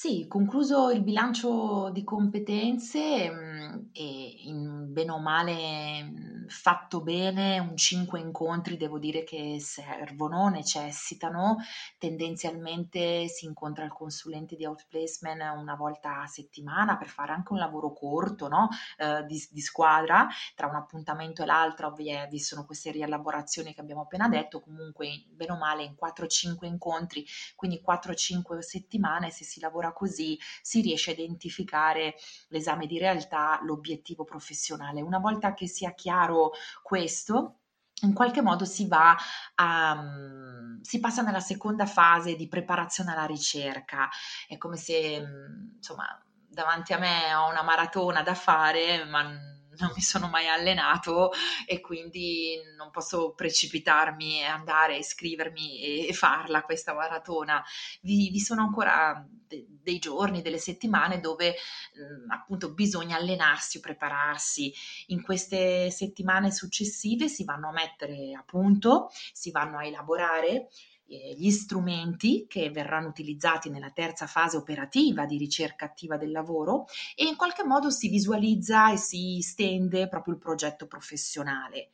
Sì, 0.00 0.28
concluso 0.28 0.90
il 0.92 1.02
bilancio 1.02 1.90
di 1.90 2.04
competenze, 2.04 3.28
mhmm, 3.32 3.88
e 3.92 4.32
in 4.44 4.92
bene 4.92 5.10
o 5.10 5.18
male, 5.18 6.04
mhmm, 6.04 6.46
fatto 6.46 7.02
bene, 7.02 7.58
un 7.58 7.76
5 7.76 8.20
incontri 8.20 8.76
devo 8.76 9.00
dire 9.00 9.24
che 9.24 9.56
servono, 9.60 10.46
necessitano. 10.50 11.56
Tendenzialmente 11.98 13.26
si 13.26 13.44
incontra 13.46 13.84
il 13.84 13.90
consulente 13.92 14.54
di 14.54 14.64
outplacement 14.64 15.40
una 15.58 15.74
volta 15.74 16.20
a 16.22 16.26
settimana 16.28 16.96
per 16.96 17.08
fare 17.08 17.32
anche 17.32 17.52
un 17.52 17.58
lavoro 17.58 17.92
corto, 17.92 18.46
no, 18.46 18.68
ehm, 18.98 19.22
di 19.26 19.48
di 19.50 19.60
squadra. 19.60 20.28
Tra 20.54 20.68
un 20.68 20.76
appuntamento 20.76 21.42
e 21.42 21.46
l'altro 21.46 21.88
ovvie 21.88 22.28
vi 22.30 22.38
sono 22.38 22.64
queste 22.64 22.92
rielaborazioni 22.92 23.74
che 23.74 23.80
abbiamo 23.80 24.02
appena 24.02 24.28
detto, 24.28 24.60
comunque 24.60 25.24
bene 25.28 25.52
o 25.52 25.56
male 25.56 25.82
in 25.82 25.96
4, 25.96 26.28
5 26.28 26.68
incontri, 26.68 27.24
quindi 27.56 27.80
4, 27.80 28.14
5 28.14 28.62
settimane 28.62 29.30
se 29.32 29.42
si 29.42 29.58
lavora 29.58 29.86
così 29.92 30.38
si 30.62 30.80
riesce 30.80 31.10
a 31.10 31.14
identificare 31.14 32.14
l'esame 32.48 32.86
di 32.86 32.98
realtà, 32.98 33.58
l'obiettivo 33.62 34.24
professionale. 34.24 35.02
Una 35.02 35.18
volta 35.18 35.54
che 35.54 35.66
sia 35.66 35.92
chiaro 35.94 36.52
questo, 36.82 37.60
in 38.02 38.12
qualche 38.12 38.42
modo 38.42 38.64
si 38.64 38.86
va 38.86 39.16
a 39.56 39.92
um, 39.92 40.80
si 40.82 41.00
passa 41.00 41.22
nella 41.22 41.40
seconda 41.40 41.86
fase 41.86 42.36
di 42.36 42.46
preparazione 42.48 43.12
alla 43.12 43.26
ricerca. 43.26 44.08
È 44.46 44.56
come 44.56 44.76
se 44.76 45.18
um, 45.18 45.72
insomma 45.76 46.22
davanti 46.48 46.92
a 46.92 46.98
me 46.98 47.34
ho 47.34 47.48
una 47.48 47.62
maratona 47.62 48.22
da 48.22 48.34
fare, 48.34 49.04
ma 49.04 49.22
non 49.22 49.92
mi 49.94 50.02
sono 50.02 50.28
mai 50.28 50.48
allenato 50.48 51.30
e 51.66 51.80
quindi 51.80 52.56
non 52.76 52.90
posso 52.90 53.32
precipitarmi 53.34 54.40
e 54.40 54.44
andare 54.44 54.94
a 54.94 54.98
iscrivermi 54.98 56.06
e, 56.08 56.12
farla 56.12 56.62
questa 56.62 56.94
maratona. 56.94 57.62
Vi, 58.00 58.30
vi 58.30 58.40
sono 58.40 58.62
ancora 58.62 59.24
de, 59.48 59.66
dei 59.68 59.98
giorni, 59.98 60.42
delle 60.42 60.58
settimane 60.58 61.20
dove 61.20 61.50
mh, 61.50 62.30
appunto 62.30 62.72
bisogna 62.72 63.16
allenarsi 63.16 63.78
o 63.78 63.80
prepararsi. 63.80 64.72
In 65.08 65.22
queste 65.22 65.90
settimane 65.90 66.52
successive 66.52 67.28
si 67.28 67.44
vanno 67.44 67.68
a 67.68 67.72
mettere 67.72 68.34
a 68.34 68.44
punto, 68.44 69.08
si 69.32 69.50
vanno 69.50 69.78
a 69.78 69.84
elaborare 69.84 70.68
eh, 71.08 71.34
gli 71.36 71.50
strumenti 71.50 72.46
che 72.46 72.70
verranno 72.70 73.08
utilizzati 73.08 73.70
nella 73.70 73.90
terza 73.90 74.26
fase 74.26 74.56
operativa 74.56 75.24
di 75.24 75.38
ricerca 75.38 75.86
attiva 75.86 76.16
del 76.16 76.30
lavoro 76.30 76.84
e 77.16 77.24
in 77.24 77.36
qualche 77.36 77.64
modo 77.64 77.90
si 77.90 78.08
visualizza 78.08 78.92
e 78.92 78.98
si 78.98 79.40
stende 79.40 80.08
proprio 80.08 80.34
il 80.34 80.40
progetto 80.40 80.86
professionale. 80.86 81.92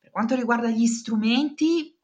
Per 0.00 0.10
quanto 0.10 0.34
riguarda 0.34 0.68
gli 0.68 0.86
strumenti, 0.86 1.95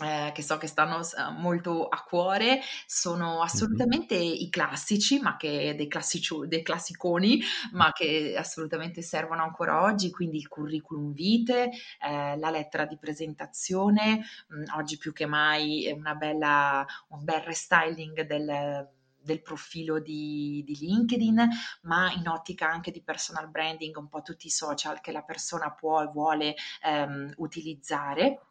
eh, 0.00 0.32
che 0.32 0.42
so 0.42 0.56
che 0.56 0.66
stanno 0.66 1.00
uh, 1.00 1.32
molto 1.38 1.86
a 1.86 2.02
cuore, 2.02 2.60
sono 2.86 3.42
assolutamente 3.42 4.16
mm-hmm. 4.16 4.34
i 4.38 4.48
classici, 4.48 5.20
ma 5.20 5.36
che 5.36 5.74
dei, 5.76 5.88
classici, 5.88 6.34
dei 6.46 6.62
classiconi, 6.62 7.40
ma 7.72 7.92
che 7.92 8.34
assolutamente 8.36 9.02
servono 9.02 9.42
ancora 9.42 9.82
oggi, 9.82 10.10
quindi 10.10 10.38
il 10.38 10.48
curriculum 10.48 11.12
vitae, 11.12 11.70
eh, 12.00 12.38
la 12.38 12.50
lettera 12.50 12.86
di 12.86 12.96
presentazione, 12.96 14.24
mh, 14.48 14.76
oggi 14.76 14.96
più 14.96 15.12
che 15.12 15.26
mai 15.26 15.92
una 15.94 16.14
bella, 16.14 16.86
un 17.08 17.24
bel 17.24 17.40
restyling 17.40 18.22
del 18.22 18.88
del 19.22 19.42
profilo 19.42 20.00
di, 20.00 20.62
di, 20.64 20.76
LinkedIn, 20.78 21.48
ma 21.82 22.12
in 22.12 22.28
ottica 22.28 22.68
anche 22.68 22.90
di 22.90 23.02
personal 23.02 23.48
branding, 23.48 23.96
un 23.96 24.08
po' 24.08 24.22
tutti 24.22 24.46
i 24.46 24.50
social 24.50 25.00
che 25.00 25.12
la 25.12 25.22
persona 25.22 25.70
può 25.72 26.02
e 26.02 26.06
vuole 26.06 26.54
ehm, 26.84 27.34
utilizzare. 27.36 28.46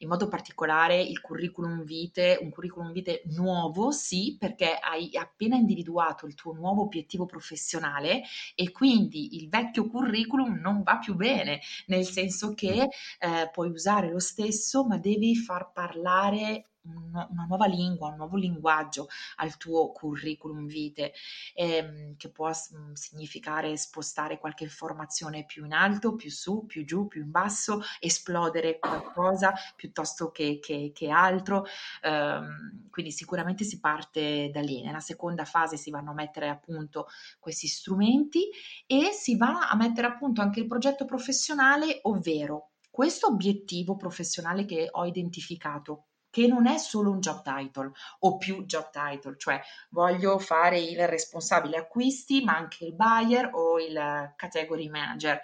In 0.00 0.08
modo 0.08 0.28
particolare 0.28 1.00
il 1.00 1.20
curriculum 1.20 1.82
vitae, 1.82 2.38
un 2.40 2.50
curriculum 2.50 2.92
vitae 2.92 3.22
nuovo, 3.36 3.90
sì, 3.90 4.36
perché 4.38 4.78
hai 4.78 5.16
appena 5.16 5.56
individuato 5.56 6.26
il 6.26 6.34
tuo 6.34 6.52
nuovo 6.52 6.82
obiettivo 6.82 7.26
professionale 7.26 8.22
e 8.54 8.70
quindi 8.72 9.36
il 9.36 9.48
vecchio 9.48 9.86
curriculum 9.86 10.60
non 10.60 10.82
va 10.82 10.98
più 10.98 11.14
bene, 11.14 11.60
nel 11.86 12.04
senso 12.04 12.54
che 12.54 12.88
eh, 13.18 13.50
puoi 13.52 13.70
usare 13.70 14.10
lo 14.10 14.20
stesso, 14.20 14.84
ma 14.84 14.98
devi 14.98 15.34
far 15.34 15.72
parlare 15.72 16.66
una 16.94 17.46
nuova 17.46 17.66
lingua, 17.66 18.08
un 18.08 18.16
nuovo 18.16 18.36
linguaggio 18.36 19.08
al 19.36 19.56
tuo 19.56 19.92
curriculum 19.92 20.66
vitae, 20.66 21.12
ehm, 21.54 22.16
che 22.16 22.30
può 22.30 22.48
mhmm, 22.48 22.92
significare 22.92 23.76
spostare 23.76 24.38
qualche 24.38 24.64
informazione 24.64 25.44
più 25.44 25.64
in 25.64 25.72
alto, 25.72 26.14
più 26.14 26.30
su, 26.30 26.64
più 26.66 26.84
giù, 26.84 27.06
più 27.06 27.22
in 27.22 27.30
basso, 27.30 27.80
esplodere 28.00 28.78
qualcosa 28.78 29.52
piuttosto 29.74 30.30
che, 30.30 30.58
che, 30.60 30.92
che 30.94 31.08
altro. 31.08 31.64
Um, 32.02 32.88
quindi 32.90 33.12
sicuramente 33.12 33.64
si 33.64 33.80
parte 33.80 34.50
da 34.52 34.60
lì. 34.60 34.82
Nella 34.82 35.00
seconda 35.00 35.44
fase 35.44 35.76
si 35.76 35.90
vanno 35.90 36.10
a 36.10 36.14
mettere 36.14 36.48
a 36.48 36.56
punto 36.56 37.08
questi 37.38 37.66
strumenti 37.66 38.48
e 38.86 39.10
si 39.12 39.36
va 39.36 39.68
a 39.68 39.76
mettere 39.76 40.06
a 40.06 40.16
punto 40.16 40.40
anche 40.40 40.60
il 40.60 40.66
progetto 40.66 41.04
professionale, 41.04 41.98
ovvero 42.02 42.70
questo 42.90 43.26
obiettivo 43.26 43.96
professionale 43.96 44.64
che 44.64 44.88
ho 44.90 45.04
identificato 45.04 46.05
che 46.36 46.46
non 46.46 46.66
è 46.66 46.76
solo 46.76 47.10
un 47.10 47.20
job 47.20 47.40
title 47.40 47.92
o 48.18 48.36
più 48.36 48.66
job 48.66 48.90
title, 48.90 49.36
cioè 49.38 49.58
voglio 49.88 50.38
fare 50.38 50.78
il 50.78 51.08
responsabile 51.08 51.78
acquisti, 51.78 52.44
ma 52.44 52.54
anche 52.54 52.84
il 52.84 52.94
buyer 52.94 53.48
o 53.54 53.80
il 53.80 54.34
category 54.36 54.86
manager. 54.90 55.40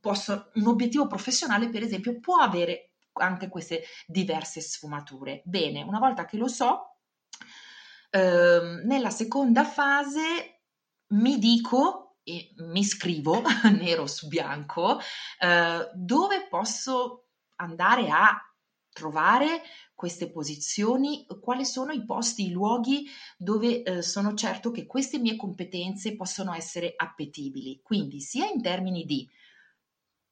Posso, 0.00 0.52
un 0.54 0.68
obiettivo 0.68 1.08
professionale, 1.08 1.68
per 1.68 1.82
esempio, 1.82 2.20
può 2.20 2.36
avere 2.36 2.92
anche 3.14 3.48
queste 3.48 3.82
diverse 4.06 4.60
sfumature. 4.60 5.42
Bene, 5.44 5.82
una 5.82 5.98
volta 5.98 6.26
che 6.26 6.36
lo 6.36 6.46
so, 6.46 6.98
ehm, 8.10 8.82
nella 8.84 9.10
seconda 9.10 9.64
fase 9.64 10.60
mi 11.08 11.40
dico 11.40 12.18
e 12.22 12.52
mi 12.58 12.84
scrivo 12.84 13.42
nero 13.80 14.06
su 14.06 14.28
bianco 14.28 15.00
eh, 15.40 15.90
dove 15.92 16.46
posso 16.48 17.30
andare 17.56 18.10
a 18.10 18.53
trovare 18.94 19.60
queste 19.94 20.30
posizioni, 20.30 21.26
quali 21.40 21.66
sono 21.66 21.92
i 21.92 22.04
posti, 22.04 22.46
i 22.46 22.50
luoghi 22.50 23.06
dove 23.36 23.82
eh, 23.82 24.02
sono 24.02 24.32
certo 24.34 24.70
che 24.70 24.86
queste 24.86 25.18
mie 25.18 25.36
competenze 25.36 26.16
possono 26.16 26.54
essere 26.54 26.94
appetibili. 26.96 27.80
Quindi 27.82 28.20
sia 28.20 28.46
in 28.46 28.62
termini 28.62 29.04
di 29.04 29.28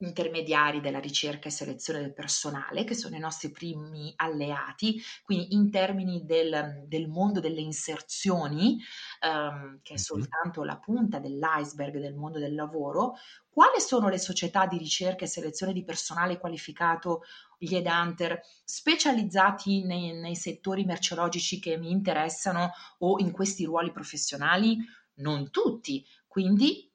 intermediari 0.06 0.80
della 0.80 0.98
ricerca 0.98 1.48
e 1.48 1.52
selezione 1.52 2.00
del 2.00 2.12
personale, 2.12 2.84
che 2.84 2.94
sono 2.94 3.16
i 3.16 3.20
nostri 3.20 3.50
primi 3.50 4.12
alleati, 4.16 5.00
quindi 5.22 5.54
in 5.54 5.70
termini 5.70 6.24
del, 6.24 6.84
del 6.86 7.08
mondo 7.08 7.40
delle 7.40 7.60
inserzioni, 7.60 8.78
um, 9.26 9.80
che 9.82 9.94
è 9.94 9.98
soltanto 9.98 10.64
la 10.64 10.78
punta 10.78 11.18
dell'iceberg 11.18 11.98
del 11.98 12.14
mondo 12.14 12.38
del 12.38 12.54
lavoro, 12.54 13.14
quali 13.48 13.80
sono 13.80 14.08
le 14.08 14.18
società 14.18 14.66
di 14.66 14.78
ricerca 14.78 15.24
e 15.24 15.28
selezione 15.28 15.72
di 15.72 15.84
personale 15.84 16.38
qualificato 16.38 17.22
gli 17.58 17.74
headhunter 17.74 18.40
specializzati 18.64 19.84
nei, 19.84 20.12
nei 20.18 20.36
settori 20.36 20.84
merceologici 20.84 21.60
che 21.60 21.76
mi 21.76 21.90
interessano 21.90 22.72
o 23.00 23.18
in 23.18 23.30
questi 23.30 23.64
ruoli 23.64 23.92
professionali? 23.92 24.78
Non 25.14 25.50
tutti. 25.50 26.04
Quindi 26.26 26.90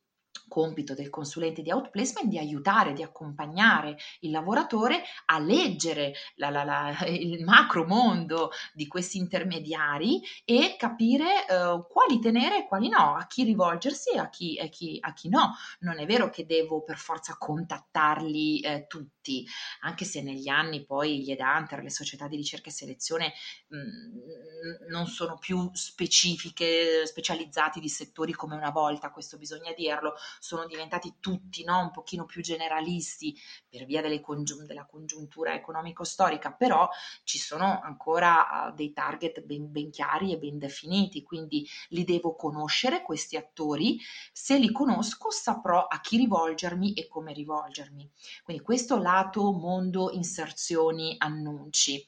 compito 0.47 0.93
del 0.93 1.09
consulente 1.09 1.61
di 1.61 1.71
outplacement 1.71 2.27
di 2.27 2.37
aiutare, 2.37 2.93
di 2.93 3.03
accompagnare 3.03 3.97
il 4.21 4.31
lavoratore 4.31 5.03
a 5.25 5.39
leggere 5.39 6.13
la, 6.35 6.49
la, 6.49 6.63
la, 6.63 7.05
il 7.07 7.43
macro 7.43 7.85
mondo 7.85 8.51
di 8.73 8.87
questi 8.87 9.17
intermediari 9.17 10.21
e 10.45 10.75
capire 10.77 11.45
uh, 11.49 11.85
quali 11.87 12.19
tenere 12.19 12.59
e 12.59 12.67
quali 12.67 12.89
no, 12.89 13.15
a 13.15 13.25
chi 13.27 13.43
rivolgersi 13.43 14.11
e 14.11 14.19
a 14.19 14.29
chi, 14.29 14.57
a 14.59 14.67
chi, 14.67 14.97
a 14.99 15.13
chi 15.13 15.29
no. 15.29 15.55
Non 15.79 15.99
è 15.99 16.05
vero 16.05 16.29
che 16.29 16.45
devo 16.45 16.83
per 16.83 16.97
forza 16.97 17.35
contattarli 17.37 18.59
eh, 18.61 18.85
tutti, 18.87 19.45
anche 19.81 20.05
se 20.05 20.21
negli 20.21 20.47
anni 20.47 20.85
poi 20.85 21.21
gli 21.21 21.31
headhunter, 21.31 21.83
le 21.83 21.89
società 21.89 22.27
di 22.27 22.35
ricerca 22.35 22.69
e 22.69 22.73
selezione 22.73 23.33
mh, 23.67 23.77
mm, 23.77 24.89
non 24.89 25.07
sono 25.07 25.37
più 25.37 25.69
specifiche, 25.73 27.05
specializzati 27.05 27.79
di 27.79 27.89
settori 27.89 28.33
come 28.33 28.55
una 28.55 28.71
volta, 28.71 29.11
questo 29.11 29.37
bisogna 29.37 29.73
dirlo, 29.73 30.13
sono 30.39 30.65
diventati 30.65 31.15
tutti 31.19 31.63
no, 31.63 31.79
un 31.79 31.91
pochino 31.91 32.25
più 32.25 32.41
generalisti 32.41 33.35
per 33.67 33.85
via 33.85 34.01
congiun- 34.21 34.65
della 34.65 34.85
congiuntura 34.85 35.53
economico-storica, 35.53 36.51
però 36.51 36.89
ci 37.23 37.37
sono 37.37 37.79
ancora 37.81 38.69
uh, 38.69 38.75
dei 38.75 38.93
target 38.93 39.43
ben, 39.43 39.71
ben 39.71 39.89
chiari 39.91 40.33
e 40.33 40.37
ben 40.37 40.57
definiti, 40.57 41.23
quindi 41.23 41.67
li 41.89 42.03
devo 42.03 42.35
conoscere 42.35 43.01
questi 43.01 43.35
attori, 43.35 43.99
se 44.31 44.57
li 44.57 44.71
conosco 44.71 45.31
saprò 45.31 45.87
a 45.87 45.99
chi 45.99 46.17
rivolgermi 46.17 46.93
e 46.93 47.07
come 47.07 47.33
rivolgermi. 47.33 48.09
Quindi 48.43 48.63
questo 48.63 48.97
lato 48.97 49.51
mondo 49.51 50.11
inserzioni 50.11 51.15
annunci. 51.17 52.05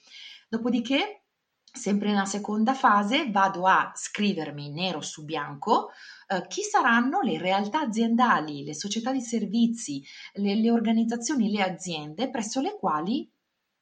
Dopodiché 0.47 1.23
Sempre 1.71 2.09
nella 2.09 2.25
seconda 2.25 2.73
fase 2.73 3.29
vado 3.29 3.65
a 3.65 3.91
scrivermi 3.95 4.71
nero 4.71 5.01
su 5.01 5.23
bianco 5.23 5.91
eh, 6.27 6.45
chi 6.47 6.63
saranno 6.63 7.21
le 7.21 7.37
realtà 7.37 7.81
aziendali, 7.81 8.63
le 8.63 8.73
società 8.73 9.11
di 9.11 9.21
servizi, 9.21 10.03
le, 10.33 10.55
le 10.55 10.71
organizzazioni, 10.71 11.51
le 11.51 11.61
aziende 11.61 12.29
presso 12.29 12.59
le 12.59 12.75
quali 12.77 13.31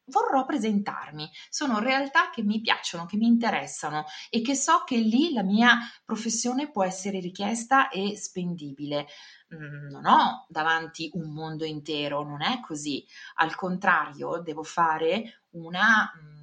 vorrò 0.07 0.45
presentarmi. 0.45 1.29
Sono 1.49 1.79
realtà 1.79 2.29
che 2.29 2.43
mi 2.43 2.61
piacciono, 2.61 3.05
che 3.05 3.17
mi 3.17 3.27
interessano 3.27 4.05
e 4.29 4.41
che 4.41 4.55
so 4.55 4.83
che 4.85 4.97
lì 4.97 5.33
la 5.33 5.43
mia 5.43 5.77
professione 6.05 6.71
può 6.71 6.83
essere 6.83 7.19
richiesta 7.19 7.89
e 7.89 8.15
spendibile. 8.15 9.07
Mm, 9.55 9.89
non 9.89 10.05
ho 10.05 10.45
davanti 10.49 11.09
un 11.13 11.31
mondo 11.31 11.65
intero, 11.65 12.23
non 12.23 12.41
è 12.41 12.59
così. 12.59 13.05
Al 13.35 13.55
contrario, 13.55 14.41
devo 14.41 14.63
fare 14.63 15.43
una 15.51 16.11
mm, 16.15 16.36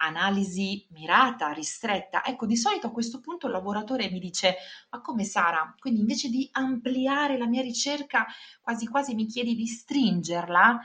analisi 0.00 0.86
mirata, 0.90 1.52
ristretta. 1.52 2.24
Ecco, 2.24 2.46
di 2.46 2.56
solito 2.56 2.88
a 2.88 2.90
questo 2.92 3.20
punto 3.20 3.46
il 3.46 3.52
lavoratore 3.52 4.10
mi 4.10 4.18
dice: 4.18 4.56
Ma 4.90 5.00
come 5.00 5.24
Sara? 5.24 5.74
Quindi 5.78 6.00
invece 6.00 6.28
di 6.28 6.48
ampliare 6.52 7.36
la 7.38 7.46
mia 7.46 7.62
ricerca, 7.62 8.26
quasi 8.60 8.86
quasi 8.86 9.14
mi 9.14 9.26
chiedi 9.26 9.54
di 9.54 9.66
stringerla? 9.66 10.80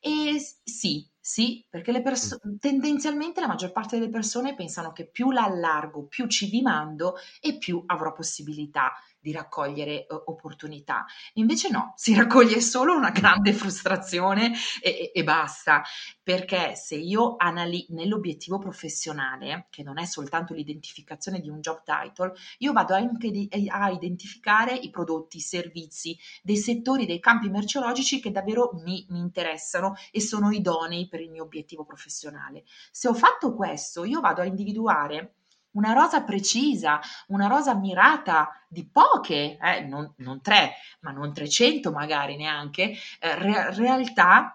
E 0.00 0.36
sì, 0.64 1.06
sì, 1.20 1.64
perché 1.68 1.92
le 1.92 2.02
perso- 2.02 2.38
tendenzialmente 2.58 3.40
la 3.40 3.46
maggior 3.46 3.72
parte 3.72 3.98
delle 3.98 4.10
persone 4.10 4.54
pensano 4.54 4.92
che 4.92 5.06
più 5.06 5.30
la 5.30 5.44
allargo, 5.44 6.06
più 6.06 6.26
ci 6.26 6.48
vi 6.48 6.62
mando 6.62 7.14
e 7.40 7.58
più 7.58 7.82
avrò 7.86 8.12
possibilità 8.12 8.92
di 9.20 9.32
raccogliere 9.32 10.06
uh, 10.08 10.22
opportunità. 10.26 11.04
Invece 11.34 11.68
no, 11.70 11.92
si 11.96 12.14
raccoglie 12.14 12.60
solo 12.60 12.96
una 12.96 13.10
grande 13.10 13.52
frustrazione 13.52 14.52
e, 14.82 14.90
e, 14.90 15.10
e 15.14 15.24
basta, 15.24 15.82
perché 16.22 16.74
se 16.74 16.96
io 16.96 17.36
anali 17.36 17.86
nell'obiettivo 17.90 18.58
professionale, 18.58 19.66
che 19.70 19.82
non 19.82 19.98
è 19.98 20.06
soltanto 20.06 20.54
l'identificazione 20.54 21.40
di 21.40 21.48
un 21.48 21.60
job 21.60 21.82
title, 21.82 22.32
io 22.58 22.72
vado 22.72 22.94
anche 22.94 23.30
di, 23.30 23.48
a 23.68 23.90
identificare 23.90 24.74
i 24.74 24.90
prodotti, 24.90 25.38
i 25.38 25.40
servizi, 25.40 26.16
dei 26.42 26.56
settori, 26.56 27.06
dei 27.06 27.20
campi 27.20 27.48
merceologici 27.48 28.20
che 28.20 28.30
davvero 28.30 28.70
mi, 28.84 29.06
mi 29.10 29.18
interessano 29.18 29.94
e 30.10 30.20
sono 30.20 30.50
idonei 30.50 31.08
per 31.08 31.20
il 31.20 31.30
mio 31.30 31.44
obiettivo 31.44 31.84
professionale. 31.84 32.64
Se 32.90 33.08
ho 33.08 33.14
fatto 33.14 33.54
questo, 33.54 34.04
io 34.04 34.20
vado 34.20 34.40
a 34.40 34.46
individuare 34.46 35.34
una 35.72 35.92
rosa 35.92 36.22
precisa, 36.22 37.00
una 37.28 37.46
rosa 37.46 37.74
mirata 37.74 38.50
di 38.68 38.86
poche, 38.86 39.58
eh, 39.60 39.80
non, 39.82 40.12
non, 40.18 40.40
tre, 40.40 40.74
ma 41.00 41.10
non 41.10 41.32
300 41.32 41.92
magari 41.92 42.36
neanche, 42.36 42.92
eh, 43.20 43.34
re- 43.36 43.74
realtà 43.74 44.54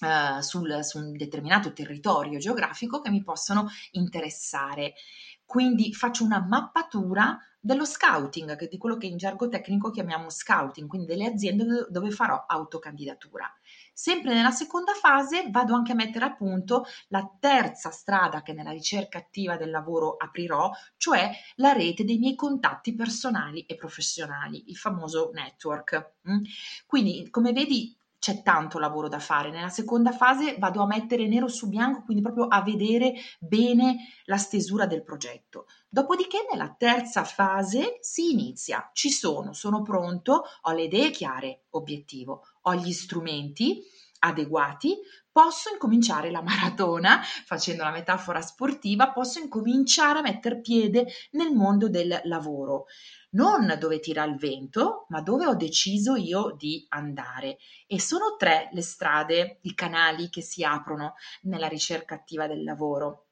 Uh, 0.00 0.40
sul, 0.40 0.82
su 0.82 0.96
un 0.96 1.12
determinato 1.14 1.74
territorio 1.74 2.38
geografico 2.38 3.02
che 3.02 3.10
mi 3.10 3.22
possono 3.22 3.68
interessare. 3.90 4.94
Quindi 5.44 5.92
faccio 5.92 6.24
una 6.24 6.40
mappatura 6.40 7.38
dello 7.60 7.84
scouting, 7.84 8.68
di 8.68 8.78
quello 8.78 8.96
che 8.96 9.06
in 9.06 9.18
gergo 9.18 9.48
tecnico 9.48 9.90
chiamiamo 9.90 10.30
scouting, 10.30 10.88
quindi 10.88 11.06
delle 11.06 11.26
aziende 11.26 11.86
dove 11.90 12.10
farò 12.10 12.46
autocandidatura. 12.46 13.52
Sempre 14.02 14.32
nella 14.32 14.50
seconda 14.50 14.94
fase 14.94 15.50
vado 15.50 15.74
anche 15.74 15.92
a 15.92 15.94
mettere 15.94 16.24
a 16.24 16.34
punto 16.34 16.86
la 17.08 17.36
terza 17.38 17.90
strada 17.90 18.40
che 18.40 18.54
nella 18.54 18.70
ricerca 18.70 19.18
attiva 19.18 19.58
del 19.58 19.68
lavoro 19.68 20.16
aprirò, 20.16 20.70
cioè 20.96 21.30
la 21.56 21.72
rete 21.72 22.04
dei 22.04 22.16
miei 22.16 22.34
contatti 22.34 22.94
personali 22.94 23.66
e 23.66 23.74
professionali, 23.74 24.70
il 24.70 24.76
famoso 24.78 25.28
network. 25.34 26.12
Mm? 26.30 26.42
Quindi, 26.86 27.28
come 27.28 27.52
vedi, 27.52 27.94
c'è 28.20 28.42
tanto 28.42 28.78
lavoro 28.78 29.08
da 29.08 29.18
fare. 29.18 29.50
Nella 29.50 29.70
seconda 29.70 30.12
fase 30.12 30.56
vado 30.58 30.82
a 30.82 30.86
mettere 30.86 31.26
nero 31.26 31.48
su 31.48 31.68
bianco, 31.68 32.04
quindi 32.04 32.22
proprio 32.22 32.46
a 32.46 32.62
vedere 32.62 33.14
bene 33.40 33.96
la 34.26 34.36
stesura 34.36 34.86
del 34.86 35.02
progetto. 35.02 35.66
Dopodiché 35.88 36.46
nella 36.48 36.72
terza 36.78 37.24
fase 37.24 37.96
si 38.00 38.30
inizia, 38.30 38.90
ci 38.92 39.10
sono, 39.10 39.52
sono 39.54 39.82
pronto, 39.82 40.44
ho 40.60 40.72
le 40.72 40.84
idee 40.84 41.10
chiare, 41.10 41.62
obiettivo, 41.70 42.44
ho 42.62 42.74
gli 42.74 42.92
strumenti 42.92 43.82
adeguati, 44.20 44.98
posso 45.32 45.70
incominciare 45.72 46.30
la 46.30 46.42
maratona, 46.44 47.22
facendo 47.46 47.84
la 47.84 47.90
metafora 47.90 48.42
sportiva, 48.42 49.10
posso 49.12 49.40
incominciare 49.40 50.18
a 50.18 50.22
mettere 50.22 50.60
piede 50.60 51.06
nel 51.32 51.52
mondo 51.52 51.88
del 51.88 52.20
lavoro 52.24 52.84
non 53.30 53.76
dove 53.78 54.00
tira 54.00 54.24
il 54.24 54.36
vento, 54.36 55.06
ma 55.08 55.20
dove 55.20 55.46
ho 55.46 55.54
deciso 55.54 56.16
io 56.16 56.54
di 56.56 56.84
andare. 56.88 57.58
E 57.86 58.00
sono 58.00 58.36
tre 58.36 58.68
le 58.72 58.82
strade, 58.82 59.58
i 59.62 59.74
canali 59.74 60.30
che 60.30 60.40
si 60.40 60.64
aprono 60.64 61.14
nella 61.42 61.68
ricerca 61.68 62.14
attiva 62.14 62.46
del 62.46 62.64
lavoro. 62.64 63.26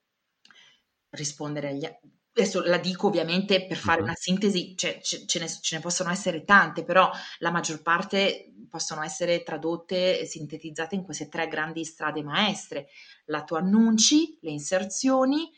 Rispondere 1.11 1.68
agli, 1.68 1.88
adesso 2.32 2.62
la 2.62 2.78
dico 2.78 3.09
ovviamente 3.09 3.66
per 3.66 3.76
fare 3.76 4.03
una 4.03 4.14
sintesi, 4.14 4.76
cioè, 4.76 5.01
ce, 5.01 5.26
ce, 5.26 5.38
ne, 5.40 5.49
ce, 5.49 5.76
ne, 5.76 5.82
possono 5.82 6.11
essere 6.11 6.44
tante, 6.44 6.84
però 6.84 7.11
la 7.38 7.51
maggior 7.51 7.82
parte 7.82 8.53
possono 8.68 9.03
essere 9.03 9.42
tradotte 9.42 10.20
e 10.20 10.26
sintetizzate 10.26 10.94
in 10.94 11.03
queste 11.03 11.28
tre 11.28 11.49
grandi 11.49 11.84
strade 11.84 12.22
maestre. 12.22 12.88
Lato 13.26 13.57
annunci, 13.57 14.38
le 14.42 14.51
inserzioni, 14.51 15.51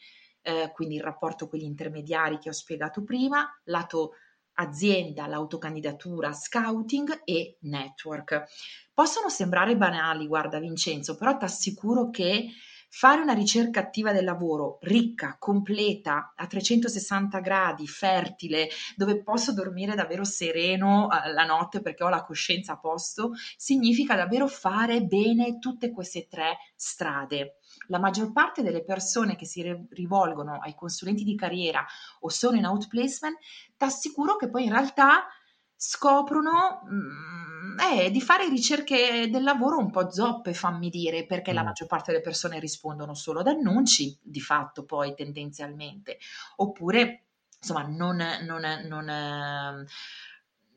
eh, 0.43 0.70
quindi 0.72 0.95
il 0.95 1.03
rapporto 1.03 1.49
con 1.49 1.59
gli 1.59 1.64
intermediari 1.64 2.38
che 2.38 2.49
ho 2.49 2.53
spiegato 2.53 3.03
prima, 3.03 3.47
lato 3.64 4.12
azienda, 4.61 5.26
l'autocandidatura, 5.26 6.32
scouting 6.32 7.22
e 7.24 7.56
network. 7.61 8.44
Possono 8.92 9.28
sembrare 9.28 9.76
banali, 9.76 10.26
guarda 10.26 10.58
Vincenzo, 10.58 11.16
però 11.16 11.36
ti 11.36 11.44
assicuro 11.44 12.11
che 12.11 12.48
fare 12.92 13.20
una 13.22 13.32
ricerca 13.32 13.80
attiva 13.80 14.12
del 14.12 14.24
lavoro 14.24 14.78
ricca, 14.82 15.36
completa, 15.38 16.34
a 16.36 16.46
360 16.46 17.38
gradi, 17.38 17.86
fertile, 17.86 18.68
dove 18.96 19.22
posso 19.22 19.52
dormire 19.52 19.94
davvero 19.94 20.24
sereno 20.24 21.08
eh, 21.11 21.32
la 21.32 21.44
notte 21.44 21.80
perché 21.80 22.02
ho 22.02 22.08
la 22.08 22.24
coscienza 22.24 22.72
a 22.72 22.78
posto, 22.78 23.30
significa 23.56 24.16
davvero 24.16 24.48
fare 24.48 25.02
bene 25.02 25.58
tutte 25.58 25.92
queste 25.92 26.26
tre 26.28 26.58
strade 26.74 27.59
la 27.91 27.99
maggior 27.99 28.32
parte 28.32 28.62
delle 28.62 28.82
persone 28.82 29.36
che 29.36 29.45
si 29.45 29.62
rivolgono 29.91 30.59
ai 30.61 30.74
consulenti 30.74 31.24
di 31.24 31.36
carriera 31.36 31.84
o 32.20 32.28
sono 32.28 32.57
in 32.57 32.64
outplacement, 32.64 33.36
ti 33.76 33.84
assicuro 33.84 34.36
che 34.36 34.49
poi 34.49 34.64
in 34.64 34.70
realtà 34.70 35.26
scoprono 35.76 36.82
mm, 36.84 37.78
eh, 37.78 38.11
di 38.11 38.20
fare 38.20 38.49
ricerche 38.49 39.28
del 39.30 39.43
lavoro 39.43 39.78
un 39.78 39.91
po' 39.91 40.11
zoppe, 40.11 40.55
fammi 40.55 40.88
dire, 40.88 41.26
perché 41.26 41.53
mm. 41.53 41.55
la 41.55 41.62
maggior 41.62 41.88
parte 41.88 42.12
delle 42.12 42.22
persone 42.22 42.61
rispondono 42.61 43.14
solo 43.14 43.41
ad 43.41 43.49
annunci, 43.49 44.16
di 44.22 44.41
fatto 44.41 44.84
poi 44.84 45.14
tendenzialmente, 45.14 46.18
oppure 46.57 47.24
insomma 47.59 47.82
non, 47.86 48.16
non, 48.47 48.62
non, 48.86 49.86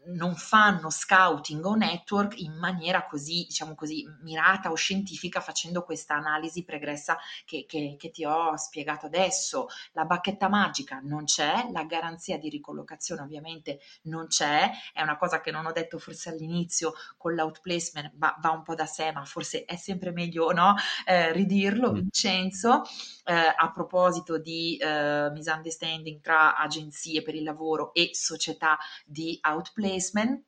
non 0.07 0.35
fanno 0.35 0.89
scouting 0.89 1.63
o 1.65 1.75
network 1.75 2.39
in 2.39 2.53
maniera 2.53 3.05
così, 3.05 3.45
diciamo 3.47 3.75
così, 3.75 4.05
mirata 4.21 4.71
o 4.71 4.75
scientifica 4.75 5.39
facendo 5.39 5.83
questa 5.83 6.15
analisi 6.15 6.63
pregressa 6.63 7.17
che, 7.45 7.65
che, 7.67 7.95
che, 7.97 8.11
ti 8.11 8.25
ho 8.25 8.55
spiegato 8.57 9.05
adesso. 9.05 9.67
La 9.93 10.05
bacchetta 10.05 10.49
magica 10.49 10.99
non 11.03 11.25
c'è, 11.25 11.69
la 11.71 11.83
garanzia 11.83 12.37
di 12.37 12.49
ricollocazione 12.49 13.21
ovviamente 13.21 13.79
non 14.03 14.27
c'è, 14.27 14.69
è 14.93 15.01
una 15.01 15.17
cosa 15.17 15.39
che 15.41 15.51
non 15.51 15.65
ho 15.65 15.71
detto 15.71 15.97
forse 15.97 16.29
all'inizio 16.29 16.93
con 17.17 17.33
l'outplacement, 17.33 18.11
va, 18.15 18.35
va 18.39 18.49
un 18.51 18.63
po' 18.63 18.75
da 18.75 18.85
sé, 18.85 19.11
ma 19.11 19.23
forse 19.25 19.65
è 19.65 19.75
sempre 19.75 20.11
meglio 20.11 20.51
no? 20.51 20.75
eh, 21.05 21.31
ridirlo, 21.31 21.91
mm. 21.91 21.93
Vincenzo. 21.93 22.81
Eh, 23.25 23.33
a 23.33 23.71
proposito 23.71 24.37
di 24.37 24.75
eh, 24.75 25.29
misunderstanding 25.31 26.19
tra 26.19 26.57
agenzie 26.57 27.21
per 27.21 27.35
il 27.35 27.43
lavoro 27.43 27.93
e 27.93 28.09
società 28.11 28.77
di 29.05 29.39
outplacement, 29.41 30.43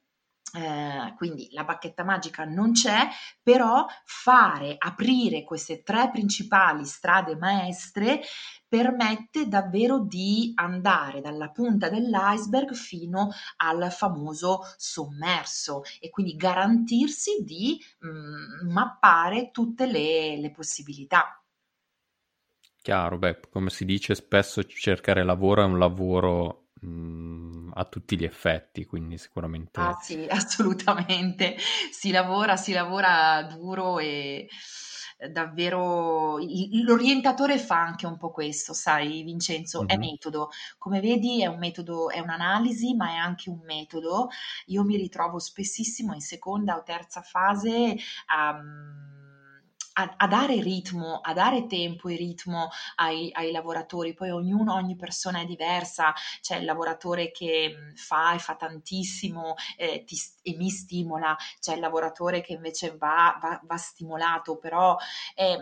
eh, 0.56 1.14
quindi 1.18 1.50
la 1.52 1.64
bacchetta 1.64 2.04
magica 2.04 2.46
non 2.46 2.72
c'è, 2.72 3.08
però 3.42 3.86
fare, 4.04 4.76
aprire 4.78 5.44
queste 5.44 5.84
tre 5.84 6.10
principali 6.12 6.86
strade 6.86 7.36
maestre 7.36 8.22
permette 8.68 9.48
davvero 9.48 10.00
di 10.00 10.52
andare 10.56 11.22
dalla 11.22 11.50
punta 11.50 11.90
dell'iceberg 11.90 12.74
fino 12.74 13.30
al 13.58 13.92
famoso 13.92 14.62
sommerso 14.78 15.84
e 16.00 16.10
quindi 16.10 16.36
garantirsi 16.36 17.44
di 17.44 17.80
mh, 18.00 18.08
mm, 18.08 18.72
mappare 18.72 19.52
tutte 19.52 19.86
le, 19.86 20.38
le 20.40 20.52
possibilità. 20.52 21.40
Chiaro, 22.86 23.18
beh, 23.18 23.40
come 23.50 23.72
si 23.72 23.84
dice 23.84 24.14
spesso 24.14 24.64
cercare 24.64 25.24
lavoro 25.24 25.64
è 25.64 25.66
un 25.66 25.80
lavoro 25.80 26.68
mh, 26.82 26.88
mm, 26.88 27.72
a 27.74 27.84
tutti 27.86 28.16
gli 28.16 28.24
effetti, 28.24 28.86
quindi 28.86 29.18
sicuramente... 29.18 29.80
Ah 29.80 29.98
sì, 30.00 30.24
assolutamente. 30.30 31.56
Si 31.92 32.12
lavora, 32.12 32.56
si 32.58 32.74
lavora 32.74 33.42
duro 33.42 33.98
e 33.98 34.48
davvero 35.32 36.38
l'orientatore 36.38 37.58
fa 37.58 37.82
anche 37.82 38.06
un 38.06 38.18
po' 38.18 38.30
questo, 38.30 38.74
sai 38.74 39.24
Vincenzo, 39.24 39.80
mm-hmm. 39.80 39.90
è 39.90 39.98
metodo. 39.98 40.50
Come 40.78 41.00
vedi 41.00 41.42
è 41.42 41.48
un 41.48 41.58
metodo, 41.58 42.12
è 42.12 42.20
un'analisi, 42.20 42.94
ma 42.94 43.10
è 43.10 43.16
anche 43.16 43.50
un 43.50 43.62
metodo. 43.64 44.28
Io 44.68 44.84
mi 44.84 44.96
ritrovo 44.96 45.40
spessissimo 45.40 46.14
in 46.14 46.22
seconda 46.22 46.76
o 46.76 46.84
terza 46.84 47.24
fase 47.24 47.96
a 48.28 48.52
um, 48.52 49.15
a, 49.96 50.28
dare 50.28 50.62
ritmo, 50.62 51.20
a 51.22 51.34
dare 51.34 51.68
tempo 51.68 52.10
e 52.10 52.16
ritmo 52.16 52.70
ai, 52.96 53.30
ai, 53.34 53.52
lavoratori. 53.52 54.14
Poi 54.14 54.30
ognuno, 54.30 54.74
ogni 54.74 54.96
persona 54.96 55.40
è 55.40 55.46
diversa. 55.46 56.14
C'è 56.42 56.58
il 56.58 56.66
lavoratore 56.66 57.32
che 57.32 57.94
fa 57.96 58.34
e 58.34 58.40
fa 58.40 58.56
tantissimo 58.56 59.56
eh, 59.78 60.04
ti, 60.06 60.18
e 60.42 60.56
mi 60.56 60.70
stimola, 60.70 61.36
c'è 61.60 61.74
il 61.74 61.80
lavoratore 61.80 62.42
che 62.42 62.54
invece 62.54 62.96
va, 62.98 63.38
va, 63.42 63.60
va 63.64 63.78
stimolato, 63.78 64.58
però 64.58 64.98
eh, 65.34 65.58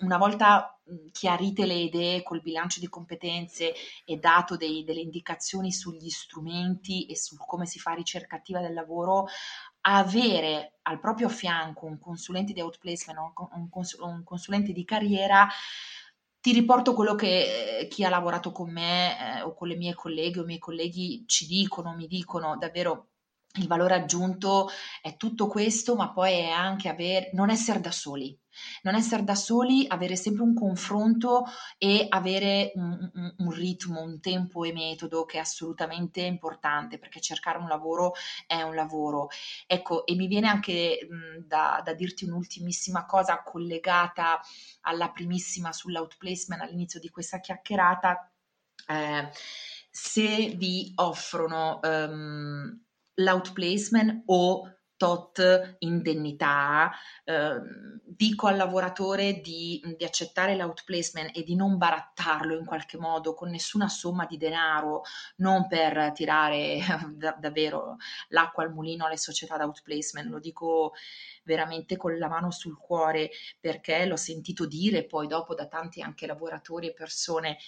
una 0.00 0.18
volta 0.18 0.76
chiarite 1.12 1.64
le 1.64 1.74
idee 1.74 2.22
col 2.22 2.42
bilancio 2.42 2.78
di 2.78 2.88
competenze 2.88 3.72
e 4.04 4.16
dato 4.18 4.56
dei, 4.56 4.84
delle 4.84 5.00
indicazioni 5.00 5.72
sugli 5.72 6.10
strumenti 6.10 7.06
e 7.06 7.16
su 7.16 7.36
come 7.36 7.64
si 7.64 7.78
fa 7.78 7.92
ricerca 7.92 8.36
attiva 8.36 8.60
del 8.60 8.74
lavoro, 8.74 9.26
avere 9.86 10.78
al 10.82 11.00
proprio 11.00 11.28
fianco 11.28 11.86
un 11.86 11.98
consulente 11.98 12.52
di 12.52 12.60
outplacement 12.60 13.32
un 13.52 14.22
consulente 14.24 14.72
di 14.72 14.84
carriera 14.84 15.48
ti 16.44 16.52
riporto 16.52 16.92
quello 16.92 17.14
che 17.14 17.80
eh, 17.80 17.88
chi 17.88 18.04
ha 18.04 18.10
lavorato 18.10 18.52
con 18.52 18.70
me 18.70 19.38
eh, 19.38 19.40
o 19.40 19.54
con 19.54 19.66
le 19.66 19.76
mie 19.76 19.94
colleghe 19.94 20.40
o 20.40 20.42
i 20.42 20.46
miei 20.46 20.58
colleghi 20.58 21.24
ci 21.26 21.46
dicono, 21.46 21.94
mi 21.94 22.06
dicono 22.06 22.58
davvero 22.58 23.12
il 23.56 23.68
valore 23.68 23.94
aggiunto 23.94 24.68
è 25.00 25.16
tutto 25.16 25.46
questo, 25.46 25.94
ma 25.94 26.10
poi 26.12 26.32
è 26.32 26.48
anche 26.48 26.88
avere, 26.88 27.30
non 27.34 27.50
essere 27.50 27.80
da 27.80 27.92
soli, 27.92 28.36
non 28.82 28.94
essere 28.94 29.22
da 29.22 29.36
soli, 29.36 29.84
avere 29.88 30.16
sempre 30.16 30.42
un 30.42 30.54
confronto 30.54 31.44
e 31.78 32.06
avere 32.08 32.72
un, 32.74 33.10
un, 33.14 33.34
un, 33.38 33.50
ritmo, 33.52 34.00
un 34.00 34.20
tempo 34.20 34.64
e 34.64 34.72
metodo 34.72 35.24
che 35.24 35.36
è 35.36 35.40
assolutamente 35.40 36.20
importante 36.22 36.98
perché 36.98 37.20
cercare 37.20 37.58
un 37.58 37.68
lavoro 37.68 38.14
è 38.46 38.60
un 38.62 38.74
lavoro. 38.74 39.28
Ecco, 39.66 40.04
e 40.04 40.16
mi 40.16 40.26
viene 40.26 40.48
anche 40.48 41.06
mh, 41.08 41.46
da, 41.46 41.80
da, 41.84 41.94
dirti 41.94 42.24
un'ultimissima 42.24 43.06
cosa 43.06 43.42
collegata 43.42 44.40
alla 44.82 45.10
primissima 45.10 45.72
sull'outplacement 45.72 46.62
all'inizio 46.62 46.98
di 46.98 47.10
questa 47.10 47.38
chiacchierata. 47.38 48.32
Eh, 48.86 49.30
se 49.90 50.48
vi 50.56 50.92
offrono 50.96 51.78
um, 51.84 52.83
l'outplacement 53.14 54.22
o 54.26 54.68
tot 54.96 55.76
indennità, 55.80 56.90
eh, 57.24 57.60
dico 58.04 58.46
al 58.46 58.56
lavoratore 58.56 59.40
di, 59.40 59.82
di, 59.96 60.04
accettare 60.04 60.54
l'outplacement 60.56 61.36
e 61.36 61.42
di 61.42 61.56
non 61.56 61.76
barattarlo 61.76 62.56
in 62.56 62.64
qualche 62.64 62.96
modo 62.96 63.34
con 63.34 63.50
nessuna 63.50 63.88
somma 63.88 64.24
di 64.24 64.36
denaro, 64.36 65.02
non 65.36 65.66
per 65.66 66.12
tirare 66.12 66.78
da, 67.16 67.36
davvero 67.38 67.96
l'acqua 68.28 68.62
al 68.62 68.72
mulino 68.72 69.04
alle 69.04 69.16
società 69.16 69.56
d'outplacement, 69.56 70.30
lo 70.30 70.38
dico 70.38 70.92
veramente 71.42 71.96
con 71.96 72.16
la 72.16 72.28
mano 72.28 72.50
sul 72.50 72.78
cuore 72.78 73.30
perché 73.60 74.06
l'ho 74.06 74.16
sentito 74.16 74.64
dire 74.64 75.04
poi 75.04 75.26
dopo 75.26 75.54
da 75.54 75.66
tanti 75.66 76.00
anche 76.02 76.26
lavoratori 76.26 76.88
e 76.88 76.94
persone. 76.94 77.58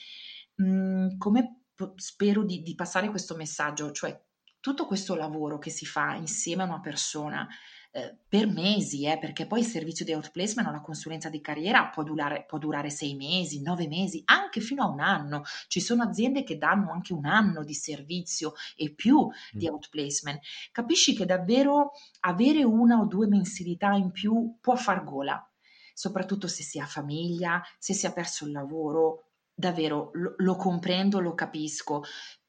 Mh, 0.54 0.64
mm, 0.64 1.18
come 1.18 1.60
spero 1.96 2.42
di, 2.44 2.62
di 2.62 2.74
passare 2.74 3.10
questo 3.10 3.36
messaggio, 3.36 3.90
cioè 3.92 4.18
tutto 4.66 4.86
questo 4.86 5.14
lavoro 5.14 5.60
che 5.60 5.70
si 5.70 5.86
fa 5.86 6.16
insieme 6.16 6.64
a 6.64 6.66
una 6.66 6.80
persona 6.80 7.46
eh, 7.92 8.16
per 8.28 8.48
mesi, 8.48 9.06
eh, 9.06 9.16
perché 9.16 9.46
poi 9.46 9.60
il 9.60 9.64
servizio 9.64 10.04
di 10.04 10.12
outplacement 10.12 10.66
o 10.66 10.72
la 10.72 10.80
consulenza 10.80 11.28
di 11.28 11.40
carriera 11.40 11.86
può 11.86 12.02
durare, 12.02 12.44
può 12.48 12.58
durare 12.58 12.90
sei 12.90 13.14
mesi, 13.14 13.62
nove 13.62 13.86
mesi, 13.86 14.22
anche 14.24 14.60
fino 14.60 14.82
a 14.82 14.88
un 14.88 14.98
anno. 14.98 15.44
Ci 15.68 15.80
sono 15.80 16.02
aziende 16.02 16.42
che 16.42 16.58
danno 16.58 16.90
anche 16.90 17.12
un 17.12 17.26
anno 17.26 17.62
di 17.62 17.74
servizio 17.74 18.54
e 18.74 18.92
più 18.92 19.26
mm. 19.26 19.56
di 19.56 19.68
outplacement. 19.68 20.40
Capisci 20.72 21.14
che 21.14 21.26
davvero 21.26 21.92
avere 22.22 22.64
una 22.64 22.98
o 22.98 23.06
due 23.06 23.28
mensilità 23.28 23.92
in 23.92 24.10
più 24.10 24.56
può 24.60 24.74
far 24.74 25.04
gola, 25.04 25.48
soprattutto 25.94 26.48
se 26.48 26.64
si 26.64 26.80
ha 26.80 26.86
famiglia, 26.86 27.62
se 27.78 27.94
si 27.94 28.04
è 28.04 28.12
perso 28.12 28.46
il 28.46 28.50
lavoro. 28.50 29.20
Davvero 29.58 30.10
lo, 30.14 30.34
lo 30.36 30.56
comprendo, 30.56 31.18
lo 31.18 31.34
capisco, 31.34 32.02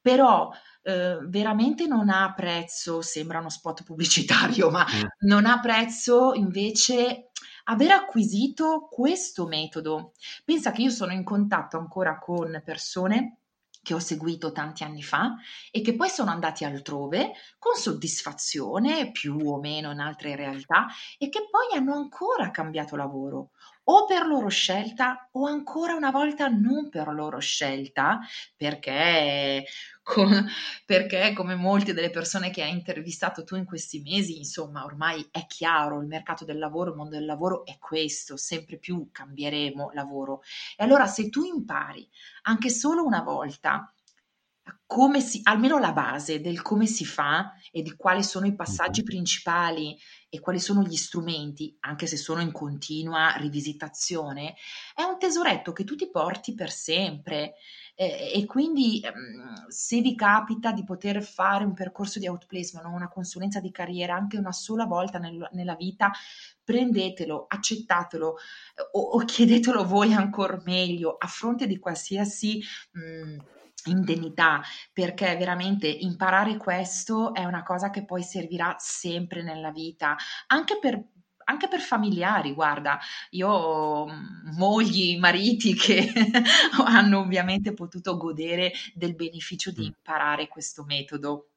però 0.08 0.50
eh, 0.84 1.18
veramente 1.26 1.86
non 1.86 2.08
ha 2.08 2.32
prezzo, 2.32 3.02
sembra 3.02 3.40
uno 3.40 3.50
spot 3.50 3.82
pubblicitario, 3.82 4.70
ma 4.70 4.86
mm. 4.86 5.26
non 5.28 5.44
ha 5.44 5.60
prezzo 5.60 6.32
invece 6.32 7.28
aver 7.64 7.90
acquisito 7.90 8.88
questo 8.90 9.46
metodo. 9.46 10.12
Pensa 10.46 10.72
che 10.72 10.80
io 10.80 10.90
sono 10.90 11.12
in 11.12 11.24
contatto 11.24 11.76
ancora 11.76 12.18
con 12.18 12.62
persone 12.64 13.40
che 13.82 13.92
ho 13.92 13.98
seguito 13.98 14.50
tanti 14.50 14.82
anni 14.82 15.02
fa 15.02 15.36
e 15.70 15.82
che 15.82 15.94
poi 15.94 16.08
sono 16.08 16.30
andati 16.30 16.64
altrove 16.64 17.32
con 17.58 17.74
soddisfazione, 17.74 19.10
più 19.12 19.36
o 19.44 19.58
meno 19.60 19.90
in 19.90 20.00
altre 20.00 20.36
realtà, 20.36 20.86
e 21.18 21.28
che 21.28 21.48
poi 21.50 21.76
hanno 21.76 21.94
ancora 21.94 22.50
cambiato 22.50 22.96
lavoro 22.96 23.50
o 23.90 24.04
per 24.04 24.26
loro 24.26 24.48
scelta 24.48 25.28
o 25.32 25.46
ancora 25.46 25.94
una 25.94 26.10
volta 26.10 26.48
non 26.48 26.88
per 26.90 27.08
loro 27.08 27.38
scelta, 27.38 28.20
perché, 28.56 29.64
com- 30.02 30.46
perché 30.84 31.32
come 31.34 31.54
molte 31.54 31.94
delle 31.94 32.10
persone 32.10 32.50
che 32.50 32.62
hai 32.62 32.70
intervistato 32.70 33.44
tu 33.44 33.56
in 33.56 33.64
questi 33.64 34.00
mesi, 34.00 34.36
insomma, 34.38 34.84
ormai 34.84 35.26
è 35.30 35.46
chiaro, 35.46 36.00
il 36.00 36.06
mercato 36.06 36.44
del 36.44 36.58
lavoro, 36.58 36.90
il 36.90 36.96
mondo 36.96 37.16
del 37.16 37.24
lavoro 37.24 37.64
è 37.64 37.78
questo, 37.78 38.36
sempre 38.36 38.78
più 38.78 39.08
cambieremo 39.10 39.90
lavoro. 39.94 40.42
E 40.76 40.84
allora 40.84 41.06
se 41.06 41.30
tu 41.30 41.44
impari 41.44 42.06
anche 42.42 42.70
solo 42.70 43.04
una 43.04 43.22
volta 43.22 43.92
come 44.86 45.20
si, 45.20 45.40
almeno 45.42 45.78
la 45.78 45.92
base 45.92 46.40
del 46.40 46.62
come 46.62 46.86
si 46.86 47.04
fa 47.04 47.52
e 47.70 47.82
di 47.82 47.94
quali 47.94 48.22
sono 48.22 48.46
i 48.46 48.54
passaggi 48.54 49.02
principali 49.02 49.96
e 50.30 50.40
quali 50.40 50.60
sono 50.60 50.82
gli 50.82 50.96
strumenti, 50.96 51.76
anche 51.80 52.06
se 52.06 52.16
sono 52.16 52.40
in 52.40 52.52
continua 52.52 53.34
rivisitazione, 53.36 54.54
è 54.94 55.02
un 55.02 55.18
tesoretto 55.18 55.72
che 55.72 55.84
tu 55.84 55.94
ti 55.94 56.10
porti 56.10 56.54
per 56.54 56.70
sempre. 56.70 57.54
Eh, 57.94 58.32
e 58.34 58.44
quindi 58.44 59.00
ehm, 59.00 59.68
se 59.68 60.00
vi 60.00 60.14
capita 60.14 60.70
di 60.72 60.84
poter 60.84 61.22
fare 61.22 61.64
un 61.64 61.74
percorso 61.74 62.18
di 62.18 62.28
outplacement 62.28 62.86
o 62.86 62.90
una 62.90 63.08
consulenza 63.08 63.60
di 63.60 63.70
carriera 63.70 64.14
anche 64.14 64.38
una 64.38 64.52
sola 64.52 64.84
volta 64.84 65.18
nel, 65.18 65.48
nella 65.52 65.74
vita, 65.74 66.12
prendetelo, 66.62 67.46
accettatelo 67.48 68.36
o, 68.92 69.00
o, 69.00 69.18
chiedetelo 69.18 69.84
voi 69.84 70.12
ancora 70.12 70.60
meglio 70.64 71.16
a 71.18 71.26
fronte 71.26 71.66
di 71.66 71.78
qualsiasi... 71.78 72.62
Mh, 72.92 73.56
indennità, 73.84 74.62
perché 74.92 75.36
veramente 75.36 75.86
imparare 75.86 76.56
questo 76.56 77.34
è 77.34 77.44
una 77.44 77.62
cosa 77.62 77.90
che 77.90 78.04
poi 78.04 78.22
servirà 78.22 78.76
sempre 78.78 79.42
nella 79.42 79.70
vita, 79.70 80.16
anche 80.46 80.78
per 80.78 81.02
anche 81.48 81.66
per 81.66 81.80
familiari, 81.80 82.52
guarda, 82.52 82.98
io 83.30 83.48
ho 83.48 84.06
mogli, 84.56 85.18
mariti 85.18 85.74
che 85.74 86.12
hanno 86.84 87.20
ovviamente 87.20 87.72
potuto 87.72 88.18
godere 88.18 88.70
del 88.92 89.14
beneficio 89.14 89.70
di 89.70 89.86
imparare 89.86 90.46
questo 90.46 90.84
metodo. 90.84 91.48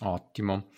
Ottimo. 0.00 0.68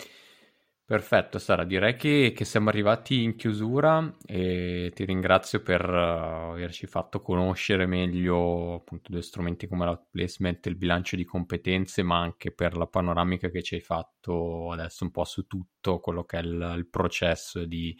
Perfetto, 0.90 1.38
Sara, 1.38 1.64
direi 1.64 1.96
che, 1.96 2.32
che, 2.34 2.46
siamo 2.46 2.70
arrivati 2.70 3.22
in 3.22 3.36
chiusura 3.36 4.10
e 4.24 4.90
ti 4.94 5.04
ringrazio 5.04 5.60
per 5.60 5.86
uh, 5.86 6.52
averci 6.52 6.86
fatto 6.86 7.20
conoscere 7.20 7.84
meglio 7.84 8.76
appunto 8.76 9.12
due 9.12 9.20
strumenti 9.20 9.66
come 9.66 9.84
l'outplacement 9.84 10.64
e 10.64 10.70
il 10.70 10.76
bilancio 10.76 11.16
di 11.16 11.26
competenze, 11.26 12.02
ma 12.02 12.18
anche 12.18 12.52
per 12.52 12.74
la 12.74 12.86
panoramica 12.86 13.50
che 13.50 13.62
ci 13.62 13.74
hai 13.74 13.82
fatto 13.82 14.72
adesso 14.72 15.04
un 15.04 15.10
po' 15.10 15.24
su 15.24 15.46
tutto 15.46 16.00
quello 16.00 16.24
che 16.24 16.38
è 16.38 16.40
il, 16.40 16.74
il 16.78 16.88
processo 16.88 17.66
di, 17.66 17.94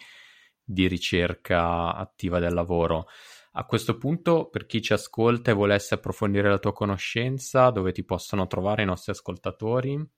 di 0.65 0.89
ricerca 0.89 1.95
attiva 1.95 2.39
del 2.39 2.55
lavoro. 2.55 3.05
A 3.53 3.67
questo 3.67 3.99
punto, 3.99 4.49
per 4.49 4.65
chi 4.65 4.81
ci 4.81 4.95
ascolta 4.95 5.51
e 5.51 5.55
volesse 5.55 5.93
approfondire 5.93 6.49
la 6.49 6.59
tua 6.59 6.73
conoscenza, 6.73 7.69
dove 7.69 7.93
ti 7.93 8.03
possono 8.03 8.47
trovare 8.47 8.81
i 8.81 8.87
nostri 8.87 9.13
ascoltatori? 9.13 10.18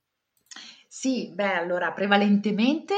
Sì, 0.93 1.31
beh, 1.33 1.53
allora 1.53 1.93
prevalentemente, 1.93 2.93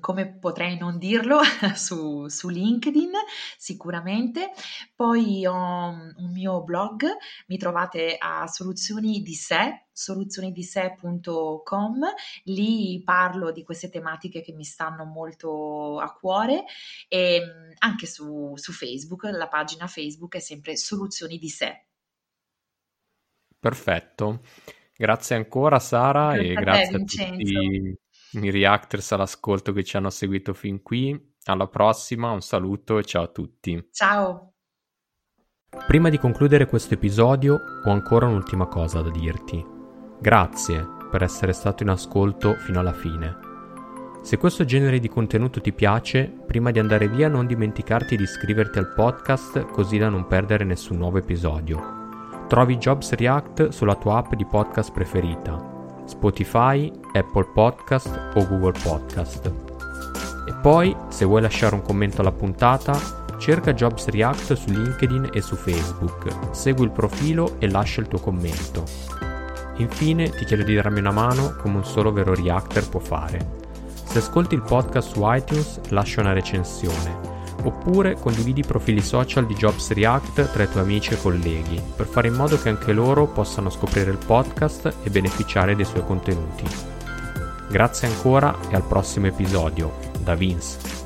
come 0.00 0.26
potrei 0.26 0.76
non 0.76 0.98
dirlo, 0.98 1.38
su 1.76 2.26
su 2.26 2.48
LinkedIn 2.48 3.12
sicuramente. 3.56 4.50
Poi 4.96 5.46
ho 5.46 5.90
un 5.90 6.32
mio 6.32 6.60
blog, 6.64 7.04
mi 7.46 7.56
trovate 7.56 8.16
a 8.18 8.48
Soluzioni 8.48 9.22
di 9.22 9.34
sé, 9.34 9.86
soluzionidise.com. 9.92 11.98
Lì 12.46 13.00
parlo 13.04 13.52
di 13.52 13.62
queste 13.62 13.88
tematiche 13.90 14.40
che 14.42 14.52
mi 14.52 14.64
stanno 14.64 15.04
molto 15.04 16.00
a 16.00 16.12
cuore, 16.12 16.64
ehm, 17.08 17.74
anche 17.78 18.06
su 18.06 18.54
su 18.56 18.72
Facebook, 18.72 19.22
la 19.30 19.46
pagina 19.46 19.86
Facebook 19.86 20.34
è 20.34 20.40
sempre 20.40 20.76
Soluzioni 20.76 21.38
di 21.38 21.48
sé. 21.48 21.84
Perfetto. 23.60 24.40
Grazie 25.00 25.36
ancora 25.36 25.78
Sara 25.78 26.34
Grazie 26.34 26.46
e 26.46 26.52
a 26.52 26.56
te 26.56 26.60
grazie 26.60 26.94
a 26.94 26.98
Vincenzo. 26.98 27.34
tutti 27.38 27.98
i 28.32 28.50
reactors 28.50 29.12
all'ascolto 29.12 29.72
che 29.72 29.82
ci 29.82 29.96
hanno 29.96 30.10
seguito 30.10 30.52
fin 30.52 30.82
qui. 30.82 31.18
Alla 31.44 31.68
prossima, 31.68 32.30
un 32.32 32.42
saluto 32.42 32.98
e 32.98 33.04
ciao 33.04 33.22
a 33.22 33.28
tutti. 33.28 33.88
Ciao. 33.90 34.52
Prima 35.86 36.10
di 36.10 36.18
concludere 36.18 36.66
questo 36.66 36.92
episodio 36.92 37.58
ho 37.82 37.90
ancora 37.90 38.26
un'ultima 38.26 38.66
cosa 38.66 39.00
da 39.00 39.08
dirti. 39.08 39.64
Grazie 40.20 40.86
per 41.10 41.22
essere 41.22 41.54
stato 41.54 41.82
in 41.82 41.88
ascolto 41.88 42.56
fino 42.56 42.78
alla 42.78 42.92
fine. 42.92 43.38
Se 44.20 44.36
questo 44.36 44.66
genere 44.66 44.98
di 44.98 45.08
contenuto 45.08 45.62
ti 45.62 45.72
piace, 45.72 46.30
prima 46.46 46.70
di 46.70 46.78
andare 46.78 47.08
via 47.08 47.28
non 47.28 47.46
dimenticarti 47.46 48.16
di 48.16 48.24
iscriverti 48.24 48.78
al 48.78 48.92
podcast 48.92 49.64
così 49.64 49.96
da 49.96 50.10
non 50.10 50.26
perdere 50.26 50.64
nessun 50.64 50.98
nuovo 50.98 51.16
episodio. 51.16 51.99
Trovi 52.50 52.78
Jobs 52.78 53.12
React 53.12 53.68
sulla 53.68 53.94
tua 53.94 54.16
app 54.16 54.34
di 54.34 54.44
podcast 54.44 54.90
preferita, 54.90 56.02
Spotify, 56.04 56.90
Apple 57.12 57.46
Podcast 57.54 58.08
o 58.34 58.44
Google 58.44 58.74
Podcast. 58.82 59.52
E 60.48 60.54
poi, 60.60 60.96
se 61.10 61.24
vuoi 61.24 61.42
lasciare 61.42 61.76
un 61.76 61.82
commento 61.82 62.22
alla 62.22 62.32
puntata, 62.32 62.98
cerca 63.38 63.72
Jobs 63.72 64.08
React 64.08 64.54
su 64.54 64.68
LinkedIn 64.70 65.28
e 65.32 65.40
su 65.40 65.54
Facebook, 65.54 66.26
segui 66.50 66.86
il 66.86 66.90
profilo 66.90 67.54
e 67.60 67.70
lascia 67.70 68.00
il 68.00 68.08
tuo 68.08 68.18
commento. 68.18 68.82
Infine 69.76 70.30
ti 70.30 70.44
chiedo 70.44 70.64
di 70.64 70.74
darmi 70.74 70.98
una 70.98 71.12
mano 71.12 71.54
come 71.56 71.76
un 71.76 71.84
solo 71.84 72.10
vero 72.10 72.34
Reactor 72.34 72.88
può 72.88 72.98
fare. 72.98 73.58
Se 74.02 74.18
ascolti 74.18 74.56
il 74.56 74.62
podcast 74.62 75.12
su 75.12 75.20
iTunes, 75.22 75.82
lascia 75.90 76.20
una 76.20 76.32
recensione 76.32 77.29
oppure 77.62 78.14
condividi 78.14 78.60
i 78.60 78.64
profili 78.64 79.00
social 79.00 79.46
di 79.46 79.54
Jobs 79.54 79.90
React 79.92 80.52
tra 80.52 80.62
i 80.62 80.68
tuoi 80.70 80.82
amici 80.82 81.14
e 81.14 81.20
colleghi, 81.20 81.80
per 81.96 82.06
fare 82.06 82.28
in 82.28 82.34
modo 82.34 82.60
che 82.60 82.68
anche 82.68 82.92
loro 82.92 83.26
possano 83.26 83.70
scoprire 83.70 84.10
il 84.10 84.18
podcast 84.24 84.94
e 85.02 85.10
beneficiare 85.10 85.74
dei 85.74 85.84
suoi 85.84 86.04
contenuti. 86.04 86.64
Grazie 87.70 88.08
ancora 88.08 88.56
e 88.68 88.74
al 88.74 88.84
prossimo 88.84 89.26
episodio. 89.26 89.92
Da 90.22 90.34
Vince. 90.34 90.99